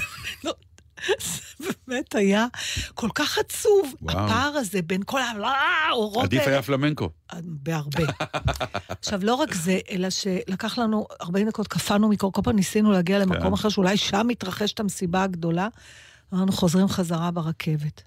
זה 1.60 1.70
באמת 1.88 2.16
היה 2.16 2.48
כל 2.94 3.10
כך 3.16 3.38
עצוב, 3.38 3.94
וואו. 4.02 4.18
הפער 4.18 4.54
הזה 4.56 4.82
בין 4.82 5.02
כל 5.06 5.20
האורות 5.22 6.24
עדיף 6.24 6.42
האלה. 6.42 6.52
היה 6.52 6.62
פלמנקו. 6.62 7.10
בהרבה. 7.42 8.04
עכשיו, 9.02 9.20
לא 9.24 9.34
רק 9.36 9.54
זה, 9.54 9.80
אלא 9.92 10.10
שלקח 10.10 10.78
לנו 10.78 11.08
40 11.22 11.48
דקות, 11.48 11.68
קפאנו 11.68 12.10
מקור, 12.10 12.34
כל 12.34 12.42
פעם 12.44 12.56
ניסינו 12.56 12.92
להגיע 12.92 13.20
למקום 13.20 13.48
כן. 13.48 13.54
אחר, 13.54 13.70
שאולי 13.70 13.98
שם 13.98 14.26
מתרחשת 14.28 14.80
המסיבה 14.80 15.24
הגדולה. 15.24 15.68
אמרנו, 16.34 16.52
חוזרים 16.52 16.88
חזרה 16.88 17.32
ברכבת. 17.32 18.02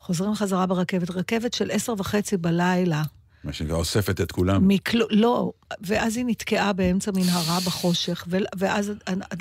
חוזרים 0.00 0.34
חזרה 0.34 0.66
ברכבת, 0.66 1.10
רכבת 1.10 1.54
של 1.54 1.70
עשר 1.70 1.94
וחצי 1.98 2.36
בלילה. 2.36 3.02
מה 3.46 3.52
שנקרא, 3.52 3.76
אוספת 3.76 4.20
את 4.20 4.32
כולם. 4.32 4.68
מכלו... 4.68 5.06
לא, 5.10 5.52
ואז 5.80 6.16
היא 6.16 6.24
נתקעה 6.28 6.72
באמצע 6.72 7.10
מנהרה 7.14 7.58
בחושך, 7.66 8.24
ו... 8.28 8.36
ואז 8.56 8.92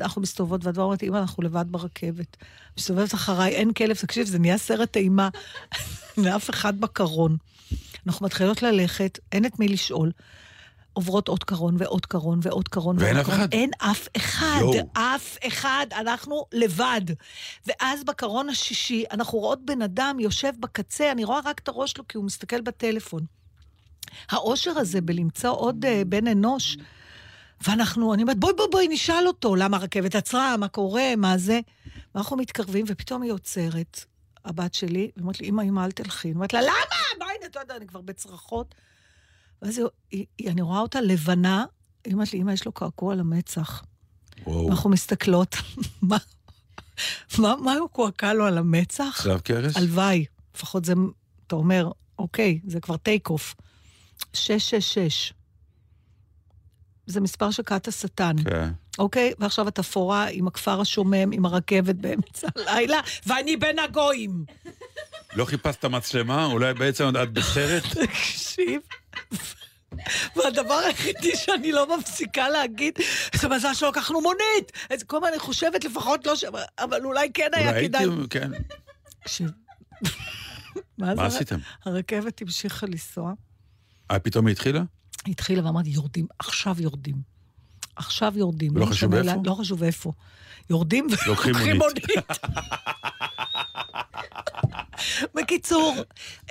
אנחנו 0.02 0.22
מסתובבות, 0.22 0.66
והדבר 0.66 0.84
אומרת, 0.84 1.04
אמא, 1.04 1.18
אנחנו 1.18 1.44
לבד 1.44 1.66
ברכבת. 1.68 2.38
מסתובבת 2.78 3.14
אחריי, 3.14 3.56
אין 3.56 3.74
כלב, 3.74 3.96
תקשיב, 3.96 4.28
זה 4.28 4.40
נהיה 4.40 4.58
סרט 4.58 4.98
אימה. 4.98 5.30
לאף 6.18 6.50
אחד 6.54 6.80
בקרון. 6.80 7.38
אנחנו 8.08 8.26
מתחילות 8.26 8.62
ללכת, 8.62 9.20
אין 9.32 9.46
את 9.46 9.60
מי 9.60 9.68
לשאול. 9.68 10.12
עוברות 10.94 11.28
עוד 11.28 11.44
קרון 11.44 11.76
ועוד 11.78 12.06
קרון 12.06 12.40
ועוד 12.42 12.68
קרון. 12.68 12.96
ואין 13.00 13.18
אף. 13.18 13.30
אחד? 13.30 13.48
אין 13.52 13.70
אף 13.78 14.08
אחד, 14.18 14.60
יואו. 14.62 14.90
אף 14.94 15.38
אחד, 15.48 15.86
אנחנו 16.00 16.46
לבד. 16.54 17.02
ואז 17.68 18.04
בקרון 18.04 18.50
השישי, 18.50 19.04
אנחנו 19.12 19.40
רואות 19.40 19.66
בן 19.66 19.82
אדם 19.82 20.18
יושב 20.20 20.52
בקצה, 20.60 21.12
אני 21.12 21.24
רואה 21.24 21.40
רק 21.46 21.60
את 21.60 21.68
הראש 21.68 21.92
שלו 21.92 22.08
כי 22.08 22.18
הוא 22.18 22.26
מסתכל 22.26 22.62
בטלפון. 22.62 23.26
האושר 24.30 24.72
הזה 24.72 25.02
בלמצוא 25.02 25.50
עוד 25.50 25.86
uh, 25.86 26.06
בן 26.08 26.28
אנוש, 26.28 26.78
ואנחנו, 27.68 28.14
אני 28.14 28.22
אומרת, 28.22 28.40
בואי 28.40 28.54
בואי 28.58 28.68
בואי 28.72 28.88
נשאל 28.88 29.28
אותו, 29.28 29.56
למה 29.56 29.78
הרכבת 29.78 30.16
עצרה, 30.16 30.58
מה 30.58 30.68
קורה, 30.68 31.16
מה 31.18 31.38
זה. 31.38 31.60
ואנחנו 32.16 32.38
מתקרבים, 32.38 32.86
ופתאום 32.88 33.22
היא 33.22 33.32
עוצרת, 33.32 34.06
הבת 34.46 34.74
שלי, 34.74 35.12
והיא 35.16 35.22
אומרת 35.22 35.40
לי, 35.40 35.50
אמא, 35.50 35.62
אמא, 35.62 35.86
אל 35.86 35.92
תלכי. 35.92 36.28
אני 36.28 36.36
אומרת 36.36 36.54
לה, 36.54 36.62
למה? 36.62 36.72
מה, 37.20 37.26
הנה, 37.26 37.46
אתה 37.46 37.60
יודע, 37.60 37.76
אני 37.76 37.88
כבר 37.88 38.02
בצרחות. 38.02 38.76
ואז 39.62 39.82
היא, 40.12 40.26
היא, 40.38 40.50
אני 40.50 40.62
רואה 40.62 40.80
אותה 40.80 41.02
לבנה, 41.02 41.66
היא 42.06 42.14
אומרת 42.14 42.34
לי, 42.34 42.42
אמא, 42.42 42.52
יש 42.52 42.66
לו 42.66 42.72
קעקוע 42.72 43.14
על 43.14 43.20
המצח. 43.20 43.84
וואו. 44.44 44.70
אנחנו 44.70 44.90
מסתכלות, 44.90 45.56
מה, 46.02 46.18
מה, 47.40 47.56
מה 47.56 47.74
הוא 47.74 47.90
קועקע 47.90 48.34
לו 48.34 48.46
על 48.46 48.58
המצח? 48.58 49.20
צלב 49.24 49.40
קרס? 49.40 49.78
הלוואי, 49.78 50.26
לפחות 50.56 50.86
זה, 50.86 50.94
אתה 51.48 51.56
אומר, 51.56 51.92
אוקיי, 52.20 52.60
זה 52.68 52.80
כבר 52.80 52.98
טייק 52.98 53.30
אוף. 53.30 53.56
666. 54.36 55.34
זה 57.08 57.22
מספר 57.22 57.52
של 57.52 57.64
כת 57.64 57.88
השטן, 57.88 58.36
כן. 58.50 58.70
אוקיי? 59.00 59.34
ועכשיו 59.40 59.68
התפאורה 59.68 60.28
עם 60.28 60.48
הכפר 60.48 60.82
השומם, 60.82 61.32
עם 61.32 61.46
הרכבת 61.46 61.96
באמצע 61.96 62.48
הלילה, 62.56 63.00
ואני 63.26 63.58
בין 63.58 63.80
הגויים. 63.80 64.46
לא 65.36 65.46
חיפשת 65.46 65.86
מצלמה? 65.86 66.46
אולי 66.46 66.74
בעצם 66.74 67.10
את 67.24 67.34
בסרט? 67.34 67.84
תקשיב. 67.84 68.82
והדבר 70.36 70.74
היחידי 70.74 71.36
שאני 71.36 71.72
לא 71.72 71.98
מפסיקה 71.98 72.50
להגיד, 72.50 73.00
זה 73.36 73.50
מזל 73.50 73.74
שלקחנו 73.74 74.22
מונית. 74.22 74.72
אז 74.90 75.04
כל 75.04 75.18
הזמן 75.18 75.30
אני 75.30 75.40
חושבת 75.40 75.84
לפחות 75.84 76.26
לא 76.26 76.36
ש... 76.36 76.44
אבל 76.80 77.06
אולי 77.06 77.30
כן 77.34 77.50
היה 77.54 77.70
אולי 77.70 77.88
כדאי. 77.88 78.04
הייתי, 78.04 78.28
כן. 78.30 78.52
תקשיב. 79.22 79.50
מה? 80.98 81.26
עשיתם? 81.26 81.60
הרכבת 81.86 82.42
המשיכה 82.42 82.86
לנסוע. 82.86 83.34
אה, 84.12 84.20
פתאום 84.20 84.48
היא 84.48 84.52
התחילה? 84.54 84.84
היא 85.26 85.32
התחילה 85.32 85.66
ואמרתי, 85.66 85.90
יורדים, 85.90 86.28
עכשיו 86.40 86.76
יורדים. 86.82 87.16
עכשיו 87.96 88.34
יורדים. 88.38 88.76
ולא 88.76 88.86
חשוב 88.86 89.14
איפה? 89.14 89.42
לא 89.46 89.54
חשוב 89.54 89.84
איפה. 89.84 90.12
יורדים 90.70 91.08
לוקחים 91.28 91.56
ולוקחים 91.56 91.78
מונית. 91.78 92.06
בקיצור, 95.36 95.96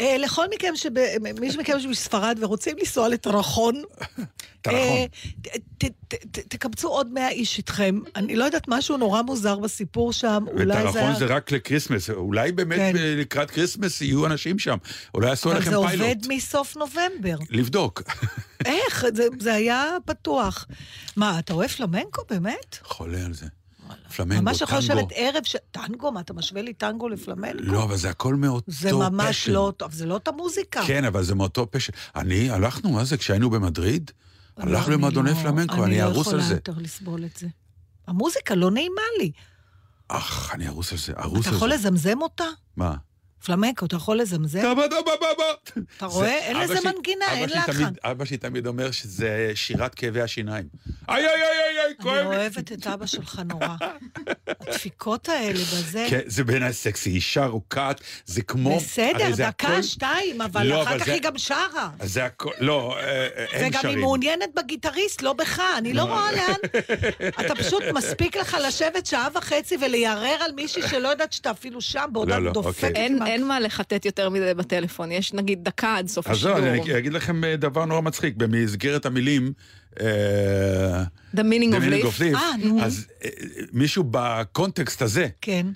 אה, 0.00 0.16
לכל 0.18 0.46
מכם, 0.54 0.72
שב- 0.76 1.18
מי 1.40 1.48
מכם 1.58 1.80
שבספרד 1.80 2.38
ורוצים 2.40 2.76
לנסוע 2.78 3.08
לטרחון, 3.08 3.82
טרחון. 4.62 4.80
אה, 5.82 5.88
תקבצו 6.30 6.88
עוד 6.88 7.12
100 7.12 7.28
איש 7.30 7.58
איתכם. 7.58 8.00
אני 8.16 8.36
לא 8.36 8.44
יודעת, 8.44 8.68
משהו 8.68 8.96
נורא 8.96 9.22
מוזר 9.22 9.58
בסיפור 9.58 10.12
שם, 10.12 10.44
אולי 10.52 10.66
זה 10.82 10.88
וטרחון. 10.90 11.14
זה 11.14 11.24
רק 11.26 11.50
לקריסמס. 11.52 12.10
אולי 12.10 12.52
באמת 12.52 12.78
כן. 12.78 12.92
ב- 12.94 12.98
לקראת 13.20 13.50
קריסמס 13.50 14.00
יהיו 14.00 14.26
אנשים 14.26 14.58
שם. 14.58 14.76
אולי 15.14 15.28
יעשו 15.28 15.48
אבל 15.48 15.56
עליכם 15.56 15.70
זה 15.70 15.76
פיילוט. 15.86 16.06
עובד 16.06 16.16
מסוף 16.28 16.76
נובמבר. 16.76 17.36
לבדוק. 17.50 18.02
איך? 18.64 19.04
זה, 19.14 19.26
זה 19.40 19.54
היה 19.54 19.96
פתוח. 20.04 20.66
מה, 21.16 21.38
אתה 21.38 21.52
אוהב 21.52 21.70
פלמנקו 21.70 22.22
באמת? 22.30 22.78
חולה 22.82 23.24
על 23.24 23.34
זה. 23.34 23.46
פלמנקו, 24.16 24.42
ממש 24.42 24.60
יכול 24.60 24.80
טנגו. 24.80 24.94
לשבת 25.00 25.12
ערב 25.14 25.42
ש... 25.44 25.56
טנגו? 25.70 26.12
מה, 26.12 26.20
אתה 26.20 26.32
משווה 26.34 26.62
לי 26.62 26.72
טנגו 26.74 27.08
לפלמנקו? 27.08 27.58
לא, 27.62 27.82
אבל 27.84 27.96
זה 27.96 28.10
הכל 28.10 28.34
מאותו 28.34 28.72
פשן. 28.72 28.80
זה 28.88 28.92
ממש 28.92 29.48
לא 29.48 29.72
טוב, 29.76 29.92
זה 29.92 30.06
לא 30.06 30.16
את 30.16 30.28
המוזיקה. 30.28 30.82
כן, 30.86 31.04
אבל 31.04 31.22
זה 31.22 31.34
מאותו 31.34 31.66
פשן. 31.70 31.92
אני, 32.16 32.50
הלכנו, 32.50 32.90
מה 32.90 33.04
זה, 33.04 33.16
כשהיינו 33.16 33.50
במדריד? 33.50 34.10
לא, 34.58 34.62
הלכנו 34.64 34.92
למועדוני 34.92 35.30
לא- 35.30 35.36
פלמנקו, 35.42 35.84
אני 35.84 36.02
ארוס 36.02 36.28
על 36.28 36.34
אני 36.34 36.42
לא 36.42 36.48
זה. 36.48 36.54
יכולה 36.54 36.76
יותר 36.76 36.82
לסבול 36.82 37.24
את 37.24 37.36
זה. 37.36 37.46
המוזיקה 38.06 38.54
לא 38.54 38.70
נעימה 38.70 39.02
לי. 39.20 39.32
אך, 40.08 40.50
אני 40.54 40.68
ארוס 40.68 40.92
על 40.92 40.98
זה, 40.98 41.12
ארוס 41.18 41.40
אתה 41.40 41.50
על 41.50 41.56
יכול 41.56 41.68
זה. 41.68 41.74
לזמזם 41.74 42.22
אותה? 42.22 42.44
מה? 42.76 42.94
פלמנקו, 43.44 43.86
אתה 43.86 43.96
יכול 43.96 44.18
לזמזם? 44.20 44.58
אתה 45.96 46.06
רואה? 46.06 46.38
אין 46.38 46.56
לזה 46.56 46.74
מנגינה, 46.84 47.24
אין 47.32 47.48
לחן. 47.50 47.92
אבא 48.04 48.24
שלי 48.24 48.36
תמיד 48.36 48.66
אומר 48.66 48.90
שזה 48.90 49.52
שירת 49.54 49.94
כאבי 49.94 50.20
השיניים. 50.20 50.64
איי, 51.08 51.16
איי, 51.16 51.26
איי, 51.26 51.42
איי, 51.78 51.86
אני 51.86 51.94
כואב 52.02 52.14
לי. 52.30 52.36
אוהבת 52.36 52.72
את 52.72 52.86
אבא 52.86 53.06
שלך 53.06 53.42
נורא. 53.44 53.66
הדפיקות 54.60 55.28
האלה 55.28 55.58
בזה. 55.58 56.06
כן, 56.10 56.20
זה 56.26 56.44
בעיניי 56.44 56.72
סקסי, 56.72 57.10
אישה 57.10 57.46
רוקעת, 57.46 58.00
זה 58.26 58.42
כמו... 58.42 58.76
בסדר, 58.76 59.30
דקה, 59.36 59.82
שתיים, 59.82 60.40
אבל 60.40 60.66
לא, 60.66 60.82
אחר 60.82 60.98
כך 60.98 61.04
זה- 61.06 61.12
היא 61.12 61.22
גם 61.22 61.38
שרה. 61.38 61.90
זה 62.02 62.24
הכל, 62.24 62.50
לא, 62.58 62.96
אה, 62.98 63.02
אה, 63.02 63.44
הם 63.52 63.66
וגם 63.68 63.72
היא 63.72 63.82
שרים. 63.82 64.00
מעוניינת 64.00 64.48
בגיטריסט, 64.56 65.22
לא 65.22 65.32
בך, 65.32 65.62
אני 65.78 65.92
לא 65.92 66.02
רואה 66.02 66.32
לאן... 66.32 66.54
אתה 67.46 67.54
פשוט, 67.54 67.82
מספיק 67.94 68.36
לך 68.36 68.56
לשבת 68.66 69.06
שעה 69.06 69.28
וחצי 69.34 69.76
וליירר 69.80 70.36
על 70.44 70.52
מישהי 70.52 70.82
שלא 70.88 71.08
יודעת 71.08 71.32
שאתה 71.32 71.50
אפילו 71.50 71.80
שם, 71.80 72.04
בעודה 72.12 72.38
לא, 72.38 72.44
לא, 72.44 72.52
דופקת 72.52 72.84
אוקיי. 72.88 73.06
אין, 73.34 73.46
מה 73.46 73.60
לחטט 73.60 74.04
יותר 74.04 74.28
מזה 74.28 74.54
בטלפון, 74.54 75.12
יש 75.12 75.32
נגיד 75.32 75.64
דקה 75.64 75.96
עד 75.96 76.08
סוף 76.08 76.26
אז 76.26 76.36
השידור. 76.36 76.58
לא, 76.58 76.68
אני 76.68 76.98
אגיד 76.98 77.12
לכם 77.12 77.44
אה, 77.44 77.56
דבר 77.56 77.84
נורא 77.84 78.00
מצחיק, 78.00 78.36
במסגרת 78.36 79.06
המילים, 79.06 79.52
אה, 80.00 81.04
The 81.36 81.40
meaning 81.40 81.74
of 81.74 82.20
life. 82.20 82.36
אה, 82.36 82.56
נו. 82.64 82.82
אז 82.82 83.06
אה, 83.24 83.30
מישהו 83.72 84.04
בקונטקסט 84.10 85.02
הזה 85.02 85.28
כן. 85.40 85.66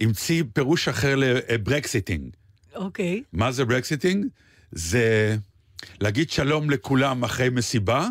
המציא 0.00 0.42
פירוש 0.52 0.88
אחר 0.88 1.14
ל 1.16 1.26
Brexiting. 1.26 2.30
אוקיי. 2.74 3.22
מה 3.32 3.52
זה 3.52 3.64
Brexiting? 3.64 4.26
זה 4.72 5.36
להגיד 6.00 6.30
שלום 6.30 6.70
לכולם 6.70 7.24
אחרי 7.24 7.48
מסיבה, 7.50 8.08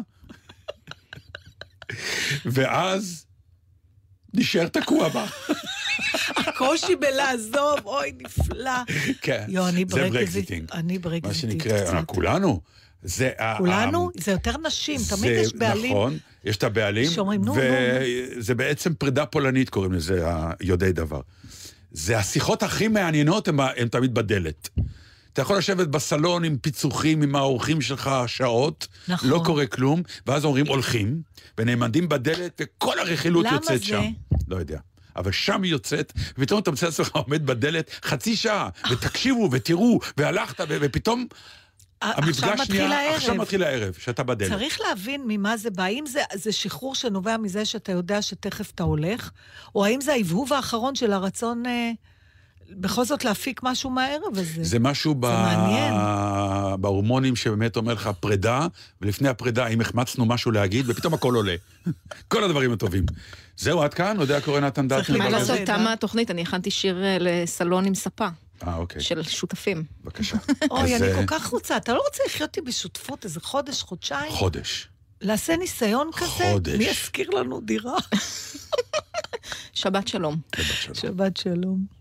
ואז 2.53 3.25
נשאר 4.33 4.67
תקוע 4.67 5.09
בה. 5.09 5.25
הקושי 6.37 6.95
בלעזוב, 6.95 7.79
אוי, 7.85 8.11
נפלא. 8.21 8.71
כן, 9.21 9.45
יו, 9.47 9.67
אני 9.67 9.85
זה 9.89 9.95
ברקזיט. 9.95 10.13
Brexiting. 10.13 10.67
אני 10.73 10.99
ברקזיט. 10.99 11.25
מה 11.25 11.33
שנקרא, 11.33 12.01
כולנו. 12.05 12.61
זה... 13.03 13.29
כולנו? 13.57 14.11
ה- 14.17 14.21
זה 14.21 14.31
יותר 14.31 14.57
נשים, 14.57 14.99
תמיד 15.09 15.33
זה 15.35 15.41
יש 15.41 15.53
בעלים. 15.53 15.91
נכון, 15.91 16.17
יש 16.43 16.57
את 16.57 16.63
הבעלים, 16.63 17.11
שאומרים, 17.11 17.41
נו, 17.43 17.55
נו, 17.55 17.61
וזה 18.37 18.55
בעצם 18.55 18.93
פרידה 18.93 19.25
פולנית 19.25 19.69
קוראים 19.69 19.91
לזה, 19.93 20.25
היודעי 20.59 20.91
דבר. 20.91 21.21
זה 21.91 22.17
השיחות 22.17 22.63
הכי 22.63 22.87
מעניינות, 22.87 23.47
הן 23.47 23.87
תמיד 23.87 24.13
בדלת. 24.13 24.69
אתה 25.33 25.41
יכול 25.41 25.57
לשבת 25.57 25.87
בסלון 25.87 26.43
עם 26.43 26.57
פיצוחים, 26.57 27.21
עם 27.21 27.35
האורחים 27.35 27.81
שלך 27.81 28.11
שעות, 28.27 28.87
נכון. 29.07 29.29
לא 29.29 29.41
קורה 29.45 29.65
כלום, 29.65 30.01
ואז 30.27 30.45
אומרים 30.45 30.67
הולכים, 30.67 31.21
ונעמדים 31.57 32.09
בדלת, 32.09 32.61
וכל 32.61 32.99
הרכילות 32.99 33.45
יוצאת 33.51 33.79
זה? 33.79 33.85
שם. 33.85 34.03
לא 34.47 34.55
יודע. 34.55 34.79
אבל 35.15 35.31
שם 35.31 35.63
היא 35.63 35.71
יוצאת, 35.71 36.13
ופתאום 36.37 36.61
אתה 36.61 36.71
מוצא 36.71 36.87
עצמך 36.87 37.09
עומד 37.13 37.45
בדלת 37.45 37.91
חצי 38.03 38.35
שעה, 38.35 38.69
ותקשיבו, 38.91 39.49
ותראו, 39.51 39.99
והלכת, 40.17 40.63
ופתאום 40.67 41.27
המפגש 42.01 42.69
נהיה. 42.69 43.15
עכשיו 43.15 43.35
מתחיל 43.35 43.63
הערב, 43.63 43.93
שאתה 43.93 44.23
בדלת. 44.23 44.49
צריך 44.49 44.81
להבין 44.81 45.23
ממה 45.27 45.57
זה 45.57 45.69
בא. 45.69 45.83
האם 45.83 46.05
זה, 46.05 46.21
זה 46.33 46.51
שחרור 46.51 46.95
שנובע 46.95 47.37
מזה 47.37 47.65
שאתה 47.65 47.91
יודע 47.91 48.21
שתכף 48.21 48.71
אתה 48.71 48.83
הולך, 48.83 49.31
או 49.75 49.85
האם 49.85 50.01
זה 50.01 50.13
ההבהוב 50.13 50.53
האחרון 50.53 50.95
של 50.95 51.13
הרצון 51.13 51.65
אה, 51.65 51.91
בכל 52.71 53.05
זאת 53.05 53.25
להפיק 53.25 53.59
משהו 53.63 53.89
מהערב 53.89 54.33
הזה? 54.37 54.63
זה 54.63 54.79
משהו 54.79 55.15
ב... 55.15 55.25
מעניין. 55.25 55.93
בהורמונים 56.81 57.35
שבאמת 57.35 57.75
אומר 57.75 57.93
לך 57.93 58.09
פרידה, 58.19 58.67
ולפני 59.01 59.29
הפרידה, 59.29 59.67
אם 59.67 59.81
החמצנו 59.81 60.25
משהו 60.25 60.51
להגיד, 60.51 60.85
ופתאום 60.89 61.13
הכל 61.13 61.35
עולה. 61.35 61.55
כל 62.31 62.43
הדברים 62.43 62.73
הטובים. 62.73 63.05
זהו, 63.57 63.81
עד 63.81 63.93
כאן, 63.93 64.17
עוד 64.17 64.31
היה 64.31 64.41
קורא 64.41 64.59
נתן 64.59 64.87
צריך. 64.87 65.09
מה 65.09 65.23
אבל 65.27 65.31
לעשות, 65.31 65.57
זה- 65.57 65.63
תמה 65.65 65.93
התוכנית, 65.93 66.31
אני 66.31 66.41
הכנתי 66.41 66.71
שיר 66.71 67.03
אה, 67.03 67.17
לסלון 67.19 67.85
עם 67.85 67.95
ספה, 67.95 68.27
אה, 68.67 68.75
אוקיי, 68.75 69.01
של 69.01 69.23
שותפים. 69.23 69.83
בבקשה. 70.03 70.37
אוי, 70.71 70.95
אני 70.95 71.07
אה, 71.07 71.15
כל 71.15 71.25
כך 71.27 71.47
רוצה. 71.47 71.77
אתה 71.77 71.93
לא 71.93 72.01
רוצה 72.07 72.23
לחיות 72.27 72.57
איתי 72.57 72.69
בשותפות 72.69 73.25
איזה 73.25 73.39
חודש, 73.39 73.81
חודשיים? 73.81 74.31
חודש. 74.31 74.87
לעשה 75.21 75.57
ניסיון 75.57 76.09
כזה? 76.17 76.49
חודש. 76.51 76.77
מי 76.77 76.83
ישכיר 76.83 77.29
לנו 77.29 77.61
דירה? 77.61 77.95
שבת 79.73 80.07
שלום. 80.07 80.35
שבת 80.55 80.65
שלום. 80.65 80.95
שבת 80.95 81.37
שלום. 81.37 82.00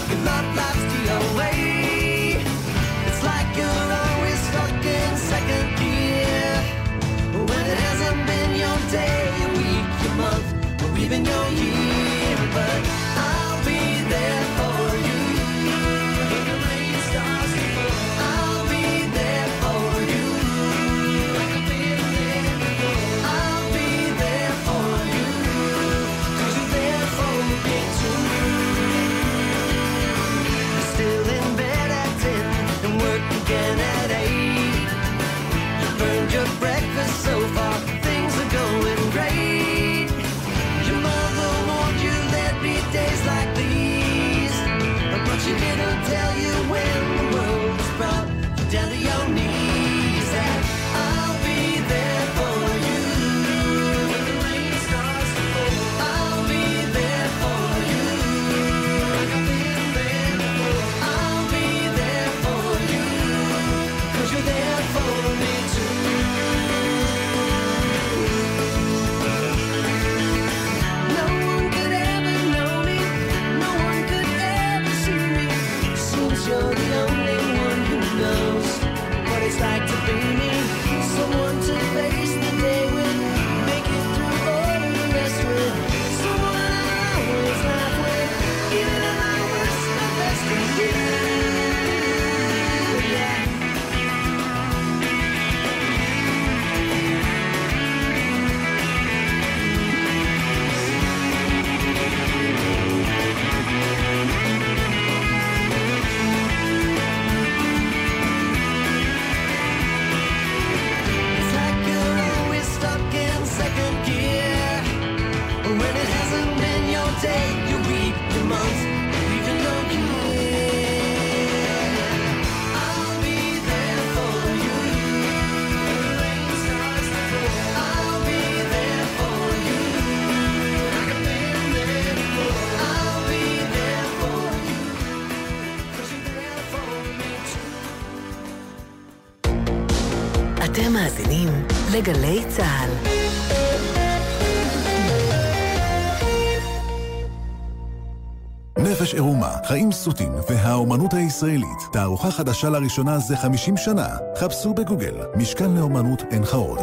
חיים 149.71 149.91
סוטים 149.91 150.31
והאומנות 150.49 151.13
הישראלית. 151.13 151.79
תערוכה 151.93 152.31
חדשה 152.31 152.69
לראשונה 152.69 153.19
זה 153.19 153.37
50 153.37 153.77
שנה. 153.77 154.07
חפשו 154.37 154.73
בגוגל, 154.73 155.15
משכן 155.35 155.71
לאומנות 155.71 156.23
אין 156.31 156.41
לך 156.41 156.53
עוד. 156.53 156.79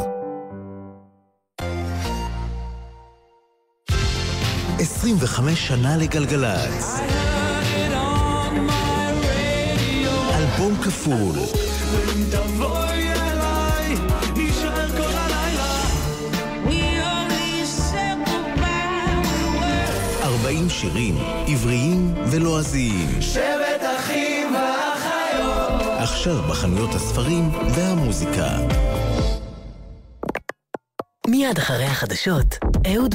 25 4.78 5.68
שנה 5.68 5.96
לגלגלצ. 5.96 7.00
אלבום 10.34 10.76
כפול. 10.84 11.34
40 20.68 20.80
שירים, 20.80 21.14
עבריים 21.46 22.14
ולועזיים. 22.30 23.22
שבט 23.22 23.82
אחים 23.98 24.54
ואחיות. 24.54 25.82
עכשיו 25.98 26.42
בחנויות 26.42 26.94
הספרים 26.94 27.50
והמוזיקה. 27.74 28.48
מיד 31.28 31.58
אחרי 31.58 31.84
החדשות, 31.84 32.58
אהוד 32.94 33.14